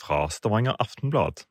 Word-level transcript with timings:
fra 0.00 0.28
Stavanger 0.30 0.76
Aftenblad. 0.78 1.44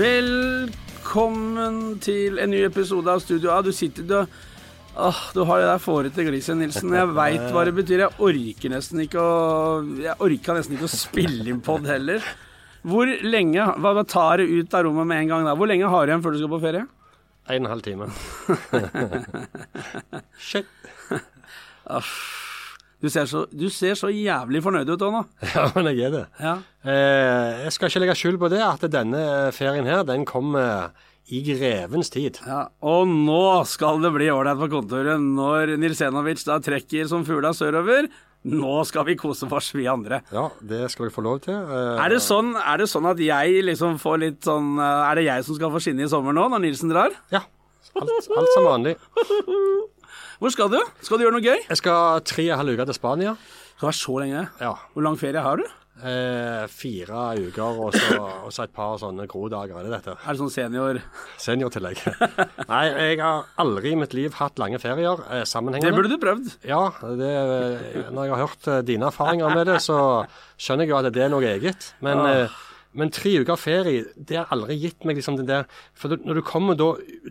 Velkommen 0.00 1.98
til 2.04 2.38
en 2.42 2.52
ny 2.52 2.60
episode 2.66 3.10
av 3.10 3.22
Studio 3.24 3.50
A. 3.54 3.60
Du 3.64 3.72
sitter 3.74 4.06
du, 4.06 4.14
åh, 4.96 5.20
du 5.34 5.42
har 5.48 5.62
det 5.62 5.68
der 5.70 5.82
fårete 5.82 6.24
gliset, 6.26 6.56
Nilsen. 6.58 6.94
Jeg 6.94 7.10
veit 7.16 7.48
hva 7.54 7.64
det 7.68 7.74
betyr. 7.76 8.04
Jeg 8.06 8.16
orker 8.28 8.74
nesten 8.74 9.02
ikke 9.04 9.20
å 9.20 9.80
Jeg 9.98 10.16
orka 10.22 10.56
nesten 10.56 10.76
ikke 10.76 10.88
å 10.88 10.92
spille 10.94 11.50
inn 11.50 11.60
pod 11.64 11.88
heller. 11.90 12.24
Hvor 12.86 13.10
lenge 13.26 13.60
hva, 13.76 13.92
hva 13.96 14.04
tar 14.08 14.40
det 14.40 14.48
ut 14.48 14.74
av 14.78 14.86
rommet 14.86 15.08
med 15.10 15.24
en 15.24 15.34
gang 15.34 15.48
da? 15.48 15.56
Hvor 15.58 15.68
lenge 15.68 15.90
har 15.92 16.06
du 16.06 16.12
igjen 16.14 16.24
før 16.24 16.36
du 16.36 16.40
skal 16.40 16.54
på 16.54 16.62
ferie? 16.62 16.86
En 17.50 17.66
og 17.66 17.68
en 17.68 17.72
halv 17.74 17.82
time. 17.82 18.06
Shit. 20.50 20.66
Du 23.00 23.08
ser 23.08 23.24
så, 23.30 23.46
du 23.48 23.68
ser 23.72 23.96
så 23.96 24.10
jævlig 24.12 24.60
fornøyd 24.64 24.90
ut 24.92 25.04
nå. 25.08 25.22
Ja, 25.54 25.68
men 25.74 25.88
jeg 25.90 26.10
er 26.10 26.16
det. 26.18 26.24
Ja. 26.40 26.56
Eh, 26.84 27.62
jeg 27.64 27.72
skal 27.76 27.90
ikke 27.90 28.02
legge 28.04 28.18
skjul 28.20 28.40
på 28.40 28.50
det, 28.52 28.60
at 28.64 28.84
denne 28.92 29.22
ferien 29.56 29.88
her, 29.88 30.04
den 30.08 30.26
kommer 30.28 30.90
i 31.30 31.40
grevens 31.46 32.10
tid. 32.12 32.40
Ja, 32.44 32.66
og 32.84 33.08
nå 33.08 33.62
skal 33.70 34.02
det 34.02 34.10
bli 34.16 34.28
ålreit 34.34 34.58
på 34.60 34.68
kontoret 34.72 35.22
når 35.22 35.76
Nilsenovic 35.80 36.42
da 36.48 36.58
trekker 36.62 37.08
som 37.08 37.24
fugla 37.26 37.54
sørover. 37.56 38.10
Nå 38.48 38.74
skal 38.88 39.04
vi 39.04 39.16
kose 39.20 39.44
oss, 39.52 39.66
vi 39.76 39.84
andre. 39.90 40.22
Ja, 40.32 40.46
det 40.64 40.86
skal 40.92 41.06
dere 41.08 41.12
få 41.12 41.22
lov 41.26 41.42
til. 41.44 41.52
Eh, 41.54 41.98
Er 42.00 42.08
det, 42.08 42.22
sånn, 42.24 42.54
er 42.56 42.78
det 42.80 42.86
sånn 42.88 43.04
at 43.10 43.18
jeg 43.20 43.64
liksom 43.66 43.98
får 44.00 44.16
litt 44.22 44.40
sånn 44.48 44.78
eh, 44.80 45.10
Er 45.10 45.14
det 45.20 45.24
jeg 45.26 45.44
som 45.44 45.58
skal 45.58 45.70
få 45.74 45.82
skinne 45.84 46.06
i 46.06 46.08
sommer 46.08 46.32
nå, 46.32 46.46
når 46.48 46.62
Nilsen 46.64 46.88
drar? 46.88 47.12
Ja. 47.34 47.42
Alt, 48.00 48.08
alt 48.32 48.52
som 48.54 48.64
vanlig. 48.64 48.94
Hvor 50.40 50.52
skal 50.54 50.70
du? 50.72 50.78
Skal 51.04 51.18
du 51.20 51.26
gjøre 51.26 51.36
noe 51.36 51.44
gøy? 51.44 51.58
Jeg 51.68 51.80
skal 51.82 52.22
tre 52.24 52.46
og 52.48 52.54
en 52.54 52.60
halv 52.62 52.78
uke 52.78 52.86
til 52.88 52.96
Spania. 52.96 53.34
Skal 53.76 53.90
være 53.90 53.98
så 54.00 54.14
lenge. 54.22 54.46
Ja. 54.62 54.72
Hvor 54.94 55.04
lang 55.04 55.18
ferie 55.20 55.42
har 55.44 55.60
du? 55.60 55.66
Eh, 56.00 56.64
fire 56.72 57.24
uker 57.36 57.80
og 57.84 57.92
så, 57.92 58.16
og 58.46 58.52
så 58.54 58.64
et 58.64 58.72
par 58.72 58.96
sånne 59.00 59.26
grodager. 59.28 59.76
Er 59.76 59.88
det 59.88 59.92
dette? 59.98 60.14
Er 60.16 60.32
det 60.32 60.40
sånn 60.40 60.52
senior 60.52 61.00
Seniortillegg. 61.40 62.00
Nei, 62.70 62.84
jeg 62.88 63.20
har 63.20 63.50
aldri 63.60 63.92
i 63.92 63.98
mitt 64.00 64.16
liv 64.16 64.38
hatt 64.38 64.60
lange 64.62 64.80
ferier 64.80 65.20
eh, 65.28 65.44
Det 65.44 65.92
burde 65.92 66.12
du 66.12 66.18
prøvd. 66.22 66.50
Ja, 66.68 66.82
det, 67.20 67.34
når 68.14 68.30
jeg 68.30 68.34
har 68.34 68.42
hørt 68.46 68.70
eh, 68.72 68.82
dine 68.86 69.10
erfaringer 69.10 69.52
med 69.54 69.68
det, 69.68 69.78
så 69.84 70.00
skjønner 70.56 70.86
jeg 70.86 70.94
jo 70.94 71.00
at 71.02 71.12
det 71.12 71.26
er 71.26 71.32
noe 71.32 71.52
eget. 71.52 71.92
Men, 72.04 72.24
eh, 72.30 72.58
men 72.92 73.10
tre 73.14 73.30
uker 73.44 73.56
ferie, 73.56 74.04
det 74.16 74.36
har 74.36 74.46
aldri 74.50 74.76
gitt 74.80 75.04
meg 75.06 75.16
liksom 75.16 75.36
den 75.38 75.46
der 75.46 75.66
For 75.94 76.08
når 76.16 76.34
du 76.34 76.42
kommer 76.42 76.74
da 76.76 76.88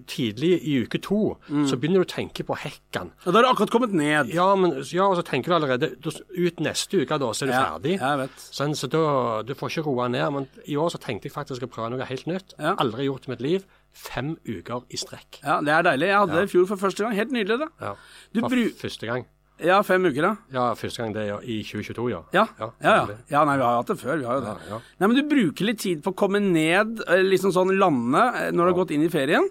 tidlig 0.07 0.61
i 0.63 0.77
uke 0.85 1.01
to, 1.03 1.37
så 1.67 1.75
begynner 1.79 1.99
du 2.03 2.05
å 2.07 2.09
tenke 2.13 2.45
på 2.47 2.55
hekken. 2.55 3.11
Og 3.25 3.33
da 3.33 3.39
har 3.39 3.43
du 3.43 3.49
akkurat 3.51 3.73
kommet 3.73 3.91
ned. 3.93 4.31
Ja, 4.33 4.55
men, 4.55 4.77
ja, 4.87 5.03
og 5.09 5.17
så 5.19 5.23
tenker 5.27 5.51
du 5.51 5.55
allerede 5.57 5.91
da- 5.99 6.23
Ut 6.39 6.59
neste 6.63 7.01
uke, 7.03 7.17
da, 7.19 7.31
så 7.33 7.43
er 7.43 7.47
du 7.47 7.53
Ja, 7.53 7.63
ferdig. 7.73 7.99
jeg 7.99 8.17
vet. 8.23 8.37
Sånn, 8.37 8.75
så 8.75 8.87
da, 8.89 9.41
du 9.43 9.53
får 9.53 9.69
ikke 9.69 9.85
roa 9.85 10.07
ned. 10.07 10.31
Men 10.33 10.47
i 10.67 10.75
år 10.75 10.89
så 10.91 10.99
tenkte 10.99 11.23
jeg 11.27 11.33
faktisk 11.33 11.61
å 11.63 11.67
prøve 11.69 11.91
noe 11.91 12.05
helt 12.05 12.25
nytt. 12.25 12.53
Ja. 12.59 12.75
Aldri 12.75 13.05
gjort 13.09 13.27
i 13.27 13.31
mitt 13.31 13.41
liv. 13.41 13.65
Fem 13.91 14.37
uker 14.47 14.83
i 14.89 14.95
strekk. 14.97 15.41
Ja, 15.43 15.59
Det 15.61 15.69
er 15.69 15.83
deilig. 15.83 16.07
Jeg 16.07 16.17
hadde 16.19 16.33
det 16.39 16.43
i 16.49 16.53
fjor 16.57 16.67
for 16.67 16.77
første 16.77 17.03
gang. 17.03 17.13
Helt 17.15 17.31
nydelig, 17.31 17.59
det. 17.59 17.69
Ja. 17.81 17.95
For 18.39 18.49
første 18.87 19.05
gang. 19.07 19.25
Ja, 19.63 19.79
fem 19.83 20.05
uker, 20.07 20.23
da. 20.23 20.31
Ja, 20.55 20.67
første 20.79 21.03
gang 21.03 21.15
det 21.15 21.25
er 21.27 21.41
i 21.43 21.59
2022, 21.67 22.05
ja. 22.13 22.21
Ja, 22.35 22.45
ja, 22.59 22.69
ja. 22.83 23.17
ja 23.31 23.41
nei, 23.47 23.57
vi 23.59 23.65
har 23.65 23.73
jo 23.75 23.81
hatt 23.81 23.91
det 23.91 23.99
før. 23.99 24.21
Vi 24.21 24.27
har 24.29 24.39
jo 24.39 24.45
det. 24.45 24.53
Ja, 24.55 24.77
ja. 24.77 24.79
Nei, 25.01 25.09
men 25.09 25.17
du 25.17 25.25
bruker 25.33 25.67
litt 25.67 25.81
tid 25.83 26.05
på 26.05 26.13
å 26.13 26.19
komme 26.23 26.41
ned, 26.43 27.03
liksom 27.27 27.53
sånn 27.55 27.75
lande, 27.79 28.23
eh, 28.39 28.53
når 28.55 28.61
du 28.61 28.71
har 28.71 28.79
gått 28.83 28.95
inn 28.95 29.03
i 29.07 29.11
ferien. 29.11 29.49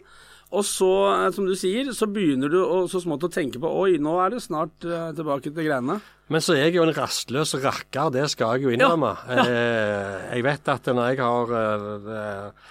Og 0.49 0.65
så, 0.65 0.91
eh, 1.13 1.31
som 1.37 1.45
du 1.45 1.53
sier, 1.59 1.91
så 1.93 2.09
begynner 2.09 2.49
du 2.49 2.63
å, 2.63 2.87
så 2.89 3.03
smått 3.05 3.27
å 3.27 3.33
tenke 3.33 3.61
på 3.61 3.69
Oi, 3.83 3.99
nå 4.01 4.15
er 4.25 4.33
det 4.33 4.41
snart 4.41 4.87
uh, 4.89 5.11
tilbake 5.17 5.51
til 5.51 5.61
greiene. 5.61 5.99
Men 6.33 6.45
så 6.45 6.57
er 6.57 6.69
jeg 6.69 6.79
jo 6.79 6.87
en 6.87 6.97
rastløs 6.97 7.55
rakker, 7.61 8.13
det 8.13 8.27
skal 8.33 8.57
jeg 8.57 8.67
jo 8.67 8.73
innrømme. 8.73 9.15
Eh, 9.33 10.35
jeg 10.37 10.45
vet 10.45 10.73
at 10.73 10.89
når 10.93 11.13
jeg 11.13 11.21
har 11.21 11.53
eh, 11.61 12.67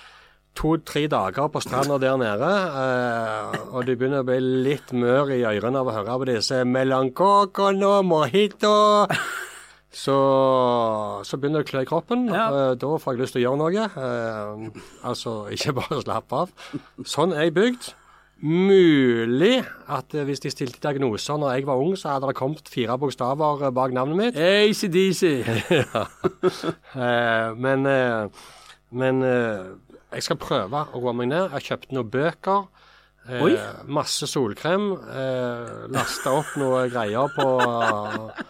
to-tre 0.57 1.05
dager 1.11 1.49
på 1.53 1.61
stranda 1.61 1.99
der 2.01 2.17
nede, 2.19 2.53
eh, 2.83 3.57
og 3.71 3.85
du 3.85 3.93
begynner 3.93 4.23
å 4.23 4.27
bli 4.27 4.39
litt 4.67 4.93
mør 4.97 5.33
i 5.35 5.43
ørene 5.45 5.83
av 5.83 5.91
å 5.91 5.97
høre 5.99 6.17
på 6.23 6.29
disse 6.31 6.63
melancocono 6.65 7.99
mojito 8.07 8.73
så, 9.97 10.17
så 11.25 11.37
begynner 11.39 11.63
det 11.63 11.67
å 11.67 11.69
klø 11.71 11.83
i 11.85 11.87
kroppen. 11.89 12.27
Ja. 12.29 12.47
Eh, 12.51 12.73
da 12.79 12.89
får 13.01 13.15
jeg 13.15 13.21
lyst 13.23 13.37
til 13.37 13.41
å 13.41 13.45
gjøre 13.47 13.61
noe. 13.63 13.85
Eh, 14.03 14.83
altså 15.07 15.37
ikke 15.53 15.77
bare 15.79 16.01
slappe 16.03 16.43
av. 16.43 16.51
Sånn 17.07 17.33
er 17.33 17.47
jeg 17.47 17.55
bygd. 17.57 17.89
Mulig 18.45 19.63
at 19.89 20.13
eh, 20.13 20.27
hvis 20.27 20.43
de 20.43 20.51
stilte 20.53 20.81
diagnoser 20.83 21.39
når 21.41 21.55
jeg 21.55 21.65
var 21.69 21.81
ung, 21.81 21.95
så 21.97 22.13
hadde 22.13 22.29
det 22.29 22.37
kommet 22.37 22.69
fire 22.69 22.99
bokstaver 23.01 23.65
eh, 23.65 23.73
bak 23.73 23.95
navnet 23.97 24.19
mitt. 24.19 24.37
ACDC. 24.37 25.23
ja. 25.79 26.03
eh, 26.93 27.57
men 27.57 27.89
men 28.87 29.17
jeg 30.13 30.23
skal 30.23 30.37
prøve 30.41 30.85
å 30.93 31.01
roe 31.01 31.13
meg 31.13 31.27
ned. 31.33 31.47
Jeg 31.49 31.55
har 31.57 31.65
kjøpt 31.71 31.91
noen 31.95 32.09
bøker. 32.13 32.67
Eh, 33.27 33.81
masse 33.91 34.27
solkrem. 34.31 34.93
Eh, 35.11 35.87
Lasta 35.91 36.31
opp 36.31 36.53
noe 36.61 36.85
greier 36.89 37.27
på 37.35 37.47
eh, 37.59 38.43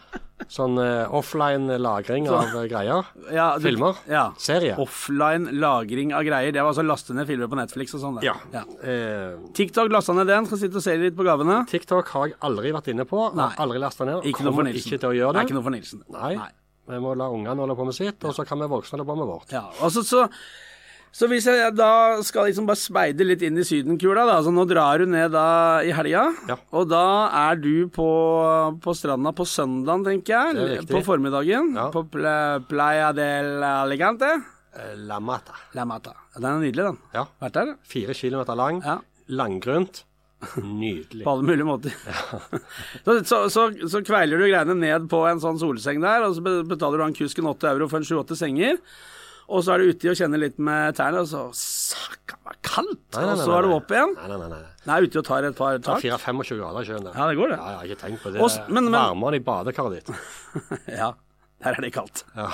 sånn 0.54 0.78
eh, 0.78 1.08
offline 1.18 1.66
lagring 1.82 2.28
av 2.30 2.52
greier. 2.70 3.08
Ja, 3.34 3.48
du- 3.58 3.66
Filmer. 3.66 3.98
Ja. 4.08 4.28
Serie. 4.38 4.76
Offline 4.78 5.50
lagring 5.58 6.14
av 6.14 6.22
greier. 6.28 6.54
Det 6.54 6.62
var 6.62 6.70
altså 6.76 6.86
laste 6.86 7.16
ned 7.18 7.26
filmer 7.26 7.50
på 7.50 7.58
Netflix 7.58 7.96
og 7.98 8.04
sånn. 8.06 8.20
Ja. 8.22 8.36
Ja. 8.54 8.62
Eh, 8.86 9.34
TikTok 9.58 9.90
lasta 9.92 10.14
ned 10.14 10.30
den. 10.30 10.46
Skal 10.46 10.62
sitte 10.62 10.78
og 10.78 10.86
se 10.86 10.94
litt 11.02 11.18
på 11.18 11.26
gavene. 11.26 11.64
TikTok 11.74 12.14
har 12.14 12.28
jeg 12.30 12.38
aldri 12.46 12.72
vært 12.78 12.92
inne 12.94 13.08
på. 13.10 13.32
Nei. 13.34 13.50
Har 13.58 13.66
aldri 13.66 13.82
lasta 13.82 14.06
ned. 14.06 14.22
Ikke 14.30 14.46
noe 14.46 14.54
Kommer 14.54 14.70
Nilsen. 14.70 14.86
ikke 14.94 15.02
til 15.02 15.10
å 15.10 15.18
gjøre 15.18 15.34
Det 15.34 15.34
det. 15.34 15.42
er 15.42 15.50
ikke 15.50 15.58
noe 15.58 15.68
for 15.72 15.76
Nilsen. 15.80 16.06
Nei. 16.14 16.36
Vi 16.88 17.02
må 17.04 17.18
la 17.20 17.26
ungene 17.34 17.58
holde 17.60 17.76
på 17.76 17.84
med 17.90 17.96
sitt, 17.98 18.24
og 18.24 18.32
så 18.38 18.46
kan 18.48 18.62
vi 18.62 18.70
voksne 18.72 18.96
holde 18.96 19.10
på 19.10 19.18
med 19.18 19.28
vårt. 19.28 19.50
Ja, 19.52 19.66
altså 19.84 20.06
så, 20.08 20.22
så 21.18 21.26
hvis 21.32 21.48
jeg 21.50 21.72
da 21.74 21.90
skal 22.26 22.46
liksom 22.46 22.68
bare 22.70 22.78
speide 22.78 23.26
litt 23.26 23.42
inn 23.48 23.58
i 23.58 23.66
sydenkula, 23.66 24.26
da, 24.30 24.36
så 24.46 24.52
nå 24.54 24.68
drar 24.70 25.02
du 25.02 25.08
ned 25.10 25.32
da 25.34 25.46
i 25.82 25.90
helga, 25.98 26.28
Ja. 26.52 26.58
og 26.78 26.90
da 26.92 27.02
er 27.50 27.58
du 27.64 27.88
på, 27.90 28.06
på 28.84 28.94
stranda 28.94 29.34
på 29.34 29.48
søndagen, 29.50 30.06
tenker 30.06 30.52
er 30.54 30.76
jeg, 30.76 30.86
på 30.92 31.02
formiddagen, 31.08 31.74
Ja. 31.74 31.88
på 31.94 32.06
pla 32.14 32.36
Playa 32.70 33.10
del 33.18 33.64
Alicante. 33.66 34.30
Eh, 34.78 34.94
La 35.10 35.18
Mata. 35.20 35.56
La 35.74 35.86
Mata. 35.90 36.14
Den 36.36 36.46
er 36.52 36.60
nydelig, 36.62 36.86
den. 36.92 36.98
Ja. 37.16 37.26
Vært 37.42 37.58
der, 37.58 37.74
Fire 37.90 38.14
kilometer 38.14 38.56
lang. 38.56 38.84
Ja. 38.86 39.00
Langgrunt. 39.34 40.04
Nydelig. 40.62 41.24
på 41.26 41.34
alle 41.34 41.48
mulige 41.50 41.66
måter. 41.66 41.98
så, 43.06 43.18
så, 43.26 43.40
så, 43.50 43.68
så 43.90 44.04
kveiler 44.06 44.38
du 44.38 44.46
greiene 44.52 44.78
ned 44.78 45.10
på 45.10 45.24
en 45.32 45.42
sånn 45.42 45.58
solseng 45.58 45.98
der, 46.04 46.28
og 46.30 46.38
så 46.38 46.46
betaler 46.70 47.02
du 47.02 47.08
han 47.08 47.18
kusken 47.18 47.50
8 47.50 47.72
euro 47.74 47.90
for 47.90 48.04
en 48.04 48.06
7-8 48.06 48.38
senger. 48.38 48.78
Og 49.48 49.62
så 49.64 49.72
er 49.74 49.80
du 49.80 49.94
uti 49.96 50.10
og 50.12 50.18
kjenner 50.20 50.42
litt 50.42 50.58
med 50.60 50.96
tærne, 50.98 51.22
og 51.24 51.28
så 51.32 51.46
Sakka 51.56 52.36
meg 52.44 52.58
kaldt! 52.68 53.00
Nei, 53.16 53.22
nei, 53.24 53.32
og 53.32 53.40
så 53.46 53.54
er 53.56 53.64
du 53.68 53.74
opp 53.78 53.92
igjen. 53.96 54.12
Nei, 54.18 54.28
nei, 54.34 54.38
nei. 54.42 54.48
nei. 54.52 54.74
Nei, 54.90 54.98
uti 55.06 55.20
og 55.22 55.26
tar 55.28 55.48
et 55.48 55.56
par 55.56 55.78
tak. 55.80 56.02
24-25 56.04 56.60
grader 56.60 56.84
i 56.84 56.90
sjøen 56.90 57.06
der. 57.08 57.16
Ja, 57.16 57.28
det 57.32 57.38
går, 57.40 57.54
det. 57.54 57.60
Ja, 57.62 57.70
jeg 57.72 57.78
har 57.80 57.88
ikke 57.92 58.02
tenkt 58.04 58.24
på 58.26 58.34
det. 58.34 58.42
Også, 58.44 58.66
men- 58.68 58.90
men- 58.92 58.98
Varmere 59.00 59.40
i 59.40 59.44
badekaret 59.48 59.96
ditt. 60.02 60.12
Ja, 61.00 61.14
der 61.64 61.78
er 61.80 61.82
det 61.88 61.94
kaldt. 61.96 62.26
Ja. 62.36 62.48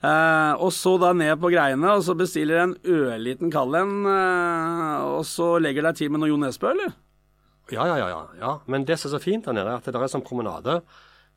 Uh, 0.00 0.52
og 0.64 0.72
så 0.72 0.94
da 1.02 1.12
ned 1.16 1.36
på 1.44 1.52
greiene, 1.52 1.92
og 1.92 2.04
så 2.08 2.16
bestiller 2.16 2.62
en 2.64 2.76
ørliten 2.84 3.52
kald 3.52 3.76
en, 3.76 3.94
Uh, 4.06 5.18
og 5.18 5.24
så 5.28 5.56
legger 5.60 5.84
deg 5.90 5.96
til 6.00 6.10
med 6.12 6.20
noe 6.24 6.30
Jo 6.32 6.40
Nesbø, 6.40 6.72
eller? 6.72 6.96
Ja, 7.72 7.84
ja, 7.84 7.96
ja, 8.00 8.08
ja, 8.08 8.22
ja. 8.40 8.50
Men 8.70 8.84
det 8.88 8.96
som 9.00 9.10
er 9.10 9.18
så 9.18 9.22
fint 9.22 9.44
der 9.44 9.52
nede, 9.56 9.68
er 9.72 9.80
at 9.80 9.84
det 9.84 9.94
er 9.98 10.08
sånn 10.12 10.24
promenade. 10.24 10.80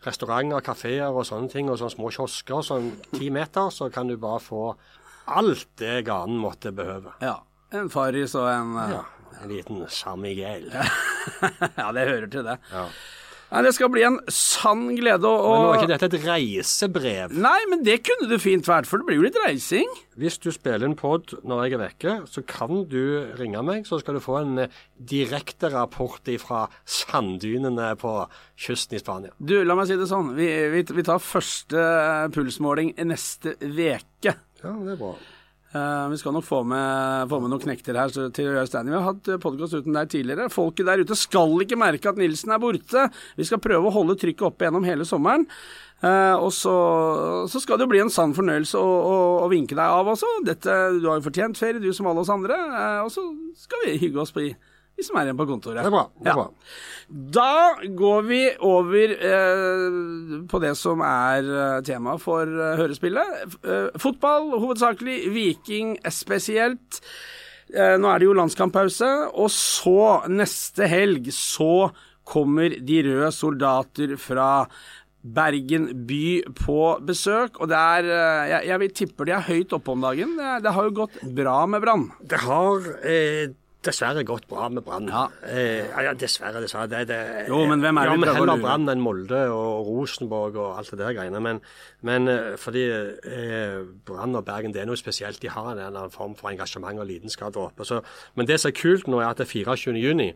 Restauranter, 0.05 0.63
kafeer 0.63 1.11
og 1.11 1.25
sånne 1.27 1.51
ting, 1.51 1.69
og 1.69 1.79
sånne 1.81 1.95
små 1.97 2.11
kiosker. 2.15 2.63
Sånn 2.65 2.91
ti 3.11 3.29
meter, 3.33 3.71
så 3.73 3.89
kan 3.93 4.07
du 4.07 4.15
bare 4.19 4.41
få 4.43 4.63
alt 5.29 5.67
det 5.81 6.05
ganen 6.07 6.39
måtte 6.41 6.71
behøve. 6.75 7.13
Ja. 7.23 7.39
En 7.75 7.91
Farris 7.93 8.33
og 8.39 8.49
en 8.49 8.75
uh... 8.77 8.83
Ja. 8.97 9.05
En 9.39 9.47
liten 9.47 9.85
San 9.87 10.19
Miguel. 10.19 10.65
ja, 11.79 11.91
det 11.95 12.01
hører 12.09 12.25
til 12.27 12.43
det. 12.43 12.57
Ja. 12.73 12.87
Nei, 13.49 13.63
det 13.65 13.71
skal 13.73 13.89
bli 13.89 14.03
en 14.05 14.19
sann 14.29 14.83
glede 14.93 15.25
å 15.25 15.37
Men 15.49 15.63
nå 15.63 15.69
er 15.71 15.79
ikke 15.79 15.91
dette 15.95 16.09
et 16.11 16.25
reisebrev. 16.27 17.33
Nei, 17.33 17.57
men 17.71 17.81
det 17.85 17.95
kunne 18.05 18.27
det 18.29 18.37
fint 18.43 18.67
vært, 18.69 18.85
for 18.85 19.01
det 19.01 19.07
blir 19.07 19.17
jo 19.17 19.25
litt 19.25 19.39
reising. 19.41 19.89
Hvis 20.21 20.37
du 20.43 20.51
spiller 20.53 20.85
en 20.85 20.93
pod 20.99 21.33
når 21.47 21.63
jeg 21.63 21.77
er 21.77 21.81
vekke, 21.81 22.13
så 22.29 22.43
kan 22.45 22.83
du 22.91 23.01
ringe 23.39 23.63
meg, 23.65 23.87
så 23.89 23.97
skal 24.01 24.19
du 24.19 24.21
få 24.21 24.37
en 24.43 24.67
direkte 24.99 25.71
rapport 25.73 26.29
fra 26.43 26.67
sanddynene 26.85 27.95
på 27.97 28.13
kysten 28.59 28.99
i 28.99 29.01
Spania. 29.01 29.33
Du, 29.39 29.57
la 29.65 29.77
meg 29.79 29.89
si 29.89 29.97
det 29.97 30.09
sånn. 30.11 30.35
Vi, 30.37 30.49
vi, 30.75 30.85
vi 30.99 31.07
tar 31.07 31.23
første 31.23 31.79
eh, 31.81 32.29
pulsmåling 32.35 32.93
neste 33.09 33.55
veke. 33.63 34.37
Ja, 34.61 34.77
det 34.77 34.93
er 34.93 35.01
bra. 35.01 35.15
Eh, 35.69 36.09
vi 36.09 36.17
skal 36.17 36.33
nok 36.33 36.45
få 36.47 36.63
med, 36.65 37.29
få 37.29 37.37
med 37.43 37.51
noen 37.51 37.61
knekter 37.61 37.93
her 37.93 38.09
så- 38.09 38.31
til 38.33 38.47
å 38.47 38.53
gjøre 38.55 38.67
standing. 38.67 38.93
Vi 38.93 39.01
har 39.03 39.13
hatt 39.13 39.41
podkast 39.43 39.75
uten 39.77 39.93
deg 39.93 40.09
tidligere. 40.09 40.49
Folket 40.49 40.85
der 40.85 41.03
ute 41.03 41.15
skal 41.15 41.61
ikke 41.61 41.77
merke 41.77 42.09
at 42.09 42.17
Nilsen 42.17 42.51
er 42.51 42.57
borte. 42.57 43.11
Vi 43.37 43.43
skal 43.43 43.59
prøve 43.59 43.85
å 43.85 43.93
holde 43.93 44.17
trykket 44.17 44.47
oppe 44.49 44.65
gjennom 44.65 44.83
hele 44.83 45.05
sommeren. 45.05 45.45
Uh, 46.01 46.39
og 46.39 46.51
så, 46.55 46.73
så 47.51 47.59
skal 47.59 47.77
det 47.77 47.83
jo 47.83 47.91
bli 47.91 47.99
en 47.99 48.09
sann 48.09 48.33
fornøyelse 48.33 48.79
å, 48.79 48.87
å, 48.87 49.15
å 49.43 49.49
vinke 49.51 49.75
deg 49.75 49.83
av 49.83 50.07
også. 50.07 50.25
Dette, 50.47 50.71
du 51.01 51.09
har 51.09 51.19
jo 51.19 51.27
fortjent 51.29 51.59
ferie, 51.59 51.81
du 51.83 51.91
som 51.91 52.07
alle 52.07 52.23
oss 52.23 52.31
andre. 52.31 52.55
Uh, 52.55 53.03
og 53.03 53.11
så 53.11 53.25
skal 53.59 53.83
vi 53.85 53.97
hygge 53.99 54.21
oss 54.23 54.31
på 54.31 54.45
i, 54.45 54.55
vi 54.99 55.07
som 55.07 55.17
er 55.19 55.29
igjen 55.29 55.39
på 55.39 55.47
kontoret. 55.49 55.81
Det 55.81 55.89
er 55.89 55.95
bra. 55.95 56.05
det 56.19 56.33
er 56.33 56.41
Ja. 56.43 56.47
Da 57.09 57.53
går 57.97 58.21
vi 58.27 58.41
over 58.61 59.13
eh, 59.17 60.43
på 60.51 60.59
det 60.61 60.75
som 60.77 61.01
er 61.01 61.47
eh, 61.49 61.79
tema 61.87 62.19
for 62.21 62.45
eh, 62.45 62.75
hørespillet. 62.77 63.55
Eh, 63.63 63.87
fotball 63.97 64.51
hovedsakelig, 64.61 65.23
Viking 65.33 65.95
spesielt. 66.13 66.99
Eh, 67.73 67.95
nå 67.97 68.11
er 68.11 68.21
det 68.21 68.29
jo 68.29 68.37
landskamppause, 68.37 69.09
og 69.33 69.49
så, 69.53 70.29
neste 70.29 70.85
helg, 70.89 71.31
så 71.33 71.89
kommer 72.29 72.75
de 72.85 73.01
røde 73.07 73.31
soldater 73.33 74.13
fra 74.21 74.51
Bergen 75.19 75.89
by 76.07 76.45
på 76.55 76.77
besøk, 77.03 77.57
og 77.59 77.67
det 77.67 77.75
er 77.75 78.05
eh, 78.07 78.51
Jeg, 78.53 78.67
jeg 78.69 78.93
tipper 79.01 79.27
de 79.27 79.33
er 79.35 79.47
høyt 79.49 79.73
oppe 79.75 79.91
om 79.91 80.05
dagen. 80.05 80.37
Det, 80.37 80.53
det 80.63 80.75
har 80.77 80.87
jo 80.87 80.93
gått 81.01 81.17
bra 81.35 81.57
med 81.67 81.83
Brann. 81.83 82.05
Det 82.21 82.39
har 82.45 82.85
eh, 83.03 83.49
dessverre 83.85 84.23
gått 84.27 84.47
bra 84.49 84.67
med 84.69 84.83
Brann. 84.83 85.07
Ja. 85.07 85.25
Eh, 85.47 85.87
ja, 85.87 86.13
dessverre, 86.17 86.59
dessverre. 86.63 86.89
Det, 86.91 87.05
det, 87.07 87.19
Jo, 87.47 87.61
men 87.69 87.79
hvem 87.79 87.99
er 88.01 88.09
det 88.09 88.15
ja, 88.15 88.19
men 88.19 88.31
heller? 88.35 88.61
Brann 88.63 88.91
enn 88.91 89.03
Molde 89.03 89.43
og 89.53 89.87
Rosenborg 89.87 90.57
og 90.59 90.79
alt 90.79 90.91
det 90.91 90.99
der 90.99 91.15
greiene. 91.15 91.39
Men, 91.43 91.61
men 92.05 92.27
eh, 92.31 92.55
fordi 92.59 92.85
eh, 92.91 93.79
Brann 94.05 94.35
og 94.35 94.43
Bergen 94.47 94.75
det 94.75 94.83
er 94.83 94.89
noe 94.89 94.99
spesielt. 94.99 95.39
De 95.41 95.51
har 95.53 95.71
en 95.71 95.77
eller 95.77 95.87
annen 95.93 96.15
form 96.15 96.35
for 96.39 96.51
engasjement 96.51 96.99
og 96.99 97.07
lidenskap 97.07 97.55
der 97.55 97.69
oppe. 97.69 97.87
Så, 97.87 98.01
men 98.35 98.49
det 98.49 98.59
som 98.59 98.73
er 98.73 98.79
kult 98.79 99.07
nå, 99.07 99.23
er 99.23 99.31
at 99.31 99.39
det 99.39 99.47
er 99.47 99.53
24. 99.55 99.95
juni. 100.03 100.33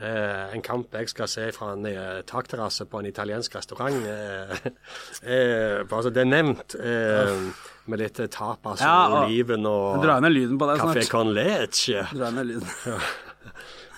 Eh, 0.00 0.56
en 0.56 0.64
kamp 0.64 0.92
jeg 0.96 1.12
skal 1.12 1.28
se 1.28 1.46
fra 1.56 1.74
en 1.76 1.86
eh, 1.88 2.18
takterrasse 2.28 2.88
på 2.88 3.00
en 3.00 3.12
italiensk 3.12 3.60
restaurant. 3.60 3.96
Eh, 4.08 4.68
eh, 5.32 5.80
bare 5.88 6.04
så 6.04 6.12
det 6.12 6.24
er 6.24 6.32
nevnt. 6.32 6.80
Eh, 6.80 7.72
med 7.88 8.00
litt 8.02 8.16
tapas 8.16 8.30
tapas 8.36 8.80
Ja, 8.84 8.96
og 9.08 9.16
oliven 9.30 9.66
og 9.66 10.02
Dra 10.04 10.18
ned 10.20 10.32
lyden 10.34 10.58
på 10.60 10.66
deg 10.70 10.80
Café 10.82 11.02
snart. 11.04 11.10
con 11.12 11.32
leche. 11.36 12.06
Dra 12.12 12.30
ned 12.30 12.46
lyden. 12.46 12.68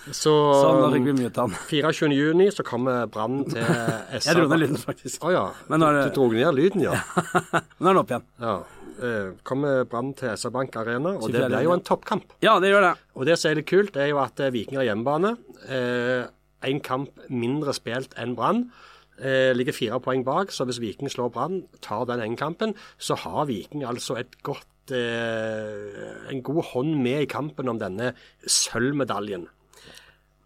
Så 0.09 0.31
Sånn, 0.33 0.79
da 0.81 0.87
fikk 0.93 1.03
vi 1.05 1.13
mye 1.19 1.29
tann. 1.35 1.51
24. 1.69 2.07
juni 2.15 2.47
så 2.55 2.63
kommer 2.65 3.03
Brann 3.11 3.43
til 3.45 3.61
SR. 3.61 4.23
Jeg 4.29 4.37
dro 4.39 4.47
ned 4.49 4.61
lyden, 4.63 4.79
faktisk. 4.81 5.25
Å 5.27 5.33
ja. 5.35 5.43
Men 5.69 5.83
nå 5.83 5.89
er 5.91 5.97
det- 5.99 6.03
Du, 6.07 6.09
du 6.09 6.15
dro 6.21 6.29
ned 6.33 6.55
lyden, 6.57 6.81
ja. 6.87 6.95
Nå 7.79 7.91
er 7.91 7.93
den 7.93 8.01
opp 8.01 8.13
igjen. 8.15 8.25
ja. 8.41 8.57
Eh, 8.99 9.27
kommer 9.47 9.85
Brann 9.87 10.09
til 10.17 10.33
SR 10.35 10.51
Bank 10.51 10.73
Arena, 10.75 11.13
og 11.15 11.29
det 11.31 11.39
24. 11.45 11.49
blir 11.53 11.63
jo 11.69 11.71
en 11.77 11.83
toppkamp. 11.87 12.23
Ja, 12.43 12.57
det 12.59 12.71
gjør 12.73 12.81
det. 12.87 12.95
Og 13.15 13.25
det 13.29 13.37
som 13.39 13.51
er 13.51 13.59
litt 13.61 13.69
kult, 13.69 13.95
er 13.95 14.09
jo 14.11 14.17
at 14.19 14.41
eh, 14.43 14.49
Viking 14.51 14.75
har 14.81 14.87
hjemmebane. 14.89 15.35
Én 16.67 16.81
kamp 16.83 17.21
mindre 17.31 17.71
spilt 17.77 18.11
enn 18.19 18.33
Brann. 18.35 18.65
Eh, 19.19 19.51
ligger 19.51 19.75
fire 19.75 19.99
poeng 19.99 20.23
bak, 20.23 20.51
så 20.55 20.63
hvis 20.63 20.79
Viking 20.79 21.11
slår 21.11 21.31
Brann, 21.35 21.63
tar 21.83 22.05
den 22.07 22.21
ene 22.23 22.39
kampen, 22.39 22.75
så 22.97 23.17
har 23.19 23.49
Viking 23.49 23.83
altså 23.83 24.15
et 24.15 24.37
godt 24.47 24.93
eh, 24.95 26.29
en 26.31 26.43
god 26.45 26.63
hånd 26.71 26.93
med 27.03 27.25
i 27.25 27.29
kampen 27.29 27.67
om 27.67 27.81
denne 27.81 28.13
sølvmedaljen. 28.47 29.47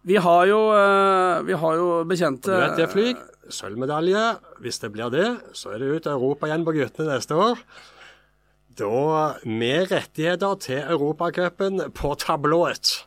Vi 0.04 0.18
har 0.20 0.46
jo, 0.50 0.58
eh, 0.74 1.42
vi 1.46 1.56
har 1.56 1.78
jo 1.78 2.04
bekjente 2.04 2.50
Du 2.50 2.60
vet 2.60 2.76
det, 2.76 2.90
Flyg. 2.92 3.16
Sølvmedalje. 3.48 4.24
Hvis 4.60 4.80
det 4.82 4.90
blir 4.92 5.10
det, 5.12 5.28
så 5.56 5.74
er 5.74 5.78
det 5.78 5.94
ut 5.94 6.06
av 6.08 6.18
Europa 6.18 6.48
igjen 6.48 6.64
på 6.66 6.74
guttene 6.76 7.14
neste 7.14 7.38
år. 7.38 7.60
Da 8.74 9.36
med 9.46 9.92
rettigheter 9.92 10.58
til 10.58 10.82
Europacupen 10.82 11.92
på 11.94 12.14
tablået. 12.18 13.04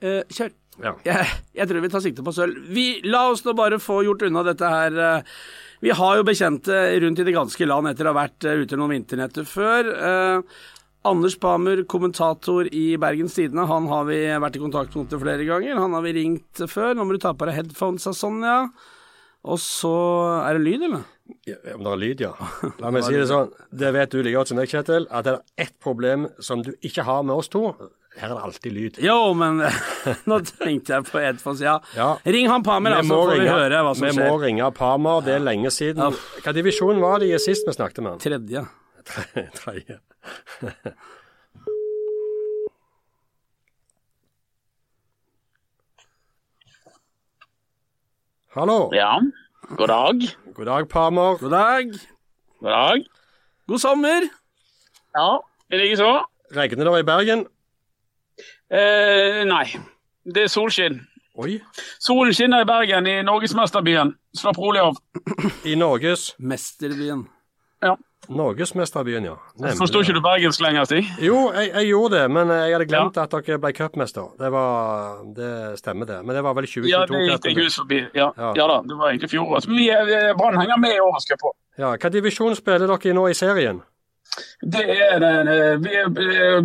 eh, 0.00 0.22
Kjør. 0.30 0.54
Ja. 0.82 0.92
Jeg, 1.06 1.26
jeg 1.56 1.68
tror 1.70 1.80
vi 1.84 1.88
tar 1.92 2.02
sikte 2.04 2.24
på 2.26 2.34
sølv. 2.36 2.58
Vi, 2.76 2.86
la 3.08 3.26
oss 3.32 3.44
nå 3.46 3.54
bare 3.56 3.78
få 3.80 4.02
gjort 4.04 4.26
unna 4.28 4.42
dette 4.46 4.68
her. 4.68 4.98
eh, 5.00 5.36
Vi 5.84 5.90
har 5.96 6.16
jo 6.18 6.24
bekjente 6.28 6.76
rundt 7.02 7.20
i 7.20 7.24
det 7.28 7.34
ganske 7.36 7.66
land 7.68 7.88
etter 7.90 8.08
å 8.08 8.12
ha 8.14 8.18
vært 8.22 8.44
eh, 8.48 8.62
ute 8.64 8.76
noen 8.80 8.92
vinternetter 8.96 9.44
før. 9.48 9.88
Eh, 9.96 10.58
Anders 11.06 11.36
Pamer, 11.38 11.84
kommentator 11.86 12.66
i 12.74 12.96
Bergens 12.98 13.36
Tidende, 13.38 13.64
han 13.70 13.86
har 13.92 14.04
vi 14.08 14.16
vært 14.42 14.56
i 14.58 14.62
kontakt 14.64 14.96
med 14.98 15.12
flere 15.22 15.44
ganger. 15.46 15.76
Han 15.78 15.92
har 15.94 16.02
vi 16.02 16.16
ringt 16.16 16.64
før. 16.68 16.96
Nå 16.98 17.04
må 17.06 17.14
du 17.14 17.20
ta 17.22 17.30
på 17.32 17.46
deg 17.46 17.60
headphones 17.60 18.08
av 18.10 18.16
Sonja. 18.18 18.56
Og 19.46 19.60
så 19.62 19.92
Er 20.48 20.56
det 20.58 20.64
lyd, 20.66 20.82
eller? 20.88 21.04
Ja, 21.46 21.54
Om 21.76 21.84
det 21.86 21.92
er 21.92 22.00
lyd, 22.02 22.20
ja. 22.26 22.32
La 22.82 22.90
meg 22.90 23.04
si 23.06 23.14
det 23.14 23.28
sånn. 23.30 23.52
Det 23.70 23.92
vet 23.94 24.10
du 24.10 24.18
like 24.22 24.34
godt 24.34 24.50
som 24.50 24.58
meg, 24.58 24.66
Kjetil, 24.72 25.06
at 25.14 25.24
det 25.28 25.36
er 25.36 25.66
ett 25.68 25.76
problem 25.82 26.26
som 26.42 26.64
du 26.66 26.72
ikke 26.82 27.04
har 27.06 27.22
med 27.26 27.36
oss 27.38 27.48
to. 27.54 27.68
Her 28.16 28.30
er 28.30 28.34
det 28.38 28.44
alltid 28.48 28.72
lyd. 28.72 28.98
Jo, 29.04 29.16
men 29.36 29.58
nå 30.30 30.38
tenkte 30.48 30.94
jeg 30.94 31.04
på 31.10 31.20
Edfors, 31.20 31.60
ja. 31.60 31.74
Ja. 31.96 32.14
Ring 32.24 32.48
han 32.48 32.64
Pamer, 32.64 32.94
da, 32.96 33.02
så 33.04 33.18
får 33.20 33.32
vi 33.34 33.48
høre 33.50 33.82
hva 33.84 33.92
som 33.96 34.06
vi 34.06 34.12
skjer. 34.16 34.30
må 34.30 34.38
ringe 34.40 34.70
Parma, 34.76 35.18
det 35.26 35.34
er 35.36 35.44
lenge 35.44 35.72
siden. 35.74 36.16
Hva 36.44 36.54
divisjon 36.56 37.02
var 37.02 37.20
det 37.20 37.28
i 37.34 37.40
sist 37.42 37.68
vi 37.68 37.76
snakket 37.76 38.00
med 38.06 38.16
han? 38.16 38.22
Tredje. 38.24 38.64
Tredje. 39.60 40.00
Hallo. 48.56 48.88
Ja, 48.96 49.20
god 49.76 49.88
dag. 49.92 50.22
God 50.56 50.66
dag, 50.66 50.88
Parmer. 50.88 51.36
God 51.36 51.50
dag. 51.52 51.92
God 52.60 52.70
dag. 52.70 53.04
God 53.68 53.78
sommer. 53.84 54.24
Ja, 55.12 55.28
i 55.68 55.76
like 55.76 55.96
så. 56.00 56.14
Regner 56.56 56.88
det 56.88 57.00
i 57.02 57.06
Bergen? 57.12 57.44
Eh, 58.70 59.44
nei, 59.46 59.66
det 60.24 60.46
er 60.46 60.50
solskinn. 60.50 61.00
Oi. 61.36 61.58
Solen 62.00 62.32
skinner 62.32 62.64
i 62.64 62.68
Bergen, 62.68 63.06
i 63.06 63.18
norgesmesterbyen. 63.22 64.14
Slapp 64.36 64.56
rolig 64.58 64.80
av. 64.80 64.96
I 65.68 65.74
Norges 65.76 66.30
Mesterbyen. 66.40 67.26
Ja. 67.84 67.92
Norgesmesterbyen, 68.32 69.24
ja. 69.28 69.34
Nemlig. 69.60 69.76
Forstår 69.78 70.02
ikke 70.06 70.14
du 70.16 70.22
bergensk 70.24 70.62
lenger, 70.64 70.86
Stig? 70.88 71.10
Jo, 71.22 71.50
jeg, 71.54 71.68
jeg 71.74 71.90
gjorde 71.90 72.16
det, 72.16 72.30
men 72.32 72.50
jeg 72.54 72.72
hadde 72.74 72.86
glemt 72.90 73.20
at 73.22 73.36
dere 73.36 73.58
ble 73.62 73.72
cupmester. 73.76 74.30
Det, 74.40 74.48
var, 74.54 75.20
det 75.36 75.50
stemmer, 75.78 76.08
det. 76.08 76.18
Men 76.24 76.38
det 76.38 76.42
var 76.48 76.56
vel 76.56 76.66
2022? 76.66 76.90
Ja, 76.90 77.02
det 77.12 77.20
gikk 77.28 77.50
jeg 77.50 77.58
hus 77.68 77.76
forbi. 77.82 78.00
Ja. 78.16 78.30
Ja. 78.32 78.54
ja. 78.56 78.68
da, 78.72 78.80
det 78.88 78.96
var 78.98 79.12
egentlig 79.12 79.30
vi 79.76 79.90
er- 79.92 80.32
Brann 80.40 80.58
henger 80.58 80.80
med 80.80 80.96
i 80.96 81.04
årets 81.04 81.28
cup. 81.30 81.44
Ja, 81.78 81.92
Hvilken 81.92 82.16
divisjon 82.16 82.56
spiller 82.56 82.88
dere 82.88 83.12
i 83.12 83.14
nå 83.14 83.28
i 83.28 83.36
serien? 83.36 83.82
Det 84.62 84.84
er 84.84 85.18
den 85.22 85.50
vi 85.84 85.96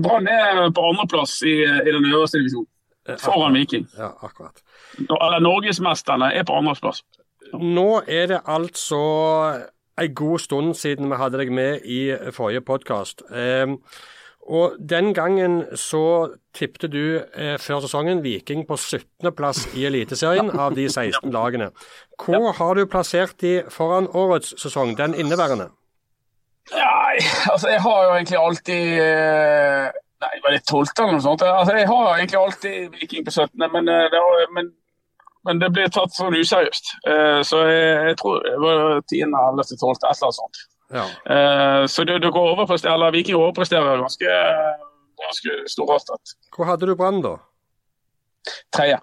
Brann 0.03 0.27
er 0.27 0.69
på 0.75 0.85
andreplass 0.91 1.39
i, 1.47 1.57
i 1.63 1.91
den 1.91 2.07
øverste 2.12 2.41
divisjonen. 2.41 2.69
Foran 3.18 3.57
Viking. 3.57 3.88
Ja, 3.97 4.12
akkurat. 4.21 4.62
Eller 5.00 5.39
Norgesmesterne 5.41 6.33
er 6.38 6.45
på 6.45 6.53
andreplass. 6.53 7.01
Nå 7.53 8.03
er 8.07 8.27
det 8.31 8.41
altså 8.47 9.01
en 10.01 10.15
god 10.15 10.39
stund 10.39 10.73
siden 10.79 11.09
vi 11.12 11.19
hadde 11.19 11.41
deg 11.41 11.51
med 11.51 11.85
i 11.85 12.01
forrige 12.31 12.63
podkast. 12.65 13.23
Eh, 13.33 13.75
og 14.51 14.77
den 14.79 15.13
gangen 15.13 15.62
så 15.77 16.33
tippte 16.57 16.89
du 16.89 17.19
eh, 17.19 17.57
før 17.62 17.83
sesongen 17.83 18.24
Viking 18.24 18.63
på 18.67 18.77
17.-plass 18.79 19.67
i 19.77 19.85
Eliteserien 19.85 20.50
av 20.50 20.74
de 20.75 20.88
16 20.89 21.29
lagene. 21.33 21.69
Hvor 22.17 22.50
har 22.57 22.79
du 22.79 22.88
plassert 22.89 23.38
de 23.41 23.62
foran 23.69 24.10
årets 24.10 24.55
sesong, 24.62 24.95
den 24.98 25.13
inneværende? 25.13 25.69
Nei, 26.71 27.17
altså 27.51 27.67
jeg 27.71 27.81
har 27.83 28.03
jo 28.05 28.11
egentlig 28.15 28.37
alltid 28.39 28.91
eh, 29.03 29.87
Nei, 30.21 30.35
var 30.43 30.53
det 30.53 30.61
12. 30.69 30.91
eller 31.01 31.15
noe 31.17 31.23
sånt? 31.25 31.41
Altså, 31.43 31.73
jeg 31.75 31.87
har 31.89 32.11
egentlig 32.19 32.37
alltid 32.39 32.93
Viking 32.99 33.25
på 33.25 33.31
17., 33.33 33.57
men, 33.73 33.89
eh, 33.89 34.05
det, 34.13 34.19
har, 34.21 34.43
men, 34.55 34.69
men 35.49 35.59
det 35.63 35.71
blir 35.73 35.89
tatt 35.91 36.13
sånn 36.13 36.37
useriøst. 36.37 36.91
Eh, 37.09 37.39
Så 37.47 37.63
jeg, 37.65 37.95
jeg 38.11 38.17
tror 38.21 38.43
det 38.45 38.53
var 38.61 39.01
10., 39.09 39.23
11., 39.25 39.65
12., 39.81 39.95
et 39.97 40.05
eller 40.05 40.27
annet 40.27 40.37
sånt. 40.39 40.61
Ja. 40.93 41.05
Eh, 41.35 41.85
Så 41.89 42.05
det, 42.05 42.19
det 42.21 42.31
går 42.35 42.51
over, 42.53 42.75
eller 42.93 43.15
Viking 43.17 43.39
overpresterer 43.39 43.97
ganske, 44.03 44.37
ganske 45.25 45.57
storartet. 45.73 46.35
Hvor 46.55 46.69
hadde 46.69 46.87
du 46.91 46.95
Brann, 46.95 47.19
da? 47.25 47.35
Tredje. 48.73 49.01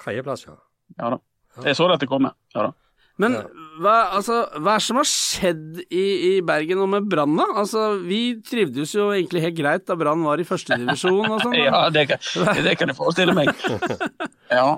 Tredjeplass, 0.00 0.46
ja. 0.46 0.56
Ja 0.98 1.10
da. 1.16 1.18
Jeg 1.66 1.76
så 1.76 1.90
dette 1.90 2.06
komme. 2.08 2.32
Ja 2.54 2.68
da. 2.68 2.72
Men 3.20 3.34
hva, 3.80 3.94
altså, 4.18 4.42
hva 4.58 4.74
er 4.74 4.80
det 4.80 4.84
som 4.84 4.98
har 5.00 5.08
skjedd 5.08 5.80
i, 5.86 6.04
i 6.28 6.30
Bergen 6.44 6.82
og 6.84 6.90
med 6.92 7.08
Brann, 7.10 7.34
da? 7.38 7.46
Altså, 7.62 7.96
vi 8.04 8.36
trivdes 8.44 8.92
jo 8.96 9.08
egentlig 9.14 9.44
helt 9.46 9.58
greit 9.58 9.86
da 9.88 9.96
Brann 9.98 10.24
var 10.26 10.42
i 10.42 10.46
førstedivisjon 10.48 11.24
og 11.24 11.38
sånn. 11.44 11.56
Ja, 11.62 11.86
det 11.94 12.08
kan, 12.10 12.22
det 12.64 12.76
kan 12.80 12.92
jeg 12.92 12.98
forestille 12.98 13.36
meg. 13.36 13.52
Ja. 14.52 14.74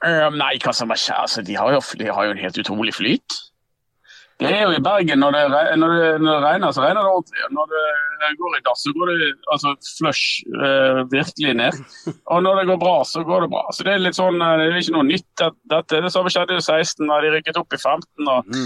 Um, 0.00 0.36
nei, 0.38 0.54
hva 0.62 0.72
som 0.72 0.92
har 0.92 1.00
skjedd? 1.00 1.24
Altså, 1.26 1.42
de, 1.44 1.56
har 1.58 1.74
jo, 1.74 1.80
de 1.98 2.06
har 2.08 2.28
jo 2.28 2.34
en 2.36 2.40
helt 2.40 2.60
utrolig 2.62 2.94
flyt. 2.96 3.40
Det 4.40 4.50
er 4.50 4.62
jo 4.64 4.72
i 4.72 4.82
Bergen, 4.82 5.20
når 5.20 5.34
det, 5.36 5.40
når 5.80 5.94
det, 5.94 6.04
når 6.24 6.30
det 6.32 6.44
regner, 6.46 6.72
så 6.72 6.84
regner 6.84 7.04
det 7.04 7.12
ordentlig. 7.12 7.48
Når 7.56 7.72
det 7.72 8.30
går 8.40 8.56
i 8.56 8.62
dass, 8.64 8.84
så 8.84 8.92
går 8.96 9.10
det 9.10 9.28
altså 9.52 9.72
flush 9.98 10.24
eh, 10.66 11.00
virkelig 11.12 11.54
ned. 11.60 11.80
Og 12.32 12.42
når 12.46 12.60
det 12.60 12.68
går 12.70 12.78
bra, 12.80 12.94
så 13.04 13.24
går 13.26 13.44
det 13.44 13.50
bra. 13.52 13.64
Så 13.76 13.84
det 13.84 13.92
er 13.94 14.04
litt 14.04 14.16
sånn, 14.16 14.40
eh, 14.40 14.54
det 14.60 14.68
er 14.70 14.78
ikke 14.80 14.96
noe 14.96 15.08
nytt. 15.10 15.44
at 15.44 15.58
Dette 15.74 16.00
det 16.06 16.12
samme 16.14 16.32
skjedde 16.32 16.56
i 16.56 16.64
16, 16.64 17.04
da 17.10 17.20
de 17.20 17.34
rykket 17.36 17.60
opp 17.60 17.76
i 17.76 17.80
15 17.80 18.32
og, 18.32 18.56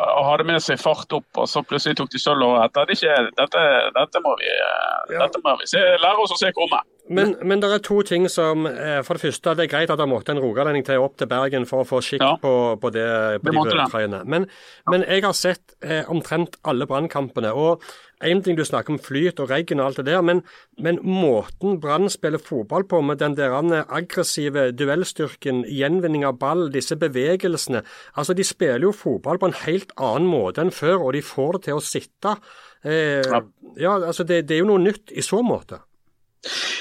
og 0.00 0.22
hadde 0.32 0.48
med 0.50 0.62
seg 0.66 0.82
fart 0.82 1.14
opp, 1.14 1.28
og 1.38 1.50
så 1.50 1.62
plutselig 1.66 2.00
tok 2.00 2.10
de 2.10 2.22
sølv 2.22 2.46
året 2.46 2.70
etter. 2.70 2.90
Det 2.90 3.30
dette, 3.38 3.66
dette 3.96 4.24
må 4.24 4.34
vi, 4.40 4.50
ja. 4.50 5.20
dette 5.22 5.42
må 5.46 5.54
vi 5.62 5.70
se, 5.70 5.84
lære 6.02 6.26
oss 6.26 6.34
å 6.34 6.40
se 6.42 6.50
komme. 6.58 6.82
Men, 7.10 7.32
men 7.42 7.58
det 7.62 7.68
er 7.74 7.80
to 7.82 7.96
ting 8.06 8.28
som 8.30 8.68
eh, 8.70 9.00
For 9.02 9.18
det 9.18 9.24
første, 9.24 9.54
det 9.58 9.64
er 9.66 9.72
greit 9.72 9.90
at 9.90 9.98
det 9.98 10.06
måtte 10.06 10.30
en 10.30 10.38
rogalending 10.42 10.84
til 10.86 11.02
opp 11.02 11.16
til 11.18 11.26
Bergen 11.30 11.66
for 11.66 11.82
å 11.82 11.88
få 11.88 11.98
skikk 12.06 12.22
Ja. 12.22 12.36
på, 12.38 12.52
på, 12.78 12.92
det, 12.94 13.06
på 13.42 13.50
Det 13.50 13.56
de 13.56 13.64
rødtrøyene. 13.80 14.20
Men, 14.30 14.46
men 14.90 15.02
jeg 15.08 15.24
har 15.26 15.34
sett 15.34 15.74
eh, 15.82 16.04
omtrent 16.12 16.60
alle 16.62 16.86
brannkampene. 16.86 17.50
og 17.50 17.82
en 18.20 18.42
ting 18.44 18.54
du 18.56 18.62
snakker 18.68 18.92
om 18.92 18.98
flyt 19.00 19.40
og 19.40 19.48
regn 19.48 19.80
og 19.80 19.86
alt 19.86 19.96
det 20.02 20.10
der, 20.10 20.20
men, 20.20 20.42
men 20.78 20.98
måten 21.02 21.78
Brann 21.80 22.10
spiller 22.12 22.38
fotball 22.38 22.84
på, 22.84 23.00
med 23.00 23.16
den 23.22 23.34
der 23.34 23.54
aggressive 23.88 24.66
duellstyrken, 24.76 25.62
gjenvinning 25.64 26.26
av 26.28 26.36
ball, 26.38 26.66
disse 26.70 26.98
bevegelsene 27.00 27.80
altså 28.14 28.36
De 28.36 28.44
spiller 28.44 28.84
jo 28.84 28.92
fotball 28.92 29.40
på 29.40 29.48
en 29.48 29.56
helt 29.64 29.94
annen 29.96 30.28
måte 30.28 30.60
enn 30.60 30.70
før, 30.74 30.98
og 31.08 31.14
de 31.16 31.22
får 31.24 31.56
det 31.56 31.62
til 31.70 31.80
å 31.80 31.84
sitte. 31.84 32.36
Eh, 32.84 33.24
Ja. 33.24 33.40
ja, 33.76 33.94
altså 33.98 34.24
det, 34.28 34.44
det 34.48 34.58
er 34.58 34.62
jo 34.66 34.70
noe 34.74 34.84
nytt 34.84 35.10
i 35.16 35.24
så 35.24 35.40
måte. 35.42 35.80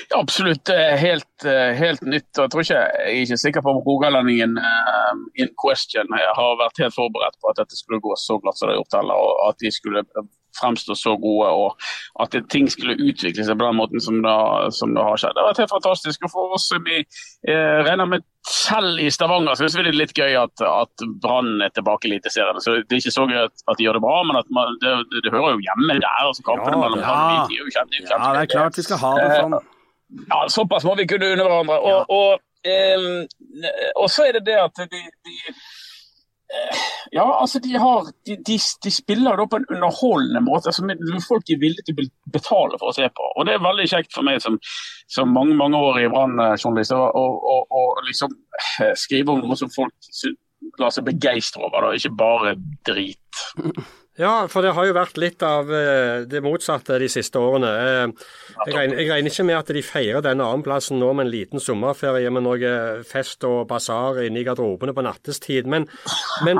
Ja, 0.09 0.19
absolutt. 0.19 0.69
Helt, 1.01 1.45
eh, 1.45 1.73
helt 1.75 2.01
nytt. 2.01 2.31
og 2.37 2.45
Jeg 2.45 2.51
tror 2.51 2.63
ikke, 2.63 2.79
jeg 2.79 3.15
er 3.15 3.23
ikke 3.25 3.37
sikker 3.43 3.63
på 3.65 3.73
om 3.75 3.81
rogalendingen 3.85 4.57
eh, 4.57 5.13
in 5.43 5.51
question 5.63 6.15
jeg 6.15 6.35
har 6.39 6.59
vært 6.61 6.79
helt 6.83 6.95
forberedt 6.95 7.39
på 7.41 7.51
at 7.51 7.59
dette 7.61 7.77
skulle 7.77 8.01
gå 8.03 8.15
så 8.17 8.39
glatt 8.39 8.59
som 8.59 8.69
det 8.69 8.77
har 8.77 8.81
gjort, 8.81 8.97
heller, 9.01 9.25
og 9.25 9.49
at 9.49 9.59
de 9.63 9.71
skulle 9.73 10.05
fremstå 10.59 10.95
så 10.97 11.15
gode, 11.19 11.49
og 11.49 12.23
at 12.23 12.35
det, 12.35 12.45
ting 12.53 12.69
skulle 12.71 12.97
utvikle 12.99 13.45
seg 13.45 13.57
på 13.59 13.65
den 13.65 13.79
måten 13.79 14.03
som 14.03 14.19
det, 14.25 14.35
som 14.77 14.93
det 14.95 15.05
har 15.05 15.21
skjedd. 15.21 15.37
Det 15.37 15.43
har 15.43 15.49
vært 15.51 15.63
helt 15.63 15.75
fantastisk. 15.77 16.27
og 16.27 16.33
For 16.33 16.57
oss 16.57 16.67
som 16.71 16.83
vi 16.85 16.99
eh, 16.99 17.79
regner 17.87 18.09
med 18.09 18.27
selv 18.49 19.01
i 19.03 19.09
Stavanger, 19.13 19.57
syns 19.59 19.75
vi 19.77 19.85
det 19.85 19.93
er 19.93 19.99
litt 19.99 20.15
gøy 20.17 20.37
at, 20.39 20.63
at 20.65 21.07
Brann 21.21 21.59
er 21.65 21.73
tilbake 21.75 22.07
i 22.07 22.13
Eliteserien. 22.13 22.61
Så 22.63 22.79
Det 22.81 22.95
er 22.95 23.01
ikke 23.03 23.15
så 23.15 23.27
gøy 23.29 23.41
at, 23.45 23.65
at 23.67 23.79
de 23.79 23.87
gjør 23.87 23.99
det 23.99 24.05
bra, 24.05 24.21
men 24.27 24.39
at 24.39 24.53
man, 24.55 24.77
det, 24.83 24.95
det, 25.17 25.33
hører 25.33 25.57
jo 25.57 25.65
hjemme 25.65 25.99
der. 25.99 26.21
altså 26.27 26.45
Kampene 26.47 26.77
Ja, 26.77 26.83
mellom 26.85 27.03
ja. 27.03 27.09
Brann 27.09 27.41
og 27.43 27.51
Viking 27.51 28.07
Ja, 28.09 28.21
det 28.37 28.45
er 28.45 28.53
klart 28.55 28.79
vi 28.79 28.87
skal 28.87 29.03
ha 29.03 29.15
det 29.19 29.33
sånn. 29.35 29.59
Ja, 30.29 30.45
såpass 30.49 30.85
må 30.87 30.95
vi 30.97 31.05
kunne 31.09 31.33
unne 31.35 31.45
hverandre. 31.45 31.77
Og, 31.85 32.09
og, 32.09 32.41
eh, 32.65 33.83
og 33.95 34.07
så 34.09 34.25
er 34.25 34.39
det 34.39 34.47
det 34.49 34.57
at 34.57 34.81
de, 34.89 35.03
de 35.27 35.35
eh, 35.51 35.59
Ja, 37.11 37.23
altså 37.41 37.59
de 37.61 37.75
har 37.77 38.07
De, 38.25 38.35
de, 38.45 38.57
de 38.83 38.91
spiller 38.91 39.37
da 39.37 39.45
på 39.49 39.59
en 39.59 39.67
underholdende 39.69 40.41
måte 40.45 40.73
som 40.73 40.89
folk 41.27 41.49
er 41.49 41.61
villige 41.61 41.85
til 41.85 41.97
å 41.97 42.07
betale 42.33 42.79
for 42.81 42.89
å 42.89 42.95
se 42.95 43.05
på. 43.09 43.29
Og 43.35 43.45
det 43.45 43.55
er 43.55 43.63
veldig 43.65 43.87
kjekt 43.91 44.13
for 44.15 44.25
meg 44.25 44.41
som, 44.43 44.57
som 45.09 45.33
mange 45.33 45.57
mange 45.57 45.77
år 45.77 46.01
i 46.03 46.09
Brann-journalist 46.11 46.93
å 46.93 47.85
liksom 48.07 48.35
eh, 48.81 48.93
skrive 48.97 49.33
om 49.33 49.43
noe 49.45 49.57
som 49.59 49.71
folk 49.73 50.11
lar 50.79 50.93
seg 50.93 51.07
begeistre 51.07 51.63
over, 51.65 51.87
da, 51.87 51.95
ikke 51.97 52.17
bare 52.19 52.55
drit. 52.87 53.43
Ja, 54.19 54.33
for 54.51 54.65
det 54.65 54.73
har 54.75 54.83
jo 54.83 54.95
vært 54.97 55.19
litt 55.21 55.43
av 55.47 55.69
eh, 55.71 56.25
det 56.27 56.41
motsatte 56.43 56.97
de 56.99 57.07
siste 57.11 57.39
årene. 57.39 57.69
Eh, 57.71 58.25
Jeg 58.67 58.75
regner, 58.75 58.97
jeg 58.99 59.07
regner 59.13 59.31
ikke 59.31 59.45
med 59.47 59.55
at 59.55 59.71
de 59.77 59.83
feirer 59.85 60.23
denne 60.25 60.43
annenplassen 60.43 60.99
nå 60.99 61.13
med 61.15 61.27
en 61.27 61.31
liten 61.31 61.63
sommerferie 61.63 62.31
med 62.35 62.43
noe 62.43 62.71
fest 63.07 63.45
og 63.47 63.61
basar 63.69 64.19
inne 64.25 64.41
i 64.41 64.43
garderobene 64.43 64.91
på 64.97 65.05
nattestid. 65.07 65.69
Men, 65.71 65.87
men 66.43 66.59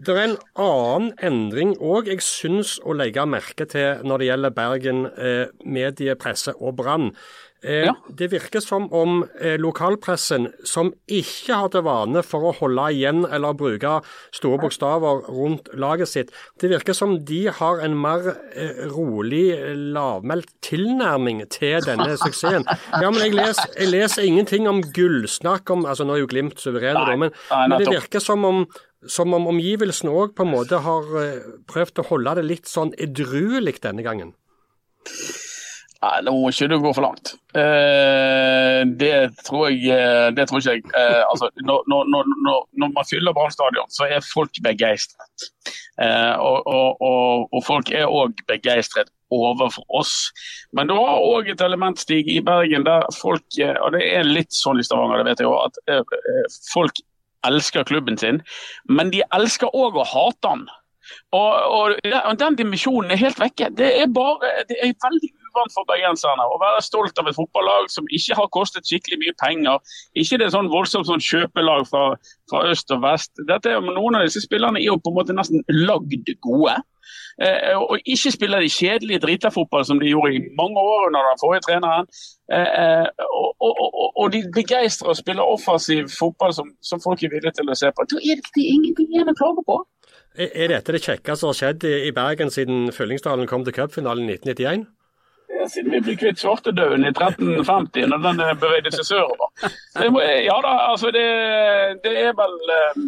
det 0.00 0.14
er 0.14 0.22
en 0.30 0.38
annen 0.64 1.10
endring 1.28 1.74
òg 1.76 2.08
jeg 2.08 2.24
syns 2.24 2.78
å 2.80 2.96
legge 2.96 3.26
merke 3.28 3.68
til 3.68 4.00
når 4.08 4.22
det 4.24 4.30
gjelder 4.30 4.56
Bergen 4.56 5.04
eh, 5.12 5.44
medie, 5.68 6.16
og 6.56 6.72
Brann. 6.80 7.12
Eh, 7.62 7.84
Ja. 7.88 7.94
Det 8.08 8.28
virker 8.30 8.60
som 8.62 8.84
om 8.94 9.24
eh, 9.40 9.56
lokalpressen, 9.58 10.52
som 10.64 10.92
ikke 11.10 11.56
har 11.58 11.68
til 11.74 11.82
vane 11.82 12.22
for 12.22 12.46
å 12.46 12.52
holde 12.54 12.84
igjen 12.94 13.24
eller 13.26 13.56
bruke 13.58 13.96
store 14.30 14.60
bokstaver 14.62 15.24
rundt 15.26 15.66
laget 15.74 16.08
sitt, 16.08 16.30
det 16.62 16.70
virker 16.70 16.94
som 16.94 17.16
de 17.26 17.48
har 17.50 17.82
en 17.82 17.96
mer 17.98 18.28
eh, 18.54 18.84
rolig, 18.94 19.58
lavmælt 19.94 20.52
tilnærming 20.62 21.42
til 21.50 21.82
denne 21.82 22.14
suksessen. 22.22 22.62
Ja, 22.94 23.10
men 23.10 23.24
jeg 23.24 23.34
leser, 23.34 23.72
jeg 23.74 23.90
leser 23.90 24.22
ingenting 24.28 24.68
om 24.70 24.82
gullsnakk 24.82 25.70
om 25.74 25.86
altså 25.86 26.06
Nå 26.06 26.14
er 26.14 26.22
jo 26.22 26.30
Glimt 26.30 26.62
suverene, 26.62 27.02
da, 27.08 27.16
men, 27.16 27.34
men 27.50 27.78
det 27.82 27.90
virker 27.90 28.22
som 28.22 28.44
om 28.46 28.66
som 29.06 29.30
om 29.34 29.44
omgivelsene 29.46 30.10
òg 30.10 30.32
på 30.34 30.42
en 30.42 30.50
måte 30.50 30.80
har 30.82 31.04
prøvd 31.70 32.00
å 32.02 32.06
holde 32.08 32.32
det 32.40 32.42
litt 32.48 32.66
sånn 32.66 32.90
edruelig 32.98 33.76
denne 33.84 34.02
gangen. 34.02 34.32
Nei, 35.98 36.18
nå 36.22 36.32
må 36.36 36.50
ikke 36.52 36.68
du 36.70 36.76
gå 36.78 36.92
for 36.94 37.02
langt. 37.02 37.32
Eh, 37.58 38.84
det 39.00 39.14
tror 39.42 39.64
jeg 39.66 39.88
eh, 39.90 40.28
Det 40.36 40.44
tror 40.46 40.60
ikke 40.62 40.76
jeg. 40.76 40.84
Eh, 40.94 41.22
altså, 41.26 41.48
når, 41.66 41.88
når, 41.90 42.04
når, 42.12 42.28
når, 42.78 42.92
man 42.94 43.08
fyller 43.08 43.34
Brann 43.34 43.50
stadion, 43.50 43.90
så 43.90 44.06
er 44.06 44.22
folk 44.22 44.60
begeistret. 44.62 45.48
Eh, 45.98 46.34
og, 46.38 46.62
og, 46.70 47.02
og, 47.02 47.48
og 47.50 47.64
folk 47.66 47.90
er 47.90 48.06
òg 48.06 48.38
begeistret 48.46 49.10
overfor 49.34 49.82
oss. 49.98 50.14
Men 50.72 50.86
du 50.86 50.94
har 50.94 51.18
òg 51.18 51.50
et 51.50 51.66
elementstig 51.66 52.22
i 52.30 52.38
Bergen 52.46 52.86
der 52.86 53.06
folk 53.18 53.58
eh, 53.58 53.74
Og 53.82 53.92
det 53.96 54.04
er 54.06 54.28
litt 54.28 54.54
sånn 54.54 54.78
i 54.78 54.86
Stavanger, 54.86 55.24
det 55.24 55.32
vet 55.32 55.42
jeg 55.42 55.50
òg, 55.50 55.66
at 55.66 55.82
eh, 55.90 56.58
folk 56.70 57.02
elsker 57.46 57.86
klubben 57.86 58.18
sin, 58.18 58.40
men 58.90 59.10
de 59.14 59.22
elsker 59.34 59.74
òg 59.74 59.98
å 59.98 60.06
hate 60.06 60.46
den. 60.46 60.64
Og, 61.32 61.52
og 61.72 62.38
Den 62.40 62.56
dimensjonen 62.58 63.14
er 63.14 63.20
helt 63.20 63.38
vekke. 63.40 63.70
Det 63.78 63.92
er 64.02 64.10
bare, 64.12 64.50
det 64.68 64.78
er 64.82 64.96
veldig 65.04 65.30
for 65.74 65.88
bergenserne 65.88 66.46
å 66.48 66.58
være 66.62 66.82
stolt 66.84 67.18
av 67.20 67.30
et 67.30 67.38
fotballag 67.38 67.88
som 67.92 68.08
ikke 68.14 68.36
har 68.38 68.50
kostet 68.54 68.88
skikkelig 68.88 69.20
mye 69.22 69.36
penger. 69.42 69.80
Ikke 70.18 70.38
det 70.38 70.48
er 70.48 70.54
sånn 70.54 70.70
voldsomt 70.72 71.08
sånn 71.08 71.24
kjøpelag 71.24 71.88
fra, 71.90 72.04
fra 72.50 72.66
øst 72.72 72.94
og 72.94 73.02
vest. 73.06 73.32
Dette 73.48 73.74
er, 73.74 73.82
noen 73.84 74.20
av 74.20 74.28
disse 74.28 74.44
spillerne 74.44 74.80
er 74.80 74.90
jo 74.90 75.00
på 75.02 75.12
en 75.12 75.18
måte 75.20 75.36
nesten 75.36 75.64
lagd 75.72 76.32
gode. 76.44 76.78
Eh, 77.42 77.74
og 77.78 77.98
ikke 78.04 78.32
spiller 78.34 78.60
de 78.60 78.68
kjedelige 78.68 79.22
driterfotball 79.22 79.84
som 79.86 80.00
de 80.00 80.10
gjorde 80.10 80.34
i 80.34 80.40
mange 80.58 80.80
år 80.80 81.06
under 81.06 81.28
den 81.28 81.40
forrige 81.42 81.64
treneren. 81.68 82.08
Eh, 82.52 82.70
eh, 82.82 83.06
og, 83.38 83.50
og, 83.60 83.74
og, 83.84 84.10
og 84.20 84.32
de 84.32 84.42
begeistrer 84.54 85.12
og 85.12 85.16
spiller 85.16 85.52
offensiv 85.54 86.10
fotball 86.18 86.54
som, 86.54 86.72
som 86.82 87.02
folk 87.04 87.22
er 87.22 87.32
villige 87.34 87.54
til 87.60 87.70
å 87.70 87.78
se 87.78 87.92
på. 87.94 88.08
Da 88.10 88.18
er 88.18 88.42
det, 88.42 88.66
ingenting 88.74 89.14
igjen 89.14 89.30
å 89.30 89.38
klage 89.38 89.64
på. 89.70 89.78
Er 90.38 90.70
dette 90.74 90.94
det 90.94 91.02
kjekkeste 91.02 91.40
som 91.40 91.52
har 91.52 91.58
skjedd 91.60 91.86
i 91.88 92.12
Bergen 92.14 92.50
siden 92.54 92.92
Fyllingsdalen 92.94 93.48
kom 93.50 93.64
til 93.66 93.74
cupfinalen 93.74 94.28
i 94.28 94.36
1991? 94.38 94.86
Ja, 95.48 95.64
Siden 95.68 95.92
vi 95.94 96.00
ble 96.04 96.14
kvitt 96.20 96.40
svartedauden 96.42 97.06
i 97.08 97.10
1350, 97.10 98.04
når 98.12 98.20
den 98.24 98.40
eh, 98.44 98.54
bevegde 98.60 98.90
seg 98.92 99.06
sørover. 99.08 99.48
Det 99.96 100.08
ja 100.44 100.56
da, 100.62 100.72
altså 100.90 101.10
det, 101.14 101.24
det 102.04 102.12
er 102.20 102.34
vel 102.36 102.56
eh, 102.74 102.98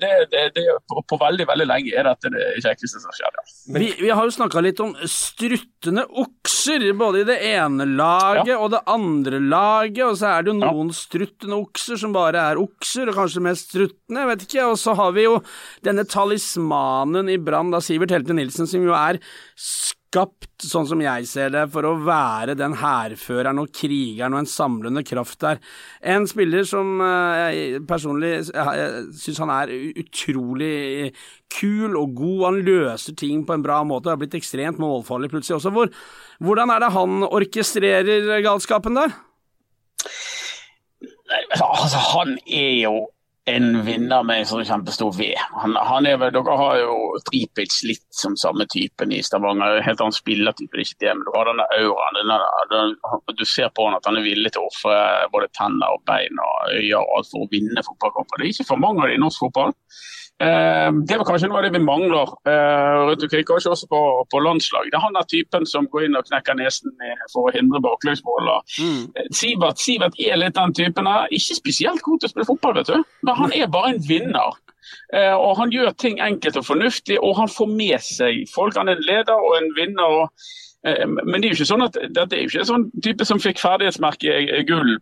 det, 0.00 0.10
det, 0.32 0.44
det, 0.56 0.64
på, 0.90 1.18
veldig 1.20 1.46
veldig 1.50 1.66
lenge 1.68 1.92
er 1.92 2.08
dette 2.08 2.32
det 2.32 2.46
kjekkeste 2.64 3.02
som 3.02 3.12
skjer. 3.14 3.36
Ja. 3.36 3.44
Vi, 3.76 3.90
vi 4.00 4.10
har 4.10 4.24
jo 4.26 4.34
snakka 4.34 4.62
litt 4.64 4.80
om 4.82 4.94
struttende 5.10 6.06
okser, 6.24 6.86
både 6.98 7.22
i 7.22 7.28
det 7.28 7.38
ene 7.52 7.86
laget 7.98 8.54
Ja. 8.54 8.58
og 8.64 8.72
det 8.74 8.80
andre 8.90 9.40
laget. 9.44 10.02
Og 10.08 10.16
så 10.20 10.32
er 10.32 10.46
det 10.46 10.54
jo 10.54 10.58
noen 10.62 10.92
struttende 10.96 11.60
okser 11.60 12.00
som 12.00 12.14
bare 12.16 12.46
er 12.52 12.62
okser, 12.62 13.10
og 13.12 13.20
kanskje 13.20 13.44
mest 13.44 13.74
struttende, 13.74 14.24
jeg 14.24 14.30
vet 14.32 14.46
ikke. 14.48 14.70
Og 14.72 14.80
så 14.80 14.96
har 14.98 15.12
vi 15.16 15.28
jo 15.28 15.36
denne 15.84 16.06
talismanen 16.08 17.28
i 17.32 17.36
Brann, 17.38 17.74
da 17.74 17.82
Sivert 17.84 18.14
Helte 18.14 18.36
Nilsen, 18.36 18.68
som 18.70 18.84
jo 18.88 18.96
er 18.96 19.20
skapt, 20.14 20.62
sånn 20.62 20.86
som 20.86 21.00
jeg 21.02 21.26
ser 21.26 21.50
det, 21.54 21.64
for 21.74 21.86
å 21.88 21.96
være 22.06 22.54
den 22.58 22.76
hærføreren 22.78 23.58
og 23.62 23.72
krigeren 23.74 24.36
og 24.36 24.44
en 24.44 24.50
samlende 24.50 25.02
kraft 25.06 25.40
der. 25.42 25.58
En 26.14 26.28
spiller 26.30 26.66
som 26.68 27.00
eh, 27.02 27.40
jeg 27.42 27.82
personlig 27.88 28.32
syns 29.18 29.40
han 29.42 29.52
er 29.54 29.72
utrolig 30.04 31.10
kul 31.54 31.98
og 31.98 32.14
god. 32.20 32.44
Han 32.46 32.60
løser 32.66 33.18
ting 33.18 33.42
på 33.46 33.56
en 33.56 33.64
bra 33.64 33.80
måte. 33.86 34.12
Har 34.12 34.20
blitt 34.20 34.38
ekstremt 34.38 34.80
målfarlig 34.82 35.32
plutselig 35.32 35.58
også. 35.58 35.74
Hvor, 35.74 35.90
hvordan 36.44 36.74
er 36.74 36.84
det 36.84 36.94
han 36.94 37.26
orkestrerer 37.26 38.30
galskapen 38.46 39.00
der? 39.00 39.18
Altså, 41.58 41.98
han 42.12 42.36
er 42.46 42.72
jo 42.84 42.94
en 43.46 43.82
vinner 43.84 44.22
med 44.24 44.40
en 44.40 44.46
sånn 44.48 44.64
kjempestor 44.64 45.12
V. 45.18 45.26
Han, 45.60 45.74
han 45.76 46.06
er 46.08 46.22
dere 46.22 46.56
har 46.56 46.78
jo 46.80 46.94
Tripic 47.28 47.76
litt 47.84 48.06
som 48.16 48.38
samme 48.40 48.64
typen 48.72 49.12
i 49.12 49.20
Stavanger. 49.24 49.82
Helt 49.84 50.00
annen 50.00 50.16
spillertype, 50.16 50.72
det 50.72 50.80
er 50.80 50.88
ikke 50.88 51.02
det, 51.04 51.12
men 51.12 51.26
du 51.26 51.32
har 51.34 51.50
denne 51.50 51.66
auraen. 51.76 52.18
Denne, 52.20 52.38
den, 52.72 52.96
du 53.36 53.44
ser 53.44 53.68
på 53.76 53.84
han 53.88 53.98
at 53.98 54.08
han 54.08 54.16
er 54.20 54.24
villig 54.24 54.54
til 54.54 54.64
å 54.64 54.70
ofre 54.70 54.96
både 55.34 55.52
tenner 55.58 55.92
og 55.92 56.04
bein 56.08 56.40
og 56.40 56.72
øyne 56.72 57.02
og 57.02 57.14
alt 57.18 57.30
for 57.34 57.44
å 57.44 57.50
vinne 57.52 57.84
fotballkamper. 57.84 58.40
Det 58.40 58.48
er 58.48 58.56
ikke 58.56 58.70
for 58.72 58.84
mange 58.86 59.04
av 59.04 59.12
det 59.12 59.18
i 59.18 59.24
norsk 59.26 59.44
fotball. 59.44 59.76
Eh, 60.42 60.90
det 61.06 61.14
var 61.20 61.28
kanskje 61.28 61.46
noe 61.48 61.60
av 61.60 61.64
det 61.68 61.72
vi 61.76 61.82
mangler 61.84 62.32
eh, 62.50 63.04
rundt 63.06 63.22
omkring, 63.22 63.44
kanskje 63.46 63.70
også 63.70 63.86
på, 63.90 64.00
på 64.32 64.40
landslag. 64.42 64.88
Det 64.90 64.98
er 64.98 65.04
han 65.04 65.14
der 65.14 65.28
typen 65.30 65.66
som 65.70 65.86
går 65.92 66.08
inn 66.08 66.18
og 66.18 66.26
knekker 66.26 66.58
nesen 66.58 66.90
for 67.32 67.46
å 67.48 67.54
hindre 67.54 67.80
baklengsmål. 67.84 68.50
og 68.56 68.74
Eh, 69.14 69.28
Sivert, 69.30 69.78
Sivert 69.78 70.18
er 70.18 70.36
litt 70.40 70.56
den 70.58 70.74
typen 70.74 71.06
Er 71.06 71.30
Ikke 71.30 71.54
spesielt 71.60 72.02
god 72.02 72.20
til 72.20 72.28
å 72.28 72.32
spille 72.34 72.48
fotball, 72.50 72.74
vet 72.80 72.90
du. 72.90 73.04
Men 73.22 73.38
han 73.38 73.52
er 73.54 73.70
bare 73.70 73.94
en 73.94 74.02
vinner. 74.08 74.58
Eh, 75.14 75.32
og 75.38 75.56
han 75.62 75.70
gjør 75.72 75.94
ting 76.02 76.18
enkelt 76.20 76.58
og 76.60 76.66
fornuftig, 76.66 77.16
og 77.22 77.36
han 77.38 77.48
får 77.48 77.70
med 77.70 78.02
seg 78.04 78.42
folk. 78.52 78.76
Han 78.76 78.88
er 78.90 78.98
en 78.98 79.06
leder 79.06 79.38
og 79.38 79.56
en 79.62 79.70
vinner. 79.78 80.18
og 80.24 80.28
men 80.84 81.40
det 81.40 81.46
er 81.48 81.52
jo 81.54 81.56
ikke 81.56 81.70
sånn 81.70 81.82
at 81.86 81.94
dette 82.12 82.36
er 82.36 82.42
jo 82.42 82.50
ikke 82.50 82.60
en 82.60 82.66
sånn 82.68 82.82
type 83.00 83.24
som 83.24 83.38
fikk 83.40 83.56
ferdighetsmerke 83.62 84.34
eh, 84.36 84.64
gull 84.68 84.98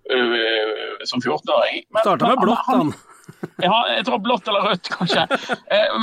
som 1.10 1.18
14-åring. 1.18 1.80
Men- 1.90 2.04
Starta 2.04 2.28
med 2.28 2.38
blått, 2.44 2.62
han. 2.68 2.92
han. 2.92 2.92
Ja, 3.62 3.76
jeg 3.96 4.06
tror 4.08 4.22
blått 4.24 4.48
eller 4.50 4.70
rødt, 4.72 4.88
kanskje. 4.92 5.26
Eh, 5.70 6.00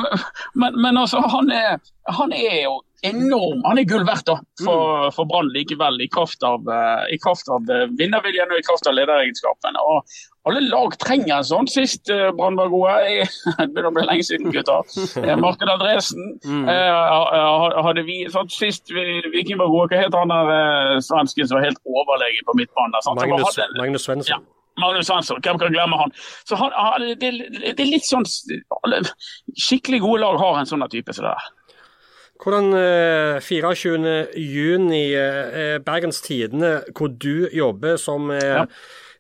Men, 0.55 0.79
men 0.81 0.97
altså, 0.97 1.19
han 1.31 1.51
er, 1.51 1.79
han 2.19 2.31
er 2.33 2.63
jo 2.63 2.79
enorm. 3.07 3.61
Han 3.67 3.79
er 3.79 3.85
gull 3.87 4.03
verdt 4.07 4.25
da, 4.27 4.37
for, 4.63 5.07
for 5.15 5.27
Brann 5.29 5.47
likevel, 5.55 6.01
i 6.03 6.07
kraft 6.11 6.43
av, 6.43 6.65
eh, 6.67 7.13
i 7.15 7.19
kraft 7.23 7.47
av 7.53 7.63
eh, 7.71 7.85
vinnerviljen 7.99 8.51
og 8.51 8.59
i 8.59 8.65
kraft 8.67 8.87
av 8.91 8.97
lederegenskapene. 8.97 9.79
Og 9.79 10.49
alle 10.49 10.63
lag 10.67 10.95
trenger 10.99 11.37
en 11.37 11.47
sånn. 11.47 11.67
Sist 11.71 12.09
Brann 12.35 12.57
var 12.59 12.71
gode, 12.73 12.95
det 13.59 13.69
begynner 13.69 13.89
å 13.91 13.95
bli 13.95 14.05
lenge 14.09 14.25
siden, 14.27 14.51
gutter. 14.55 14.83
Marked 15.39 15.71
Andresen. 15.71 16.39
eh, 16.43 17.81
hadde 17.87 18.03
vi, 18.07 18.21
sånn, 18.33 18.49
sist 18.51 18.91
vi- 18.95 19.23
Viking 19.31 19.59
var 19.61 19.71
gode, 19.71 19.91
hva 19.95 20.03
het 20.07 20.15
han 20.19 20.31
der 20.33 20.99
svensken 21.05 21.47
som 21.47 21.59
var 21.59 21.67
helt 21.69 21.79
overlegen 21.87 22.47
på 22.47 22.55
midtbanen? 22.59 22.95
Magnus, 23.15 23.59
Magnus 23.79 24.07
Svensson. 24.09 24.39
Ja. 24.39 24.58
Magnus 24.79 25.09
Hansson, 25.11 25.41
hvem 25.43 25.59
kan 25.59 25.73
glemme 25.73 25.97
han? 25.99 26.13
Så 26.47 26.55
han, 26.59 26.71
han 26.75 27.07
det, 27.19 27.31
det 27.65 27.73
er 27.75 27.89
litt 27.89 28.07
sånn 28.07 28.27
Skikkelig 29.59 29.99
gode 30.05 30.21
lag 30.23 30.37
har 30.39 30.59
en 30.59 30.69
sånn 30.69 30.85
type 30.91 31.15
som 31.15 31.27
det 31.27 31.33
der. 31.33 31.47
Hvordan 32.39 32.71
eh, 32.79 33.41
24. 33.43 34.13
juni, 34.39 35.03
eh, 35.11 35.75
Bergens 35.83 36.21
Tidende, 36.23 36.77
hvor 36.95 37.11
du 37.11 37.49
jobber 37.51 37.99
som 37.99 38.31
eh, 38.31 38.45
Ja. 38.61 38.65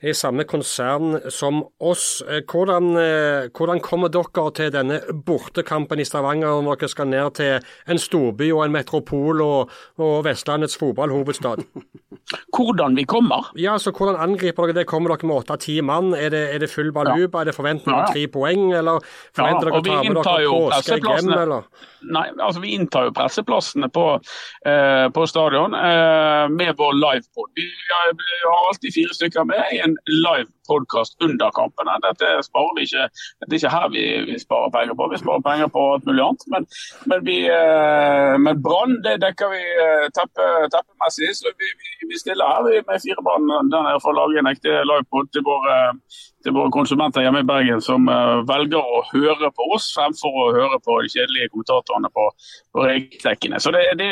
I 0.01 0.13
samme 0.15 0.45
konsern 0.47 1.17
som 1.31 1.63
oss, 1.83 2.21
eh, 2.23 2.39
hvordan, 2.47 2.95
eh, 2.97 3.49
hvordan 3.51 3.81
kommer 3.83 4.07
dere 4.07 4.45
til 4.55 4.71
denne 4.71 5.01
bortekampen 5.27 5.99
i 5.99 6.05
Stavanger 6.07 6.61
når 6.63 6.79
dere 6.79 6.89
skal 6.93 7.09
ned 7.11 7.33
til 7.35 7.59
en 7.87 7.99
storby 7.99 8.47
og 8.55 8.63
en 8.65 8.71
metropol 8.71 9.41
og, 9.43 9.73
og 9.99 10.23
Vestlandets 10.23 10.77
fotballhovedstad? 10.79 11.65
Hvordan 12.55 12.95
vi 12.95 13.03
kommer? 13.09 13.49
Ja, 13.57 13.77
så 13.81 13.91
Hvordan 13.91 14.15
angriper 14.21 14.67
dere 14.69 14.79
det? 14.79 14.87
Kommer 14.87 15.09
dere 15.15 15.25
med 15.27 15.35
åtte-ti 15.41 15.79
mann? 15.81 16.13
Er 16.13 16.29
det, 16.29 16.41
er 16.53 16.59
det 16.61 16.69
full 16.69 16.91
baluba? 16.93 17.41
Er 17.41 17.49
det 17.49 17.55
forventning 17.57 17.89
om 17.95 17.99
Ja, 17.99 18.05
ja. 18.05 18.13
tre 18.13 18.27
poeng? 18.31 18.69
Eller 18.77 18.99
forventer 19.33 19.67
Ja, 19.67 19.73
dere 19.73 19.79
å 19.79 19.83
ta 19.83 20.03
med 20.03 20.19
dere 20.19 20.43
hjem? 20.45 20.69
presseplassene. 20.69 21.39
Eller? 21.41 21.63
Nei, 22.13 22.25
altså 22.37 22.61
Vi 22.61 22.75
inntar 22.77 23.07
jo 23.09 23.11
presseplassene 23.17 23.89
på, 23.91 24.05
eh, 24.65 25.07
på 25.09 25.25
stadion 25.27 25.73
eh, 25.73 26.45
med 26.53 26.77
vår 26.77 26.93
livepod. 27.01 27.49
Vi 27.57 27.65
har, 27.89 28.13
vi 28.13 28.37
har 28.45 28.67
alltid 28.69 28.93
fire 28.93 29.17
stykker 29.17 29.49
med 29.49 29.73
i 29.73 29.81
en 29.89 29.97
live 30.25 30.49
podkast 30.69 31.17
under 31.25 31.51
kampene. 31.59 31.97
Dette 32.05 32.29
sparer 32.45 32.75
vi 32.77 32.85
ikke, 32.87 33.05
det 33.45 33.49
er 33.49 33.59
ikke 33.59 33.73
her 33.75 33.87
vi, 33.95 34.03
vi 34.29 34.37
sparer 34.45 34.73
penger 34.75 34.97
på. 34.99 35.09
Vi 35.13 35.21
sparer 35.21 35.45
penger 35.49 35.71
på 35.75 35.85
alt 35.93 36.07
mulig 36.09 36.25
annet. 36.25 36.47
Men, 36.53 36.67
men, 37.11 37.31
eh, 37.57 38.33
men 38.45 38.63
Brann 38.65 38.97
det 39.05 39.17
dekker 39.25 39.53
vi 39.55 39.61
eh, 39.85 40.07
teppe, 40.17 40.47
teppemessig. 40.73 41.31
Så 41.39 41.53
vi, 41.61 41.71
vi, 42.09 42.21
stiller 42.21 42.53
her 42.53 42.67
vi, 42.67 42.83
med 42.89 43.05
fire 43.05 43.37
nede 43.73 43.95
for 44.03 44.13
å 44.13 44.19
lage 44.21 44.41
en 44.41 44.51
ekte 44.53 44.81
livepod 44.91 45.31
til 45.33 45.45
våre 45.47 45.79
til 46.43 46.55
våre 46.55 46.71
konsumenter 46.71 47.23
hjemme 47.25 47.41
i 47.43 47.47
Bergen 47.47 47.81
som 47.83 48.07
eh, 48.11 48.35
velger 48.47 48.79
å 48.79 49.01
høre 49.11 49.49
på 49.55 49.67
oss 49.75 49.89
fremfor 49.95 50.37
å 50.43 50.45
høre 50.55 50.79
på 50.85 50.99
de 51.03 51.11
kjedelige 51.11 51.49
kommentatorene 51.53 52.11
på, 52.15 52.27
på 52.75 52.85
regeldekkene. 52.85 53.59
Så 53.59 53.73
det, 53.75 53.83
det, 53.99 54.11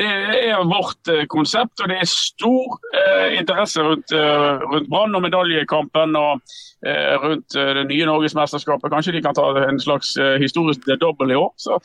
det 0.00 0.08
er 0.08 0.64
vårt 0.68 1.12
eh, 1.12 1.26
konsept, 1.30 1.82
og 1.82 1.92
det 1.92 2.00
er 2.00 2.08
stor 2.08 2.78
eh, 2.94 3.36
interesse 3.40 3.84
rundt, 3.84 4.14
eh, 4.16 4.64
rundt 4.64 4.88
Brann 4.88 5.18
og 5.18 5.24
medaljekampen 5.26 6.16
og 6.18 6.40
eh, 6.86 7.14
rundt 7.20 7.58
eh, 7.58 7.72
det 7.80 7.84
nye 7.90 8.08
Norgesmesterskapet. 8.08 8.92
Kanskje 8.94 9.18
de 9.18 9.22
kan 9.26 9.36
ta 9.36 9.50
en 9.66 9.80
slags 9.82 10.14
historisk 10.40 10.88
dobbel 11.00 11.34
i 11.34 11.38
år. 11.38 11.52
Så 11.60 11.76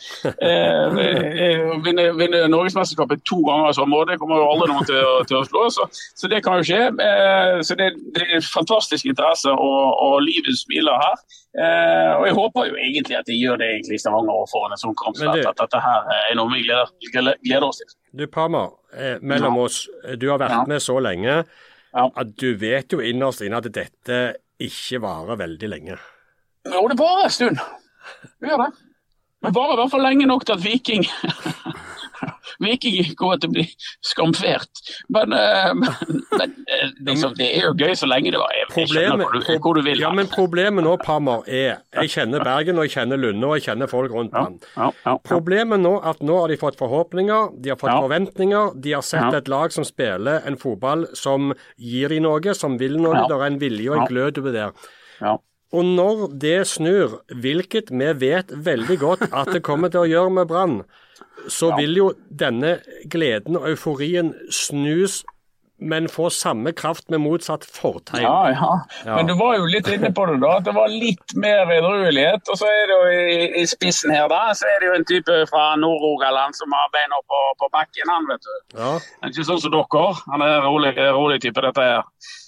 vinne, 1.84 2.08
vinne 2.18 2.46
Norgesmesterskapet 2.52 3.24
to 3.28 3.42
ganger 3.48 3.74
i 3.74 3.78
sommer, 3.78 4.08
det 4.08 4.20
kommer 4.22 4.40
jo 4.40 4.48
aldri 4.54 4.72
noen 4.72 4.88
til, 4.88 5.04
til 5.28 5.42
å 5.42 5.44
slå. 5.48 5.68
Så, 5.76 5.88
så 5.92 6.32
det 6.32 6.44
kan 6.46 6.62
jo 6.62 6.68
skje. 6.68 6.82
Så 7.66 7.76
det, 7.80 7.90
det 8.16 8.28
er 8.38 8.46
fantastisk 8.54 9.10
interesse, 9.12 9.52
og, 9.52 9.73
og 10.06 10.22
livet 10.26 10.58
smiler 10.60 10.98
her. 11.02 11.18
Eh, 11.54 12.12
og 12.18 12.26
jeg 12.28 12.36
håper 12.38 12.70
jo 12.72 12.78
egentlig 12.82 13.18
at 13.20 13.28
de 13.30 13.36
gjør 13.38 13.60
det 13.62 13.68
egentlig 13.70 13.98
i 14.00 14.02
Stavanger 14.02 14.40
og 14.44 14.48
foran 14.52 14.74
en 14.76 14.82
sånn 14.82 14.96
kamp. 14.98 15.20
At 15.22 15.60
dette 15.62 15.82
her 15.86 16.08
er 16.32 16.36
noe 16.40 16.50
vi 16.54 16.64
gleder, 16.66 16.90
gleder, 17.14 17.38
gleder 17.46 17.68
oss 17.68 17.82
til. 17.84 17.92
Du 18.16 18.26
Palmer, 18.28 18.72
eh, 18.96 19.18
mellom 19.22 19.56
Ja. 19.60 19.62
oss, 19.68 19.88
eh, 20.08 20.16
du 20.16 20.30
har 20.30 20.40
vært 20.40 20.50
Ja. 20.58 20.64
med 20.68 20.82
så 20.82 21.00
lenge 21.02 21.46
Ja. 21.94 22.10
at 22.16 22.36
du 22.38 22.56
vet 22.58 22.90
jo 22.92 23.00
innerst 23.00 23.42
inne 23.46 23.58
at 23.58 23.72
dette 23.72 24.36
ikke 24.60 25.02
varer 25.02 25.38
veldig 25.38 25.70
lenge. 25.70 25.98
Jo, 26.66 26.88
det 26.88 26.98
varer 26.98 27.24
en 27.26 27.30
stund. 27.30 27.58
Det 28.42 28.50
gjør 28.50 28.66
det. 28.66 28.74
Men 29.44 29.52
varer 29.54 29.74
i 29.74 29.76
hvert 29.82 29.92
fall 29.92 30.02
lenge 30.02 30.26
nok 30.26 30.46
til 30.46 30.54
at 30.54 30.64
Viking 30.64 31.04
Viking 32.66 33.14
kommer 33.20 33.40
til 33.42 33.52
å 33.52 33.56
bli 33.58 33.66
skamfert. 34.06 34.82
Men, 35.14 35.36
eh, 35.38 35.70
men, 35.78 35.94
men 36.40 36.56
eh, 36.68 36.94
liksom, 37.10 37.36
det 37.40 37.50
er 37.58 37.68
jo 37.70 37.74
gøy 37.78 37.94
så 38.00 38.10
lenge 38.10 38.34
det 38.34 38.42
var 38.42 38.54
Jeg, 38.58 38.70
Problemet, 38.74 39.26
hvor 39.28 39.38
du, 39.38 39.60
hvor 39.68 39.80
du 39.80 39.82
vil. 39.86 40.02
ja, 40.04 40.12
men 40.16 40.30
problemet 40.32 40.86
nå, 40.86 40.96
Pammer, 41.04 41.46
er 41.48 41.84
Jeg 42.00 42.14
kjenner 42.16 42.44
Bergen, 42.46 42.80
og 42.80 42.88
jeg 42.88 42.96
kjenner 42.98 43.22
Lunde, 43.22 43.48
og 43.48 43.58
jeg 43.60 43.68
kjenner 43.70 43.92
folk 43.92 44.12
rundt 44.14 44.34
den. 44.36 44.60
ja, 44.76 44.90
ja, 44.90 44.92
ja. 45.06 45.16
Problemet 45.28 45.82
nå 45.84 45.96
er 46.00 46.12
at 46.14 46.22
nå 46.26 46.40
har 46.42 46.52
de 46.52 46.60
fått 46.62 46.78
forhåpninger, 46.80 47.56
de 47.64 47.74
har 47.74 47.80
fått 47.80 47.94
forventninger. 47.94 48.76
De 48.84 48.94
har 48.96 49.06
sett 49.06 49.34
et 49.38 49.50
lag 49.52 49.74
som 49.74 49.86
spiller 49.88 50.44
en 50.48 50.58
fotball 50.60 51.08
som 51.18 51.54
gir 51.78 52.14
de 52.14 52.20
noe, 52.24 52.54
som 52.58 52.78
vil 52.82 53.00
noe. 53.02 53.26
Det 53.30 53.38
er 53.40 53.48
en 53.48 53.60
vilje 53.62 53.90
og 53.92 54.02
en 54.02 54.10
glød 54.12 54.44
over. 54.44 54.60
Ja. 55.24 55.38
Og 55.74 55.86
når 55.98 56.28
det 56.42 56.60
snur, 56.70 57.20
hvilket 57.34 57.90
vi 57.90 58.12
vet 58.22 58.52
veldig 58.66 58.98
godt 59.02 59.24
at 59.32 59.50
det 59.56 59.64
kommer 59.66 59.90
til 59.90 60.04
å 60.04 60.10
gjøre 60.10 60.34
med 60.36 60.52
Brann, 60.52 60.76
så 61.50 61.70
Ja. 61.72 61.76
vil 61.78 61.96
jo 61.98 62.14
denne 62.30 62.80
gleden 63.10 63.58
og 63.58 63.68
euforien 63.70 64.34
snus, 64.52 65.24
men 65.84 66.06
få 66.08 66.30
samme 66.32 66.72
kraft 66.72 67.10
med 67.12 67.20
motsatt 67.20 67.66
fortegn. 67.66 68.22
Ja, 68.24 68.50
ja. 68.54 68.68
Ja. 69.06 69.16
Men 69.18 69.28
du 69.28 69.34
var 69.36 69.58
jo 69.58 69.66
litt 69.68 69.88
inne 69.92 70.14
på 70.16 70.26
det, 70.30 70.38
da. 70.40 70.58
At 70.62 70.64
det 70.64 70.74
var 70.78 70.88
litt 70.88 71.34
mer 71.36 71.68
edruelighet. 71.76 72.48
Og 72.54 72.56
så 72.62 72.70
er 72.72 72.86
det 72.88 72.96
jo 72.96 73.10
i, 73.12 73.62
i 73.62 73.66
spissen 73.68 74.14
her, 74.16 74.30
da, 74.32 74.54
så 74.56 74.64
er 74.70 74.80
det 74.80 74.88
jo 74.88 74.94
en 74.96 75.06
type 75.10 75.40
fra 75.50 75.76
Nord-Rogaland 75.82 76.56
som 76.56 76.72
har 76.72 76.88
beina 76.94 77.20
på, 77.28 77.42
på 77.60 77.70
bakken, 77.74 78.08
han, 78.14 78.30
vet 78.32 78.48
du. 78.48 78.80
Ja. 78.80 78.94
Ikke 79.28 79.44
sånn 79.50 79.60
som 79.60 79.72
dere. 79.76 80.06
Han 80.32 80.42
er 80.46 80.56
en 80.62 80.64
rolig, 80.70 80.94
rolig 81.18 81.42
type, 81.44 81.60
dette 81.68 81.82
her. 81.90 82.04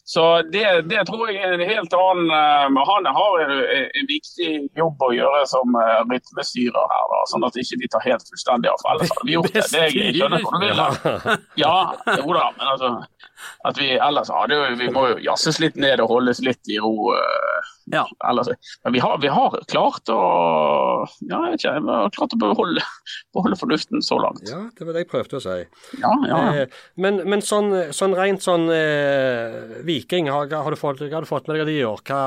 Så 0.05 0.23
det, 0.53 0.65
det 0.85 1.01
tror 1.07 1.31
jeg 1.31 1.39
er 1.41 1.55
en 1.55 1.63
helt 1.65 1.93
annen 1.97 2.27
eh, 2.29 2.81
Han 2.89 3.07
har 3.17 3.39
en, 3.41 3.53
en 3.89 4.09
viktig 4.09 4.49
jobb 4.77 5.01
å 5.01 5.09
gjøre 5.15 5.39
som 5.49 5.77
eh, 5.81 6.01
rytmestyrer 6.11 6.91
her, 6.91 7.07
da, 7.13 7.21
sånn 7.31 7.47
at 7.47 7.57
ikke 7.57 7.79
de 7.81 7.89
tar 7.95 8.05
helt 8.05 8.27
fullstendig 8.29 8.69
av. 8.69 8.83
Ellers 8.93 9.13
hadde 9.15 9.25
vi 9.25 9.33
gjort 9.33 9.55
det. 9.55 9.63
det 9.73 9.81
jeg 9.87 10.13
skjønner 10.19 10.45
hvor 10.45 10.59
du 10.59 10.67
vil. 10.67 10.83
Ja, 11.63 11.73
jo 12.19 12.37
da, 12.37 12.45
men 12.59 12.67
altså 12.75 12.91
at 13.65 13.79
vi 13.81 13.89
ellers 13.97 14.29
hadde 14.31 14.55
jo 14.55 14.75
Vi 14.79 14.91
må 14.93 15.07
jo 15.09 15.17
jazzes 15.25 15.57
litt 15.63 15.75
ned 15.79 16.03
og 16.03 16.13
holdes 16.13 16.39
litt 16.45 16.69
i 16.71 16.77
ro. 16.83 16.93
eh, 17.17 17.73
Ja. 17.93 18.03
ellers. 18.27 18.47
Men 18.83 18.93
vi 18.93 18.99
har, 18.99 19.17
vi 19.21 19.27
har 19.29 19.59
klart 19.69 20.09
å 20.09 20.15
Ja, 21.29 21.37
jeg 21.45 21.51
vet 21.51 21.59
ikke. 21.65 21.73
Vi 21.85 21.91
har 21.93 22.09
klart 22.15 22.33
å 22.33 22.39
beholde, 22.41 22.81
beholde 23.35 23.57
fornuften 23.59 24.01
så 24.01 24.17
langt. 24.17 24.41
ja, 24.49 24.63
det 24.77 24.87
var 24.87 24.93
det 24.97 25.03
jeg 25.03 25.09
prøvde 25.11 25.37
å 25.37 25.43
si. 25.43 25.57
Ja, 26.01 26.13
ja. 26.27 26.39
Eh, 26.63 26.67
Men, 26.97 27.21
men 27.29 27.41
sånn, 27.45 27.69
sånn 27.93 28.15
rent 28.17 28.41
sånn 28.41 28.65
eh, 28.73 29.83
Viking, 29.85 30.29
har, 30.33 30.49
har, 30.49 30.71
du 30.73 30.79
fått, 30.79 31.03
har 31.11 31.21
du 31.21 31.29
fått 31.29 31.47
med 31.47 31.59
deg 31.59 31.67
det 31.69 31.75
i 31.79 31.85
år? 31.85 32.01
Hva, 32.07 32.21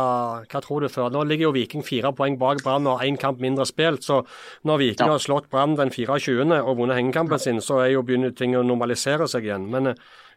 hva 0.47 0.63
tror 0.63 0.85
du 0.87 0.89
før? 0.93 1.11
Nå 1.15 1.25
ligger 1.27 1.49
jo 1.49 1.55
Viking 1.57 1.83
fire 1.87 2.13
poeng 2.15 2.39
bak 2.39 2.63
Brann 2.63 2.87
og 2.87 3.03
én 3.03 3.19
kamp 3.21 3.41
mindre 3.43 3.67
spilt. 3.67 4.07
Så 4.07 4.23
når 4.69 4.79
Viking 4.85 5.07
Ja. 5.09 5.17
har 5.17 5.25
slått 5.25 5.51
Brann 5.51 5.75
den 5.79 5.91
24. 5.91 6.63
og 6.63 6.77
vunnet 6.79 6.99
hengekampen 7.01 7.39
sin, 7.43 7.59
så 7.65 7.83
er 7.85 7.93
jo 7.97 8.03
begynner 8.07 8.31
ting 8.37 8.55
å 8.55 8.63
normalisere 8.67 9.27
seg 9.29 9.49
igjen. 9.49 9.67
Men 9.73 9.93
eh, 9.95 9.95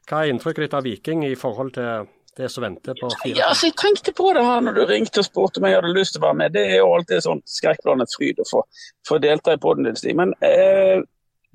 hva 0.09 0.23
er 0.25 0.33
inntrykket 0.33 0.65
ditt 0.65 0.73
av 0.73 0.83
Viking 0.87 1.21
i 1.27 1.35
forhold 1.37 1.75
til 1.77 2.07
det 2.37 2.47
som 2.51 2.63
venter 2.63 2.95
på 2.99 3.09
fire? 3.21 3.35
Ja, 3.37 3.49
altså, 3.51 3.67
jeg 3.67 3.75
tenkte 3.81 4.13
på 4.15 4.29
det 4.37 4.43
her 4.45 4.61
når 4.63 4.77
du 4.77 4.83
ringte 4.87 5.19
og 5.19 5.27
spurte 5.27 5.59
om 5.59 5.65
jeg 5.67 5.75
hadde 5.79 5.93
lyst 5.95 6.15
til 6.15 6.21
å 6.23 6.27
være 6.29 6.37
med. 6.41 6.53
Det 6.55 6.63
er 6.69 6.77
jo 6.79 6.91
alltid 6.95 7.25
sånn 7.25 7.41
skrekkblandet 7.49 8.13
fryd 8.15 8.39
å 8.39 8.47
få, 8.49 8.61
få 9.07 9.17
delta 9.23 9.53
i 9.57 9.59
poden 9.61 9.87
din, 9.89 9.97
Stig. 9.99 10.15
Men 10.15 10.31
eh, 10.47 11.01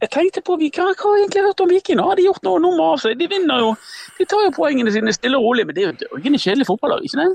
jeg 0.05 0.11
tenkte 0.13 0.43
på 0.45 0.59
Viking. 0.61 0.85
Hva 0.85 0.93
hva 0.93 1.09
har 1.15 1.17
jeg 1.17 1.25
egentlig 1.25 1.47
hørt 1.49 1.65
om 1.65 1.73
Viking? 1.73 2.03
Har 2.05 2.21
de 2.21 2.27
gjort 2.29 2.43
noe 2.45 2.61
nummer 2.61 2.93
av 2.93 3.01
seg? 3.01 3.17
De 3.17 3.29
vinner 3.33 3.63
jo. 3.65 3.71
De 4.19 4.27
tar 4.29 4.45
jo 4.45 4.53
poengene 4.59 4.93
sine 4.93 5.15
stille 5.17 5.41
og 5.41 5.49
rolig, 5.49 5.65
men 5.67 5.75
det 5.79 5.83
er 5.83 5.89
jo 5.89 5.95
et 5.97 6.05
dørgende 6.05 6.43
kjedelig 6.43 6.69
fotballag, 6.69 7.07
ikke 7.09 7.23
det? 7.25 7.31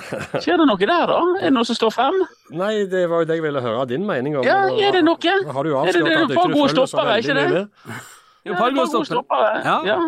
Skjer 0.40 0.56
det 0.62 0.64
noe 0.70 0.80
der, 0.80 1.10
da? 1.10 1.18
Er 1.42 1.50
det 1.50 1.52
noe 1.52 1.66
som 1.68 1.76
står 1.76 1.92
frem? 1.92 2.16
Nei, 2.56 2.86
det 2.88 3.02
var 3.10 3.20
jo 3.20 3.28
det 3.28 3.36
jeg 3.36 3.44
ville 3.44 3.60
høre 3.60 3.84
din 3.90 4.06
mening 4.08 4.38
om. 4.40 4.46
Ja, 4.48 4.62
er 4.72 4.96
det 4.96 5.04
noe? 5.04 5.36
Har 5.50 5.66
du 5.66 5.70
det- 5.74 5.76
avslørt 5.82 6.08
det 6.08 6.16
at 6.16 6.32
du 6.32 6.34
ikke 6.38 6.48
følger 6.56 6.88
så 6.88 7.04
veldig 7.04 7.36
mye 7.36 7.52
med. 7.58 8.00
Jo, 8.48 8.54
Ja, 8.54 8.56
par 8.56 8.72
gode 8.72 9.04
stoppere. 9.04 9.50
Ja. 9.66 9.76
Ja. 9.84 9.98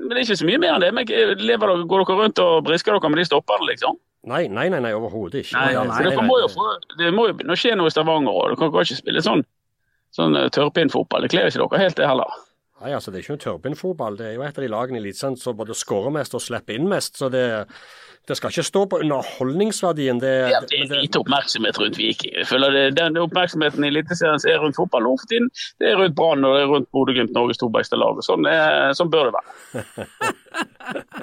Men 0.00 0.16
det 0.16 0.24
ikke 0.24 0.40
så 0.40 0.48
mye 0.48 0.60
mer 0.62 0.76
enn 0.76 0.84
det. 0.84 0.90
Men 0.96 1.06
lever 1.40 1.70
dere, 1.70 1.86
går 1.90 2.02
dere 2.04 2.18
rundt 2.20 2.42
og 2.42 2.64
brisker 2.66 2.96
dere 2.96 3.12
med 3.12 3.22
de 3.22 3.26
stopperne, 3.28 3.68
liksom? 3.70 4.00
Nei, 4.30 4.46
nei, 4.48 4.70
nei, 4.72 4.80
nei 4.80 4.94
overhodet 4.96 5.42
ikke. 5.44 5.58
Nei, 5.58 5.74
nei, 5.76 5.84
nei, 5.90 5.98
Så 6.00 6.08
dere 6.08 6.24
må 6.24 6.38
jo 6.40 6.48
få, 6.52 6.70
det 6.98 7.12
må 7.12 7.28
jo 7.28 7.58
skje 7.60 7.74
noe 7.76 7.90
i 7.90 7.94
Stavanger 7.94 8.32
òg. 8.32 8.54
Dere 8.54 8.58
kan 8.62 8.86
ikke 8.86 8.98
spille 8.98 9.22
sånn, 9.24 9.44
sånn 10.16 10.38
eh, 10.40 10.48
tørrpinnfotball. 10.54 11.26
Det 11.26 11.34
kler 11.34 11.50
ikke 11.50 11.60
dere 11.60 11.82
helt, 11.82 11.98
det 12.00 12.08
heller. 12.08 12.40
Nei, 12.80 12.94
altså 12.96 13.12
Det 13.12 13.20
er 13.20 13.26
ikke 13.26 13.36
noe 13.36 13.44
tørrpinnfotball. 13.44 14.16
Det 14.18 14.30
er 14.30 14.34
jo 14.38 14.46
et 14.46 14.58
av 14.58 14.64
de 14.64 14.70
lagene 14.72 14.98
i 14.98 15.02
Eliteserien 15.04 15.36
som 15.40 15.56
både 15.56 15.76
skårer 15.78 16.12
mest 16.16 16.34
og 16.36 16.42
slipper 16.42 16.78
inn 16.78 16.88
mest. 16.90 17.20
Så 17.20 17.30
det, 17.32 17.44
det 18.26 18.36
skal 18.38 18.50
ikke 18.54 18.62
stå 18.64 18.82
på 18.88 18.98
underholdningsverdien. 19.04 20.20
Det, 20.22 20.32
Ja, 20.50 20.60
det 20.64 20.78
er 20.80 20.94
lite 21.02 21.20
oppmerksomhet 21.20 21.76
rundt 21.80 21.98
Viking. 22.00 22.32
Jeg 22.38 22.46
føler 22.48 22.72
det, 22.72 22.84
Den 22.96 23.18
oppmerksomheten 23.20 23.84
i 23.84 23.90
Eliteserien 23.92 24.40
som 24.40 24.50
er 24.50 24.62
rundt 24.62 24.76
fotball 24.80 25.02
nå 25.04 25.12
for 25.20 25.28
det 25.82 25.90
er 25.90 25.98
rundt 26.00 26.16
Brann 26.16 26.44
og 26.48 26.54
det 26.56 26.62
er 26.62 26.70
rundt 26.72 26.88
Bodø-Glimt, 26.94 27.34
Norges 27.36 27.58
to 27.60 27.68
beste 27.68 27.96
lag. 28.00 28.16
og 28.16 28.24
Sånn, 28.24 28.46
er- 28.48 28.94
sånn 28.96 29.10
bør 29.12 29.28
det 29.28 29.34
være. 29.36 30.06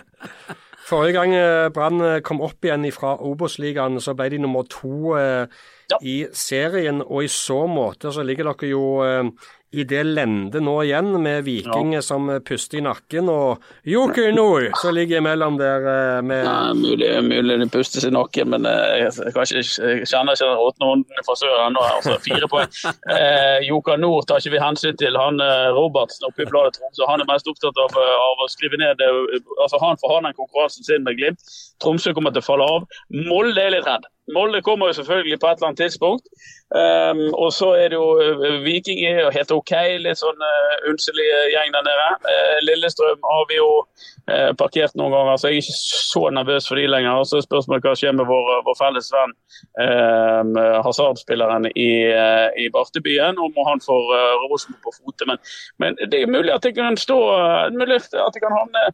Forrige 0.92 1.14
gang 1.16 1.34
eh, 1.38 1.70
Brann 1.72 2.02
eh, 2.04 2.20
kom 2.26 2.42
opp 2.44 2.66
igjen 2.68 2.84
fra 2.92 3.14
Obos-ligaen, 3.24 4.00
så 4.04 4.14
ble 4.18 4.30
de 4.34 4.42
nummer 4.44 4.68
to 4.68 5.16
eh, 5.18 5.48
Ja. 5.92 5.98
i 6.08 6.26
serien. 6.32 7.02
Og 7.04 7.24
i 7.26 7.28
så 7.32 7.66
måte 7.68 8.12
så 8.16 8.24
ligger 8.24 8.48
dere 8.52 8.70
jo 8.72 8.84
eh, 9.06 9.24
i 9.72 9.84
det 9.88 10.02
lende 10.04 10.60
nå 10.60 10.74
igjen, 10.84 11.14
med 11.24 11.46
Viking 11.46 11.94
som 12.04 12.28
puster 12.44 12.82
i 12.82 12.84
nakken, 12.84 13.30
og 13.32 13.64
Joker 13.88 14.32
Nord 14.36 14.68
som 14.82 14.96
ligger 14.96 15.22
imellom 15.22 15.56
der 15.60 15.88
eh, 15.88 16.18
med 16.28 16.44
Nei, 16.44 16.74
mulig, 16.76 17.12
mulig 17.24 17.58
det 17.62 17.70
pustes 17.72 18.04
i 18.08 18.12
nakken, 18.12 18.52
men 18.52 18.68
eh, 18.68 19.06
jeg, 19.06 19.14
jeg, 19.32 19.64
jeg 19.64 20.10
kjenner 20.12 20.36
ikke 20.36 20.50
den 20.50 20.60
råtne 20.60 21.24
fra 21.28 21.38
sør 21.40 21.56
ennå. 21.68 21.86
Altså, 21.98 22.18
fire 22.26 22.52
poeng. 22.52 22.72
Eh, 23.12 23.66
Joker 23.66 23.98
Nord 24.00 24.28
tar 24.28 24.40
ikke 24.40 24.54
vi 24.54 24.60
hensyn 24.62 24.96
til. 25.00 25.18
Han 25.20 25.42
eh, 25.44 25.68
Robertsen 25.76 26.28
oppe 26.28 26.46
i 26.46 26.48
bladet 26.48 26.78
Tromsø 26.78 27.08
han 27.10 27.24
er 27.24 27.28
mest 27.30 27.50
opptatt 27.50 27.78
av, 27.82 27.96
av 27.98 28.44
å 28.44 28.48
skrive 28.52 28.80
ned 28.80 29.00
det. 29.02 29.10
altså 29.58 29.80
Han 29.82 30.00
får 30.02 30.14
ha 30.14 30.20
den 30.28 30.38
konkurransen 30.38 30.88
sin 30.88 31.06
med 31.08 31.20
Glimt. 31.20 31.44
Tromsø 31.84 32.14
kommer 32.16 32.34
til 32.34 32.44
å 32.44 32.48
falle 32.48 32.68
av. 32.78 32.88
Molde 33.28 33.64
er 33.64 33.76
litt 33.76 33.88
redd. 33.88 34.08
Molde 34.34 34.62
kommer 34.62 34.88
jo 34.88 34.94
selvfølgelig 34.94 35.40
på 35.40 35.48
et 35.48 35.58
eller 35.58 35.68
annet 35.68 35.78
tidspunkt. 35.78 36.26
Um, 36.72 37.34
og 37.34 37.50
så 37.54 37.74
er 37.76 37.92
det 37.92 37.98
jo 37.98 38.08
uh, 38.22 38.64
Viking 38.64 39.02
er 39.06 39.26
jo 39.26 39.32
helt 39.34 39.52
OK, 39.52 39.74
litt 40.00 40.20
sånn 40.22 40.46
uh, 40.46 40.76
unnselig 40.92 41.26
gjeng 41.52 41.74
der 41.76 41.84
nede. 41.88 42.08
Uh, 42.30 42.58
Lillestrøm 42.68 43.26
har 43.28 43.44
vi 43.50 43.58
jo 43.58 43.70
uh, 43.82 44.52
parkert 44.62 44.96
noen 44.96 45.12
ganger, 45.16 45.42
så 45.42 45.52
jeg 45.52 45.60
er 45.60 45.66
ikke 45.66 45.80
så 45.82 46.24
nervøs 46.38 46.70
for 46.70 46.80
de 46.80 46.88
lenger. 46.88 47.18
Og 47.18 47.28
så 47.28 47.40
er 47.42 47.48
spørsmålet 47.48 47.88
hva 47.90 47.96
skjer 47.98 48.16
med 48.16 48.30
vår, 48.30 48.52
vår 48.70 48.78
felles 48.80 49.12
venn 49.16 49.36
um, 49.84 50.54
Hazard-spilleren 50.86 51.68
i, 51.74 51.92
uh, 52.14 52.48
i 52.62 52.70
Bartebyen, 52.72 53.42
om 53.42 53.64
han 53.68 53.84
får 53.84 54.14
uh, 54.16 54.46
Rosenborg 54.46 54.86
på 54.86 54.96
fote. 55.02 55.28
Men, 55.28 55.42
men 55.82 55.98
det 56.06 56.22
er 56.22 56.32
mulig 56.32 56.54
at 56.54 56.64
det 56.64 56.78
kan 56.78 57.00
stå 57.00 57.20
uh, 57.34 57.68
mulig 57.74 58.00
at 58.00 58.38
det 58.38 58.46
kan 58.46 58.56
havne 58.56 58.86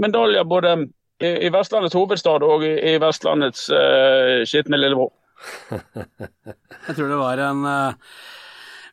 medaljer 0.00 0.48
både 0.48 0.78
i, 1.22 1.30
i 1.46 1.52
Vestlandets 1.52 1.96
hovedstad 1.96 2.44
og 2.46 2.64
i, 2.66 2.72
i 2.92 2.96
Vestlandets 3.02 3.68
uh, 3.72 4.42
skitne 4.48 4.80
lillebror. 4.80 5.12
Jeg 6.88 6.96
tror 6.96 7.10
det 7.12 7.18
var 7.20 7.40
en 7.44 7.66
eh, 7.68 8.14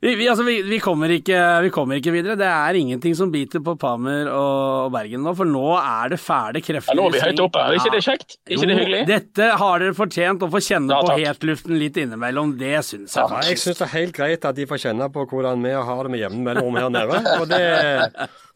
vi, 0.03 0.15
vi, 0.19 0.25
altså, 0.27 0.43
vi, 0.43 0.57
vi, 0.67 0.77
kommer 0.83 1.11
ikke, 1.15 1.37
vi 1.63 1.69
kommer 1.71 1.95
ikke 1.95 2.11
videre. 2.11 2.35
Det 2.35 2.47
er 2.49 2.75
ingenting 2.75 3.13
som 3.15 3.29
biter 3.31 3.61
på 3.63 3.77
Pamer 3.79 4.27
og, 4.27 4.89
Bergen 4.91 5.23
nå, 5.23 5.31
for 5.37 5.47
nå 5.47 5.77
er 5.79 6.11
det 6.11 6.19
fæle 6.19 6.59
krefter. 6.59 6.91
Ja, 6.91 6.99
nå 6.99 7.05
er 7.07 7.15
vi 7.15 7.21
høyt 7.23 7.43
oppe. 7.45 7.61
Er 7.63 7.77
ikke 7.77 7.93
det 7.93 8.01
kjekt? 8.03 8.35
Er 8.43 8.57
ikke 8.57 8.67
det 8.67 8.77
hyggelig? 8.81 8.99
Dette 9.07 9.47
har 9.61 9.85
dere 9.85 9.95
fortjent 9.95 10.43
å 10.43 10.51
få 10.51 10.59
kjenne 10.65 10.91
Ja, 10.91 10.99
på 11.07 11.15
hetluften 11.21 11.79
litt 11.79 12.01
innimellom. 12.03 12.51
Det 12.59 12.75
syns 12.83 13.15
jeg 13.15 13.31
Ja, 13.31 13.45
jeg 13.47 13.63
syns 13.63 13.79
det 13.79 13.87
er 13.87 13.93
helt 13.93 14.17
greit 14.19 14.49
at 14.51 14.59
de 14.59 14.67
får 14.67 14.83
kjenne 14.89 15.07
på 15.15 15.23
hvordan 15.31 15.63
vi 15.63 15.73
har 15.91 16.03
det 16.03 16.13
med 16.17 16.23
jevne 16.25 16.43
mellomrom 16.49 16.81
her 16.81 16.91
nede. 16.97 17.23
Og 17.39 17.47
det, 17.53 17.63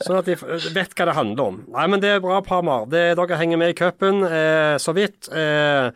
sånn 0.03 0.19
at 0.19 0.27
de 0.27 0.37
vet 0.75 0.99
hva 0.99 1.07
det 1.07 1.17
handler 1.21 1.53
om. 1.53 1.63
Nei, 1.79 1.89
men 1.93 2.03
det 2.03 2.17
er 2.17 2.23
bra, 2.27 2.43
Palmer. 2.43 2.91
Det, 2.91 3.07
dere 3.15 3.39
henger 3.39 3.63
med 3.63 3.71
i 3.71 3.79
cupen 3.85 4.19
eh, 4.27 4.75
så 4.83 4.91
vidt. 4.99 5.31
Eh, 5.31 5.95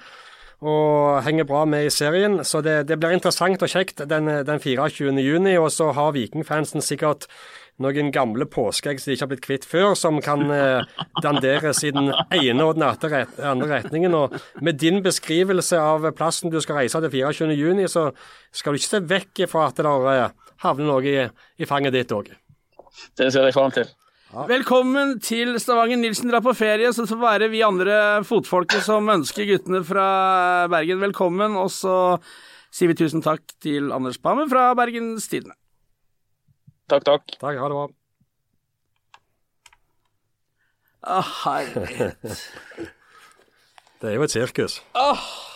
og 0.61 1.23
henger 1.25 1.47
bra 1.49 1.63
med 1.65 1.87
i 1.87 1.93
serien. 1.93 2.43
Så 2.45 2.61
det, 2.61 2.83
det 2.89 2.99
blir 3.01 3.15
interessant 3.15 3.63
og 3.65 3.71
kjekt 3.71 4.03
den, 4.09 4.29
den 4.45 4.61
24. 4.61 5.13
juni. 5.17 5.55
Og 5.57 5.71
så 5.73 5.89
har 5.97 6.13
Vikingfansen 6.13 6.85
sikkert 6.85 7.25
noen 7.81 8.11
gamle 8.13 8.45
påskeegg 8.45 8.99
som 9.01 9.09
de 9.09 9.15
ikke 9.15 9.25
har 9.25 9.31
blitt 9.31 9.45
kvitt 9.45 9.65
før, 9.65 9.93
som 9.97 10.19
kan 10.21 10.43
eh, 10.53 10.83
danderes 11.23 11.81
i 11.87 11.93
den 11.95 12.11
ene 12.11 12.67
og 12.67 12.77
den 12.77 12.85
andre, 12.85 13.23
retningen. 13.71 14.13
Og 14.17 14.37
med 14.61 14.77
din 14.81 15.01
beskrivelse 15.01 15.79
av 15.81 16.05
plassen 16.17 16.53
du 16.53 16.59
skal 16.61 16.83
reise 16.83 17.01
til 17.01 17.15
24. 17.15 17.57
juni, 17.57 17.87
så 17.89 18.11
skal 18.53 18.75
du 18.75 18.81
ikke 18.81 18.91
se 18.91 19.01
vekk 19.15 19.43
fra 19.49 19.65
at 19.71 19.81
det 19.81 19.87
der, 19.87 20.07
eh, 20.13 20.53
havner 20.61 20.91
noe 20.91 21.01
i, 21.09 21.25
i 21.57 21.69
fanget 21.69 21.97
ditt 21.97 22.13
òg. 22.13 22.29
Det 23.17 23.31
ser 23.33 23.47
jeg 23.49 23.57
fram 23.57 23.73
til. 23.73 23.89
Velkommen 24.31 25.17
til 25.19 25.57
Stavanger. 25.59 25.99
Nilsen 25.99 26.29
drar 26.31 26.39
på 26.45 26.53
ferie, 26.55 26.87
så 26.95 27.03
det 27.03 27.11
får 27.11 27.19
være 27.19 27.49
vi 27.51 27.59
andre 27.67 27.95
fotfolket 28.23 28.83
som 28.85 29.09
ønsker 29.11 29.47
guttene 29.49 29.81
fra 29.83 30.05
Bergen 30.71 31.01
velkommen. 31.03 31.57
Og 31.59 31.67
så 31.73 31.95
sier 32.71 32.93
vi 32.93 32.95
tusen 33.01 33.23
takk 33.25 33.43
til 33.63 33.91
Anders 33.91 34.19
Pamer 34.23 34.47
fra 34.51 34.69
Bergens 34.79 35.27
Tidende. 35.31 35.57
Takk, 36.91 37.03
takk. 37.07 37.27
Takk, 37.41 37.59
ha 37.59 37.67
det 37.71 37.75
bra. 37.75 37.87
Å, 41.11 41.21
herlighet. 41.43 42.41
Det 44.01 44.09
er 44.09 44.15
jo 44.17 44.23
et 44.25 44.33
sirkus. 44.33 44.79
Jeg- 44.95 45.50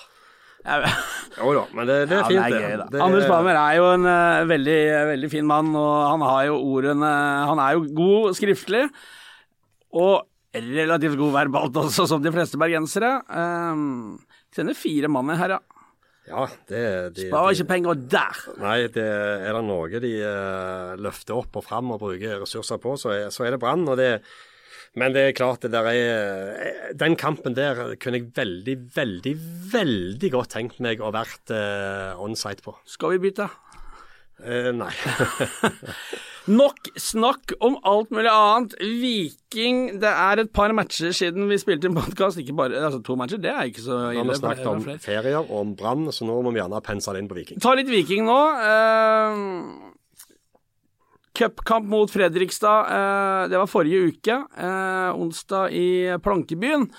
Jo 0.66 1.52
da, 1.54 1.64
men 1.76 1.90
det, 1.90 1.98
det 2.10 2.16
er 2.16 2.22
Ja, 2.22 2.28
fint, 2.30 2.40
det 2.40 2.60
er 2.60 2.64
gøy, 2.64 2.86
det. 2.94 3.02
Anders 3.04 3.28
Palmer 3.30 3.58
er 3.60 3.76
jo 3.78 3.90
en 3.92 4.08
uh, 4.08 4.46
veldig, 4.50 4.78
veldig 5.12 5.30
fin 5.34 5.46
mann, 5.50 5.74
og 5.78 5.92
han 6.14 6.24
har 6.26 6.46
jo 6.48 6.56
ordene 6.64 7.12
Han 7.52 7.62
er 7.62 7.76
jo 7.76 7.84
god 7.98 8.38
skriftlig, 8.40 8.86
og 9.96 10.26
relativt 10.56 11.18
god 11.20 11.34
verbalt 11.36 11.78
også, 11.84 12.06
som 12.08 12.24
de 12.24 12.32
fleste 12.32 12.58
bergensere. 12.62 13.18
Um, 13.28 14.16
Sender 14.56 14.78
fire 14.80 15.10
mann 15.12 15.34
her, 15.36 15.58
ja. 15.58 15.62
Ja, 16.26 16.46
det, 16.72 16.82
de, 17.20 17.28
Sparer 17.28 17.52
de- 17.52 17.60
ikke 17.60 17.70
penger 17.70 18.00
der. 18.10 18.40
Nei, 18.64 18.78
det 18.90 19.04
er 19.06 19.52
det 19.54 19.64
noe 19.68 20.00
de 20.02 20.14
uh, 20.26 20.96
løfter 20.98 21.36
opp 21.38 21.60
og 21.60 21.66
fram 21.68 21.92
og 21.94 22.00
bruker 22.02 22.40
ressurser 22.42 22.80
på, 22.82 22.96
så 22.98 23.12
er, 23.14 23.28
så 23.36 23.46
er 23.46 23.54
det 23.54 23.60
Brann. 23.62 23.84
og 23.92 24.00
det 24.00 24.10
men 25.00 25.16
det 25.16 25.24
er 25.28 25.38
klart, 25.38 25.64
det 25.66 25.74
der 25.74 25.90
er 25.92 26.54
eh, 26.56 26.94
Den 26.96 27.18
kampen 27.20 27.56
der 27.58 27.96
kunne 28.02 28.22
jeg 28.22 28.32
veldig, 28.36 28.78
veldig, 28.96 29.36
veldig 29.74 30.32
godt 30.34 30.56
tenkt 30.56 30.80
meg 30.84 31.04
å 31.04 31.12
vært 31.16 31.52
uh, 31.52 32.16
on 32.24 32.38
site 32.40 32.64
på. 32.66 32.76
Skal 32.88 33.16
vi 33.16 33.28
bytte? 33.28 33.50
Uh, 34.40 34.72
nei. 34.76 34.94
Nok 36.46 36.92
snakk 37.02 37.56
om 37.66 37.80
alt 37.90 38.12
mulig 38.14 38.30
annet. 38.30 38.76
Viking 38.78 39.96
Det 40.02 40.12
er 40.12 40.44
et 40.44 40.52
par 40.54 40.70
matcher 40.78 41.10
siden 41.16 41.50
vi 41.50 41.58
spilte 41.58 41.90
en 41.90 41.98
podkast. 41.98 42.38
Ikke 42.42 42.54
bare 42.58 42.84
altså 42.86 43.02
to 43.06 43.16
matcher, 43.18 43.42
det 43.42 43.50
er 43.50 43.72
ikke 43.72 43.82
så 43.82 43.98
Nå 43.98 44.04
har 44.12 44.20
ille. 44.20 44.30
vi 44.30 44.38
snakket 44.44 44.70
om 44.70 44.86
ferier 45.02 45.40
og 45.42 45.56
om 45.58 45.74
Brann, 45.78 46.06
så 46.14 46.28
nå 46.28 46.38
må 46.46 46.54
vi 46.54 46.62
gjerne 46.62 46.84
pense 46.86 47.10
det 47.10 47.24
inn 47.24 47.32
på 47.32 47.40
Viking. 47.40 47.62
Ta 47.64 47.74
litt 47.78 47.90
Viking 47.90 48.30
nå. 48.30 48.38
Eh, 48.62 49.85
Cupkamp 51.36 51.86
mot 51.92 52.12
Fredrikstad. 52.12 52.88
eh, 52.92 53.50
det 53.50 53.58
var 53.58 53.68
forrige 53.68 54.08
uke. 54.08 54.36
eh, 54.58 55.12
onsdag 55.16 55.72
i 55.72 56.18
Plankebyen. 56.24 56.90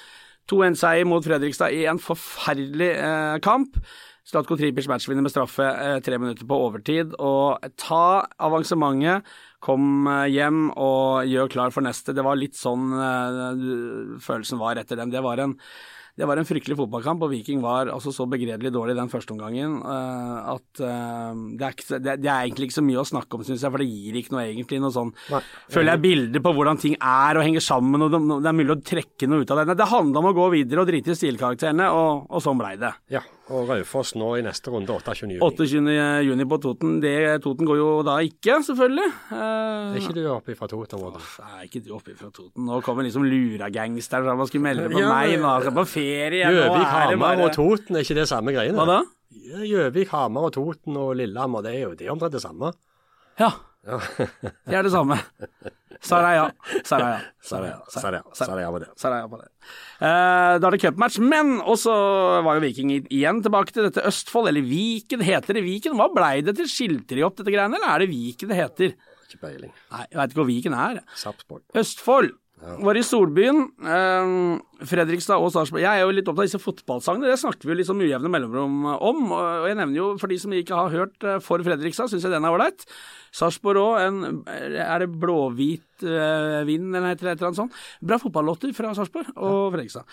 2-1-seier 0.50 1.04
mot 1.04 1.24
Fredrikstad 1.24 1.72
i 1.72 1.86
en 1.86 1.98
forferdelig 1.98 2.92
eh, 2.96 3.38
kamp. 3.40 3.76
Slatko 4.26 4.56
Tripic 4.58 4.88
matchvinner 4.88 5.22
med 5.22 5.30
straffe 5.30 5.66
tre 6.02 6.18
minutter 6.18 6.46
på 6.46 6.58
overtid. 6.68 7.14
Og 7.18 7.62
ta 7.78 8.26
avansementet, 8.38 9.22
kom 9.62 10.08
hjem 10.26 10.72
og 10.76 11.26
gjør 11.30 11.48
klar 11.48 11.70
for 11.70 11.86
neste. 11.86 12.12
Det 12.12 12.24
var 12.26 12.36
litt 12.36 12.58
sånn 12.58 12.90
følelsen 14.22 14.58
var 14.58 14.76
etter 14.76 14.98
den. 14.98 15.14
Det 15.14 15.22
var 15.22 15.38
en 15.38 15.54
det 16.16 16.24
var 16.24 16.40
en 16.40 16.48
fryktelig 16.48 16.78
fotballkamp, 16.78 17.24
og 17.26 17.32
Viking 17.34 17.60
var 17.64 17.90
altså 17.92 18.12
så 18.14 18.24
begredelig 18.30 18.72
dårlig 18.72 18.96
den 18.96 19.10
første 19.12 19.34
omgangen 19.34 19.76
eh, 19.84 20.48
at 20.54 20.80
eh, 20.80 21.42
det, 21.60 21.66
er 21.66 21.76
ikke, 21.76 22.00
det, 22.00 22.14
er 22.24 22.46
egentlig 22.46 22.70
ikke 22.70 22.78
så 22.78 22.86
mye 22.86 23.02
å 23.02 23.08
snakke 23.08 23.36
om, 23.36 23.44
syns 23.44 23.64
jeg, 23.66 23.74
for 23.74 23.84
det 23.84 23.90
gir 23.90 24.16
ikke 24.20 24.32
noe 24.32 24.46
egentlig 24.46 24.80
noe 24.80 24.94
sånn 24.94 25.12
Nei. 25.32 25.42
Føler 25.72 25.92
jeg 25.92 26.04
bilder 26.06 26.44
på 26.46 26.54
hvordan 26.56 26.80
ting 26.80 26.96
er 26.96 27.36
og 27.36 27.44
henger 27.44 27.64
sammen, 27.64 28.06
og 28.06 28.14
det, 28.14 28.22
det 28.32 28.52
er 28.52 28.60
mulig 28.62 28.76
å 28.78 28.82
trekke 28.92 29.28
noe 29.28 29.44
ut 29.44 29.52
av 29.52 29.60
det. 29.60 29.76
Det 29.76 29.90
handla 29.92 30.22
om 30.22 30.30
å 30.32 30.36
gå 30.40 30.50
videre 30.56 30.84
og 30.84 30.88
drite 30.88 31.12
i 31.12 31.20
stilkarakterene, 31.20 31.90
og, 31.92 32.30
og 32.30 32.44
sånn 32.44 32.64
blei 32.64 32.76
det. 32.80 32.94
Ja, 33.12 33.22
og 33.46 33.68
Raufoss 33.70 34.14
nå 34.18 34.28
i 34.38 34.42
neste 34.42 34.72
runde, 34.74 34.90
28. 34.90 35.20
juni. 35.22 35.36
28. 35.38 35.92
juni 36.26 36.46
på 36.50 36.56
Toten. 36.64 36.96
Det, 37.00 37.12
Toten 37.44 37.68
går 37.68 37.78
jo 37.78 37.88
da 38.06 38.16
ikke, 38.26 38.56
selvfølgelig. 38.66 39.06
Er 39.30 39.92
Eh, 39.94 40.00
ikke 40.00 40.14
du 40.16 40.24
oppe 40.32 40.56
fra 40.58 40.66
Toten? 40.66 40.98
Åh, 41.06 41.28
er 41.60 41.68
ikke 41.68 41.84
du 41.86 41.92
oppe 41.94 42.16
fra 42.18 42.30
Toten? 42.34 42.64
Nå 42.66 42.80
kommer 42.82 43.06
liksom 43.06 43.22
luragangsteren 43.22 44.36
man 44.36 44.46
skulle 44.50 44.66
melde 44.66 44.88
på 44.90 44.98
Ja, 44.98 45.12
meg. 45.14 45.36
Nå 45.40 45.52
skal 45.62 45.76
på 45.78 45.86
ferie. 45.86 46.42
Gjøvik, 46.42 46.82
er 46.82 46.90
Hamar 47.14 47.44
og 47.46 47.52
Toten, 47.54 47.96
er 47.96 48.02
ikke 48.02 48.18
det 48.18 48.26
samme 48.28 48.52
greiene? 48.56 48.76
Hva 48.82 48.86
da? 48.86 48.98
Gjøvik, 49.62 50.08
Hamar 50.10 50.48
og 50.50 50.52
Toten 50.58 50.96
og 50.98 51.14
Lillehammer, 51.16 51.62
det 51.62 51.74
er 51.76 51.80
jo 51.86 51.94
det 51.94 52.06
er 52.08 52.12
omtrent 52.16 52.32
det 52.34 52.42
samme. 52.42 52.72
Ja, 53.38 53.52
Ja. 53.86 54.00
det 54.66 54.74
er 54.74 54.82
det 54.82 54.90
samme. 54.90 55.20
Saraya. 56.04 56.50
Saraya. 56.84 57.20
Saraya. 57.42 57.80
Saraya. 57.92 58.22
Saraya 58.36 58.70
var 58.72 58.84
det. 58.84 58.88
Saraya 59.00 59.28
på 59.30 59.40
det. 59.40 59.48
Eh, 60.00 60.54
da 60.60 60.68
er 60.68 60.76
det 60.76 60.80
cupmatch, 60.82 61.18
men 61.22 61.56
også 61.62 61.94
var 62.46 62.58
jo 62.58 62.64
Viking 62.66 62.92
igjen 62.98 63.42
tilbake 63.44 63.72
til 63.74 63.88
dette 63.88 64.04
Østfold, 64.08 64.50
eller 64.52 64.66
Viken. 64.66 65.24
Heter 65.24 65.58
det 65.58 65.64
Viken? 65.66 65.96
Hva 65.98 66.08
blei 66.12 66.40
det 66.46 66.56
til? 66.58 66.68
Skilter 66.70 67.18
de 67.18 67.26
opp 67.26 67.38
dette 67.40 67.52
greiene, 67.54 67.78
eller 67.78 67.94
er 67.94 68.04
det 68.04 68.10
Viken 68.12 68.52
det 68.52 68.58
heter? 68.60 68.96
Ikke 69.26 69.40
peiling. 69.42 69.72
Nei, 69.92 70.04
jeg 70.10 70.20
veit 70.20 70.34
ikke 70.34 70.42
hvor 70.42 70.50
Viken 70.50 70.76
er. 70.78 71.00
Sarpsborg. 71.18 71.64
Østfold. 71.82 72.34
Var 72.56 72.96
i 72.96 73.02
Solbyen. 73.04 73.58
eh, 73.84 74.86
Fredrikstad 74.88 75.36
og 75.40 75.52
Sarpsborg. 75.52 75.82
Jeg 75.84 76.00
er 76.00 76.04
jo 76.06 76.14
litt 76.16 76.28
opptatt 76.28 76.44
av 76.44 76.48
disse 76.48 76.60
fotballsangene. 76.62 77.28
Det 77.28 77.38
snakker 77.40 77.68
vi 77.68 77.74
jo 77.74 77.76
litt 77.78 77.88
sånn 77.88 78.00
ujevne 78.00 78.30
mellomrom 78.32 78.78
om. 78.96 79.20
Og 79.36 79.68
jeg 79.68 79.76
nevner 79.76 79.96
jo, 80.00 80.06
for 80.20 80.32
de 80.32 80.38
som 80.40 80.54
ikke 80.56 80.74
har 80.78 80.90
hørt 80.94 81.24
eh, 81.28 81.38
for 81.44 81.60
Fredrikstad, 81.64 82.08
syns 82.10 82.24
jeg 82.24 82.32
den 82.32 82.44
er 82.48 82.56
ålreit. 82.56 82.86
Sarpsborg 83.36 83.82
òg. 83.82 84.48
Er 84.48 85.04
det 85.04 85.10
blåhvit 85.20 86.02
eh, 86.08 86.64
vind, 86.68 86.90
eller 86.96 87.12
et 87.12 87.22
eller 87.22 87.36
annet 87.50 87.60
sånt? 87.60 87.76
Bra 88.00 88.16
fotballåter 88.22 88.72
fra 88.76 88.94
Sarpsborg 88.96 89.36
og 89.36 89.72
Fredrikstad. 89.76 90.08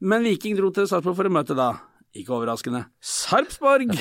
Men 0.00 0.22
Viking 0.26 0.54
dro 0.58 0.70
til 0.70 0.86
Sarpsborg 0.86 1.18
for 1.18 1.26
å 1.30 1.34
møte 1.34 1.58
da, 1.58 1.72
ikke 2.16 2.34
overraskende, 2.36 2.84
Sarpsborg. 3.04 3.92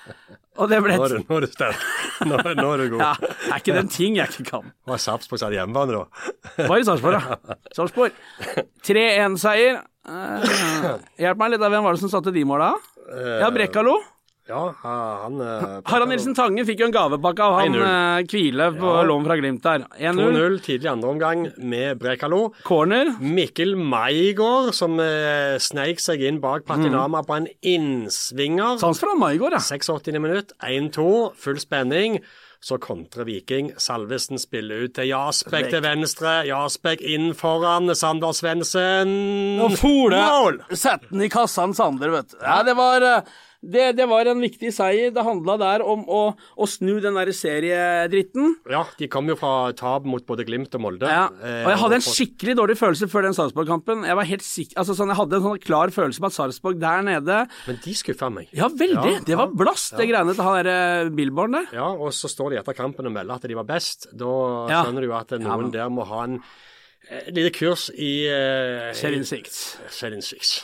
og 0.60 0.70
det 0.70 0.80
ble 0.84 0.96
Nå 0.98 1.06
er 1.06 1.14
du, 1.22 1.34
er 1.36 1.46
sterk. 1.50 1.84
Nå, 2.26 2.38
nå 2.58 2.66
er 2.74 2.82
du 2.82 2.96
god. 2.96 3.04
ja, 3.04 3.12
er 3.48 3.62
ikke 3.62 3.76
den 3.76 3.92
ting 3.92 4.18
jeg 4.18 4.32
ikke 4.32 4.48
kan. 4.50 4.72
Var 4.88 5.02
Sarpsborg 5.02 5.42
satt 5.42 5.54
hjemmebane, 5.56 6.00
da? 6.00 6.66
Var 6.66 6.82
i 6.82 6.88
Sarpsborg, 6.88 7.18
ja. 7.20 7.58
Sarpsborg. 7.76 8.18
3-1-seier. 8.86 9.82
Eh, 10.02 10.48
hjelp 11.22 11.38
meg 11.38 11.54
litt. 11.54 11.62
Hvem 11.62 11.86
var 11.86 11.94
det 11.94 12.02
som 12.02 12.10
satte 12.12 12.34
de 12.34 12.42
måla? 12.48 12.72
Ja, 13.42 13.50
Brekkalo. 13.54 14.00
Ja, 14.50 14.74
han 14.82 15.36
eh, 15.40 15.76
Harald 15.86 16.10
Nilsen 16.10 16.34
Tange 16.34 16.64
fikk 16.66 16.80
jo 16.82 16.88
en 16.88 16.94
gavepakke 16.96 17.44
av 17.46 17.60
han 17.60 17.76
1-0. 17.76 17.84
eh, 17.86 18.24
Kvile 18.26 18.66
på 18.74 18.90
Ja. 18.96 19.02
lån 19.06 19.24
fra 19.28 19.36
Glimt 19.38 19.62
der. 19.62 19.84
2-0 20.00 20.56
tidlig 20.64 20.90
andre 20.90 21.08
omgang 21.12 21.44
med 21.62 21.98
Brekalo. 22.00 22.52
Corner. 22.66 23.12
Mikkel 23.22 23.76
Maigård 23.78 24.72
som 24.74 24.98
eh, 25.00 25.58
sneik 25.62 26.02
seg 26.02 26.24
inn 26.26 26.40
bak 26.42 26.66
Patinama 26.66 27.22
på 27.22 27.36
en 27.38 27.46
innsvinger. 27.62 28.78
Sans 28.82 28.98
for 28.98 29.14
Maigård, 29.16 29.52
ja. 29.54 29.62
86. 29.62 30.10
minutt, 30.18 30.52
1-2, 30.62 31.06
full 31.38 31.60
spenning. 31.62 32.18
Så 32.62 32.76
kontrer 32.78 33.24
Viking. 33.26 33.72
Salvesen 33.82 34.38
spiller 34.38 34.84
ut 34.84 34.92
til 34.94 35.08
Jasbekk 35.10 35.70
til 35.72 35.80
venstre. 35.82 36.44
Jasbekk 36.46 37.00
inn 37.02 37.32
foran 37.34 37.90
Sander 37.98 38.30
Svendsen. 38.38 39.14
Og 39.64 39.74
Fole 39.80 40.20
setter 40.70 40.76
sette 40.84 41.10
den 41.10 41.24
i 41.26 41.30
kassans 41.32 41.80
Sander, 41.82 42.10
vet 42.14 42.30
du. 42.30 42.36
Ja, 42.38 42.60
det 42.62 42.76
var, 42.78 43.02
eh, 43.02 43.22
det, 43.62 43.92
det 43.96 44.06
var 44.10 44.26
en 44.26 44.40
viktig 44.42 44.72
seier. 44.74 45.12
Det 45.14 45.22
handla 45.22 45.54
der 45.60 45.82
om 45.86 46.02
å, 46.10 46.20
å 46.58 46.66
snu 46.66 46.96
den 47.00 47.14
derre 47.14 47.30
seriedritten. 47.34 48.56
Ja, 48.70 48.82
de 48.98 49.08
kom 49.12 49.28
jo 49.30 49.36
fra 49.38 49.70
tap 49.78 50.06
mot 50.08 50.24
både 50.26 50.44
Glimt 50.48 50.74
og 50.74 50.82
Molde. 50.82 51.06
Ja. 51.10 51.28
Eh, 51.42 51.62
Og 51.66 51.70
jeg 51.72 51.80
hadde 51.84 51.98
en 52.00 52.04
skikkelig 52.06 52.56
dårlig 52.58 52.76
følelse 52.80 53.08
før 53.12 53.28
den 53.28 53.36
Sarpsborg-kampen. 53.38 54.02
Jeg 54.08 54.18
var 54.18 54.28
helt 54.28 54.46
sikker, 54.46 54.78
altså 54.82 54.96
sånn, 54.98 55.12
jeg 55.14 55.20
hadde 55.20 55.38
en 55.38 55.46
sånn 55.46 55.62
klar 55.62 55.94
følelse 55.94 56.24
på 56.24 56.30
at 56.32 56.36
Sarpsborg 56.38 56.80
der 56.82 57.06
nede 57.06 57.38
Men 57.68 57.78
de 57.84 57.94
skuffa 57.98 58.32
meg. 58.34 58.50
Ja, 58.56 58.68
veldig. 58.68 59.14
Ja, 59.18 59.24
det 59.30 59.38
var 59.38 59.54
blast, 59.54 59.94
det 59.98 60.08
greiene 60.10 60.34
til 60.34 60.46
han 60.48 60.58
derre 60.62 61.14
Billborn 61.14 61.58
der. 61.60 61.70
Ja, 61.78 61.88
og 61.92 62.10
så 62.16 62.30
står 62.32 62.56
de 62.56 62.60
etter 62.62 62.76
kampen 62.78 63.06
og 63.10 63.14
melder 63.14 63.38
at 63.38 63.46
de 63.48 63.58
var 63.58 63.68
best. 63.68 64.08
Da 64.12 64.32
Ja. 64.72 64.82
skjønner 64.84 65.00
du 65.06 65.10
jo 65.12 65.16
at 65.18 65.30
Ja, 65.38 65.38
noen 65.46 65.70
der 65.72 65.88
må 65.92 66.04
ha 66.08 66.24
en 66.26 66.40
et 67.10 67.34
lite 67.34 67.50
kurs 67.52 67.88
i 67.98 68.10
uh, 68.30 68.92
Selvinnsikt. 68.96 69.56
Selvinnsikt. 69.92 70.62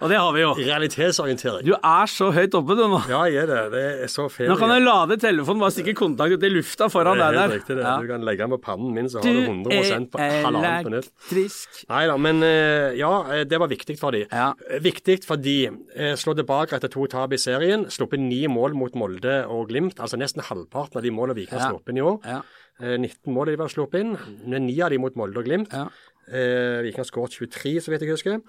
Og 0.00 0.08
det 0.10 0.16
har 0.18 0.32
vi 0.34 0.40
jo. 0.42 0.52
Realitetsorientering. 0.70 1.66
Du 1.68 1.74
er 1.76 2.08
så 2.10 2.30
høyt 2.34 2.54
oppe, 2.58 2.74
du 2.78 2.82
nå. 2.90 3.00
Ja, 3.10 3.20
jeg 3.30 3.44
er 3.44 3.50
det. 3.50 3.60
Det 3.74 3.82
er 4.06 4.10
så 4.10 4.26
ferie. 4.32 4.48
Nå 4.50 4.56
kan 4.60 4.72
du 4.72 4.78
lade 4.82 5.18
telefonen, 5.22 5.60
bare 5.62 5.74
stikke 5.76 5.94
kontakt 5.98 6.34
ut 6.34 6.46
i 6.48 6.50
lufta 6.50 6.88
foran 6.92 7.20
det 7.20 7.26
er 7.28 7.36
deg 7.36 7.40
der. 7.42 7.54
riktig, 7.58 7.76
det. 7.78 7.84
Ja. 7.86 7.94
Du 8.02 8.08
kan 8.10 8.24
legge 8.26 8.42
den 8.46 8.54
på 8.56 8.60
pannen 8.64 8.94
min, 8.96 9.10
så 9.12 9.20
har 9.20 9.28
Du 9.28 9.38
du 9.38 9.44
100 9.44 10.08
på 10.10 10.22
halvannen 10.22 10.46
halvannen 10.48 10.88
på 10.88 10.94
nytt. 10.96 11.10
elektrisk. 11.12 11.82
Nei 11.92 12.02
da, 12.10 12.16
men 12.28 12.42
eh, 12.46 12.98
ja, 13.00 13.12
eh, 13.36 13.44
det 13.50 13.60
var 13.62 13.70
viktig 13.70 13.98
for 14.00 14.16
de. 14.16 14.24
Ja. 14.30 14.50
Eh, 14.70 14.80
Viktig 14.90 15.20
fordi 15.28 15.58
eh, 15.68 16.14
slå 16.18 16.34
tilbake 16.38 16.78
etter 16.80 16.90
to 16.90 17.04
tap 17.12 17.36
i 17.36 17.38
serien. 17.40 17.84
Sluppet 17.92 18.18
ni 18.24 18.42
mål 18.50 18.74
mot 18.78 18.96
Molde 18.98 19.42
og 19.46 19.68
Glimt. 19.70 20.00
Altså 20.00 20.18
nesten 20.20 20.42
halvparten 20.48 20.98
av 20.98 21.06
de 21.06 21.12
målene 21.14 21.36
Viking 21.38 21.58
har 21.60 21.68
Ja. 21.68 21.74
sluppet 21.76 22.00
i 22.00 22.04
år. 22.08 22.18
Ja. 22.26 22.40
Eh, 22.80 22.96
19 22.96 23.34
mål 23.34 23.52
de 23.52 23.58
var 23.60 23.72
sluppet 23.72 24.04
inn, 24.04 24.16
men 24.46 24.66
ni 24.66 24.78
av 24.80 24.90
de 24.90 24.98
mot 25.02 25.16
Molde 25.18 25.42
og 25.42 25.48
Glimt. 25.48 25.72
Ja. 25.72 25.88
Eh, 26.30 26.82
Viking 26.84 27.02
har 27.02 27.08
skåret 27.08 27.34
23, 27.34 27.80
så 27.80 27.90
vidt 27.90 28.04
jeg 28.04 28.14
husker. 28.14 28.40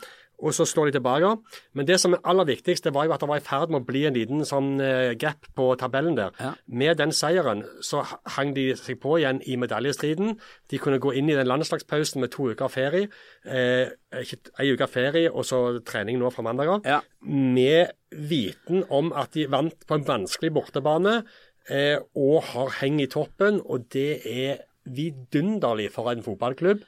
Og 0.42 0.56
så 0.58 0.66
slår 0.66 0.90
de 0.90 0.98
tilbake. 0.98 1.30
Men 1.78 1.86
det 1.86 2.00
som 2.02 2.16
er 2.16 2.22
aller 2.26 2.48
viktigst, 2.50 2.84
det 2.84 2.94
var 2.96 3.06
jo 3.06 3.14
at 3.14 3.22
det 3.22 3.30
var 3.30 3.42
i 3.42 3.46
ferd 3.46 3.70
med 3.70 3.84
å 3.84 3.86
bli 3.86 4.06
en 4.10 4.18
liten 4.18 4.42
sånn 4.48 4.72
eh, 4.82 5.14
gap 5.22 5.46
på 5.58 5.68
tabellen 5.78 6.18
der. 6.18 6.34
Ja. 6.42 6.54
Med 6.66 6.98
den 6.98 7.14
seieren 7.14 7.62
så 7.86 8.02
hang 8.38 8.56
de 8.58 8.72
seg 8.80 8.98
på 9.04 9.20
igjen 9.20 9.42
i 9.46 9.58
medaljestriden. 9.62 10.40
De 10.72 10.82
kunne 10.82 11.02
gå 11.02 11.14
inn 11.18 11.30
i 11.30 11.38
den 11.38 11.50
landslagspausen 11.50 12.24
med 12.24 12.34
to 12.34 12.50
uker 12.50 12.74
ferie. 12.74 13.12
Eh, 13.46 13.94
ikke 14.24 14.54
ei 14.60 14.74
uke 14.74 14.90
ferie 14.90 15.30
og 15.30 15.46
så 15.48 15.62
trening 15.86 16.18
nå 16.22 16.34
fra 16.34 16.46
mandag 16.50 16.74
av. 16.74 16.90
Ja. 16.90 17.00
Med 17.22 17.94
viten 18.12 18.84
om 18.90 19.14
at 19.16 19.38
de 19.38 19.46
vant 19.48 19.86
på 19.88 19.96
en 19.96 20.08
vanskelig 20.10 20.52
bortebane 20.58 21.22
eh, 21.22 21.30
og 21.70 22.38
har 22.52 22.72
heng 22.82 23.02
i 23.04 23.10
toppen. 23.12 23.62
Og 23.66 23.86
det 23.94 24.22
er 24.28 24.64
vidunderlig 24.90 25.92
for 25.94 26.10
en 26.12 26.24
fotballklubb. 26.26 26.82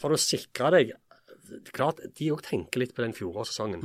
For 0.00 0.12
å 0.14 0.20
sikre 0.20 0.72
deg 0.76 0.94
Klart, 1.70 2.00
de 2.18 2.32
òg 2.34 2.40
tenker 2.42 2.82
litt 2.82 2.90
på 2.96 3.04
den 3.04 3.12
fjorårssesongen. 3.14 3.78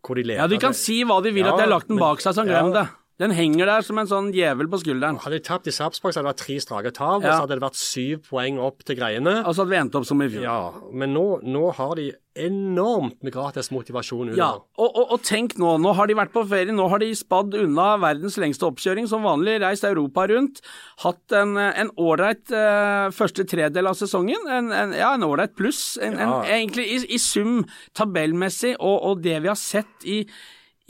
Hvor 0.00 0.16
de 0.16 0.22
leder. 0.24 0.40
ja, 0.40 0.46
de 0.48 0.56
kan 0.56 0.72
si 0.72 1.02
hva 1.04 1.18
de 1.20 1.28
vil, 1.36 1.44
at 1.44 1.58
de 1.58 1.66
har 1.66 1.68
lagt 1.68 1.90
den 1.90 1.98
bak 2.00 2.22
seg, 2.24 2.32
så 2.38 2.44
glem 2.48 2.70
det. 2.72 2.86
Den 3.22 3.34
henger 3.38 3.70
der 3.70 3.84
som 3.86 4.00
en 4.02 4.08
sånn 4.10 4.32
djevel 4.34 4.66
på 4.72 4.80
skulderen. 4.82 5.20
Hadde 5.22 5.38
de 5.38 5.46
tapt 5.46 5.68
i 5.70 5.74
Sarpsborg, 5.74 6.10
så 6.16 6.20
hadde 6.20 6.26
det 6.26 6.34
vært 6.34 6.42
tre 6.42 6.56
strake 6.64 6.92
tap, 6.96 7.20
og 7.22 7.28
så 7.28 7.44
hadde 7.44 7.58
det 7.60 7.64
vært 7.68 7.78
syv 7.78 8.24
poeng 8.26 8.58
opp 8.62 8.82
til 8.88 8.98
greiene. 8.98 9.38
Og 9.46 9.54
så 9.54 9.62
hadde 9.62 9.74
vi 9.76 9.80
endt 9.84 9.98
opp 10.00 10.08
som 10.08 10.24
i 10.24 10.28
fjor. 10.32 10.42
Ja, 10.48 10.58
Men 10.90 11.14
nå, 11.14 11.26
nå 11.46 11.68
har 11.78 11.94
de 12.00 12.10
enormt 12.32 13.18
med 13.20 13.34
gratis 13.34 13.68
motivasjon 13.74 14.30
Ja, 14.38 14.54
og, 14.80 14.86
og, 14.88 15.10
og 15.12 15.20
tenk 15.26 15.52
nå, 15.60 15.74
nå 15.84 15.90
har 15.98 16.08
de 16.08 16.16
vært 16.16 16.32
på 16.32 16.44
ferie, 16.48 16.72
nå 16.72 16.86
har 16.88 17.02
de 17.02 17.10
spadd 17.18 17.52
unna 17.60 17.90
verdens 18.00 18.38
lengste 18.40 18.64
oppkjøring 18.70 19.04
som 19.10 19.26
vanlig, 19.26 19.58
reist 19.60 19.84
Europa 19.84 20.24
rundt, 20.30 20.62
hatt 21.04 21.36
en 21.36 21.92
ålreit 22.00 22.54
eh, 22.56 23.10
første 23.12 23.44
tredel 23.52 23.90
av 23.90 23.98
sesongen, 24.00 24.48
en, 24.48 24.72
en, 24.72 24.96
ja, 24.96 25.12
en 25.18 25.28
ålreit 25.28 25.52
pluss, 25.58 25.98
en, 26.00 26.16
Ja. 26.22 26.40
egentlig 26.56 26.88
i, 26.88 26.98
i 27.18 27.20
sum 27.20 27.66
tabellmessig, 27.98 28.78
og, 28.80 28.96
og 29.10 29.22
det 29.28 29.36
vi 29.44 29.52
har 29.52 29.60
sett 29.60 30.08
i, 30.08 30.22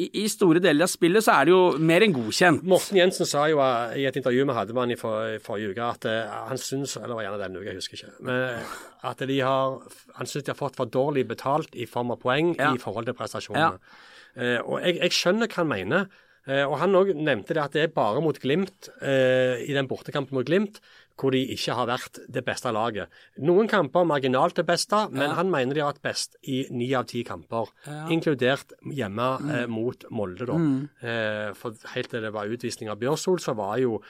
i, 0.01 0.07
i 0.23 0.29
store 0.33 0.61
deler 0.65 0.87
av 0.87 0.91
spillet, 0.91 1.25
så 1.25 1.35
er 1.37 1.49
det 1.49 1.53
jo 1.53 1.61
mer 1.85 2.05
enn 2.07 2.15
godkjent. 2.17 2.63
Morten 2.65 2.97
Jensen 2.97 3.29
sa 3.29 3.45
jo 3.51 3.61
eh, 3.61 3.99
i 4.01 4.07
et 4.09 4.17
intervju 4.17 4.47
vi 4.49 4.57
hadde 4.57 4.73
med 4.73 4.83
han 4.87 4.95
i, 4.95 4.99
for, 5.01 5.35
i 5.37 5.43
forrige 5.45 5.75
uke, 5.75 5.91
at 5.99 6.09
eh, 6.09 6.33
han 6.49 6.61
syns 6.61 6.97
Eller 6.97 7.15
var 7.19 7.27
gjerne 7.27 7.43
denne 7.43 7.61
uka, 7.61 7.69
jeg 7.69 7.81
husker 7.83 8.01
ikke. 8.01 8.15
Men 8.25 8.73
at 9.13 9.23
de 9.29 9.39
har 9.45 9.79
Han 10.17 10.31
syns 10.31 10.47
de 10.47 10.53
har 10.55 10.59
fått 10.59 10.79
for 10.81 10.89
dårlig 10.89 11.27
betalt 11.29 11.77
i 11.77 11.87
form 11.91 12.15
av 12.17 12.21
poeng 12.25 12.55
Ja. 12.59 12.73
i 12.73 12.81
forhold 12.81 13.09
til 13.11 13.19
prestasjonene. 13.19 13.79
Eh, 14.37 14.59
og 14.65 14.81
jeg, 14.81 14.97
jeg 15.03 15.13
skjønner 15.19 15.51
hva 15.53 15.61
han 15.61 15.73
mener. 15.75 16.07
Eh, 16.49 16.65
og 16.67 16.75
han 16.81 16.97
òg 16.99 17.13
nevnte 17.15 17.55
det 17.55 17.63
at 17.63 17.77
det 17.77 17.83
er 17.85 17.93
bare 17.95 18.23
mot 18.25 18.39
Glimt, 18.43 18.89
eh, 19.05 19.61
i 19.63 19.77
den 19.77 19.87
bortekampen 19.91 20.35
mot 20.35 20.49
Glimt, 20.49 20.81
hvor 21.21 21.31
de 21.35 21.41
ikke 21.55 21.75
har 21.77 21.87
vært 21.87 22.19
det 22.33 22.45
beste 22.45 22.71
laget. 22.73 23.09
Noen 23.39 23.69
kamper 23.69 24.05
marginalt 24.09 24.55
det 24.59 24.65
beste, 24.67 25.05
men 25.13 25.31
han 25.37 25.51
mener 25.53 25.75
de 25.75 25.81
har 25.85 25.93
vært 25.93 26.03
best 26.03 26.37
i 26.49 26.65
ni 26.71 26.89
av 26.99 27.05
ti 27.11 27.23
kamper. 27.25 27.69
Inkludert 28.11 28.73
hjemme 28.93 29.39
Mm. 29.43 29.51
eh, 29.55 29.67
mot 29.67 30.05
Molde, 30.11 30.47
da. 30.47 30.57
Eh, 31.07 31.53
for 31.55 31.73
helt 31.95 32.11
til 32.11 32.21
det 32.23 32.33
var 32.33 32.47
utvisning 32.51 32.91
av 32.91 32.99
Bjørsol, 32.99 33.39
så 33.41 33.55
var 33.57 33.77
jo, 33.79 34.01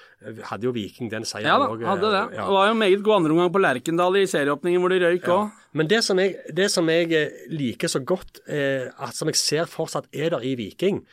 hadde 0.48 0.64
jo 0.64 0.72
Viking 0.72 1.10
den 1.10 1.22
seieren 1.28 1.46
Ja 1.52 1.58
da, 1.58 1.68
også, 1.68 1.82
eh, 1.82 1.88
hadde 1.88 2.10
det. 2.12 2.36
ja. 2.36 2.46
Det 2.46 2.52
var 2.56 2.68
jo 2.68 2.74
meget 2.74 3.02
god 3.04 3.16
andreomgang 3.20 3.52
på 3.52 3.60
Lerkendal 3.62 4.16
i 4.16 4.26
serieåpningen 4.26 4.80
hvor 4.80 4.88
de 4.90 5.00
røyk 5.04 5.28
òg. 5.28 5.50
Men 5.74 5.88
det 5.88 6.02
som 6.04 6.18
jeg, 6.18 6.36
det 6.54 6.70
som 6.70 6.88
jeg 6.88 7.12
eh, 7.12 7.30
liker 7.48 7.88
så 7.88 8.00
godt, 8.04 8.40
eh, 8.48 8.88
at 8.98 9.14
som 9.14 9.28
jeg 9.28 9.36
ser 9.36 9.64
fortsatt 9.66 10.06
er 10.12 10.30
der 10.30 10.40
i 10.44 10.54
Viking 10.54 11.04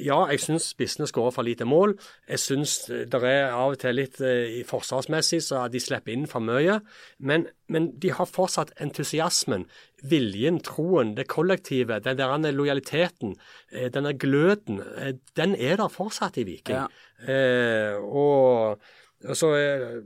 Ja, 0.00 0.22
jeg 0.32 0.40
syns 0.40 0.70
spissene 0.72 1.04
skårer 1.08 1.34
for 1.34 1.44
lite 1.44 1.66
mål. 1.68 1.92
Jeg 2.30 2.40
syns 2.40 2.76
det 2.88 3.18
er 3.28 3.50
av 3.52 3.74
og 3.74 3.80
til 3.82 3.98
litt 3.98 4.20
eh, 4.24 4.62
forsvarsmessig 4.64 5.42
så 5.44 5.66
de 5.68 5.82
slipper 5.84 6.14
inn 6.14 6.24
for 6.30 6.40
mye. 6.44 6.78
Men, 7.20 7.44
men 7.68 7.90
de 8.00 8.12
har 8.16 8.30
fortsatt 8.30 8.72
entusiasmen, 8.80 9.66
viljen, 10.08 10.62
troen, 10.64 11.12
det 11.18 11.28
kollektive, 11.28 12.00
den 12.00 12.16
der 12.16 12.56
lojaliteten, 12.56 13.36
eh, 13.70 13.90
denne 13.92 14.14
gløden. 14.16 14.80
eh, 14.96 15.12
Den 15.36 15.54
er 15.56 15.76
der 15.76 15.92
fortsatt 15.92 16.40
i 16.40 16.46
Viking. 16.48 16.80
Ja. 16.80 16.88
Eh, 17.28 18.00
og, 18.00 18.80
og 19.28 19.36
så 19.36 19.52
eh, 19.60 20.00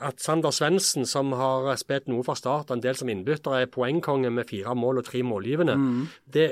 at 0.00 0.22
Sander 0.22 0.52
Svendsen, 0.54 1.06
som 1.08 1.34
har 1.36 1.68
spilt 1.80 2.08
noe 2.08 2.24
fra 2.26 2.36
start, 2.38 2.70
og 2.70 2.78
en 2.78 2.84
del 2.84 2.96
som 2.96 3.10
innbytter, 3.12 3.58
er 3.58 3.72
poengkonge 3.72 4.30
med 4.32 4.48
fire 4.48 4.74
mål 4.78 5.02
og 5.02 5.08
tre 5.10 5.22
målgivende, 5.26 5.76
det, 6.24 6.46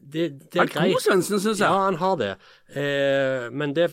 det, 0.00 0.30
det 0.52 0.64
er 0.64 0.72
greit. 0.72 0.98
Svendsen, 1.04 1.38
syns 1.38 1.62
jeg. 1.62 1.68
Ja, 1.68 1.86
han 1.86 2.00
har 2.02 2.18
det. 2.20 2.32
Eh, 2.74 3.46
men 3.54 3.74
det, 3.76 3.90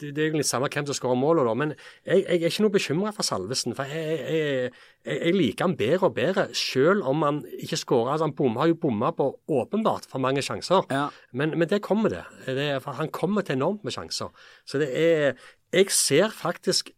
det, 0.00 0.12
er 0.16 0.30
egentlig 0.30 0.46
samme 0.48 0.70
hvem 0.72 0.86
som 0.88 0.96
skårer 0.96 1.18
målet, 1.18 1.46
da. 1.46 1.54
Men 1.58 1.74
jeg, 1.74 2.24
jeg 2.24 2.38
er 2.38 2.48
ikke 2.48 2.64
noe 2.64 2.74
bekymra 2.74 3.12
for 3.16 3.26
Salvesen. 3.26 3.76
For 3.78 3.90
jeg, 3.90 4.16
jeg, 4.22 4.72
jeg, 5.08 5.34
liker 5.36 5.68
han 5.68 5.76
bedre 5.78 6.08
og 6.08 6.16
bedre, 6.16 6.46
selv 6.56 7.06
om 7.08 7.26
han 7.26 7.42
ikke 7.58 7.80
skårer. 7.80 8.14
Altså, 8.14 8.30
han 8.30 8.36
bom, 8.38 8.56
har 8.60 8.70
jo 8.72 8.78
bomma 8.82 9.12
på 9.16 9.28
åpenbart 9.60 10.08
for 10.10 10.22
mange 10.22 10.44
sjanser. 10.44 10.86
Ja. 10.92 11.08
Men, 11.32 11.56
men 11.58 11.70
det 11.70 11.82
kommer 11.84 12.12
det. 12.12 12.24
det 12.46 12.70
er, 12.76 12.80
for 12.84 12.98
han 12.98 13.12
kommer 13.12 13.46
til 13.46 13.60
enormt 13.60 13.84
med 13.84 13.94
sjanser. 13.94 14.32
Så 14.66 14.82
det 14.82 14.90
er 14.92 15.34
Jeg 15.72 15.88
ser 15.88 16.28
faktisk 16.28 16.90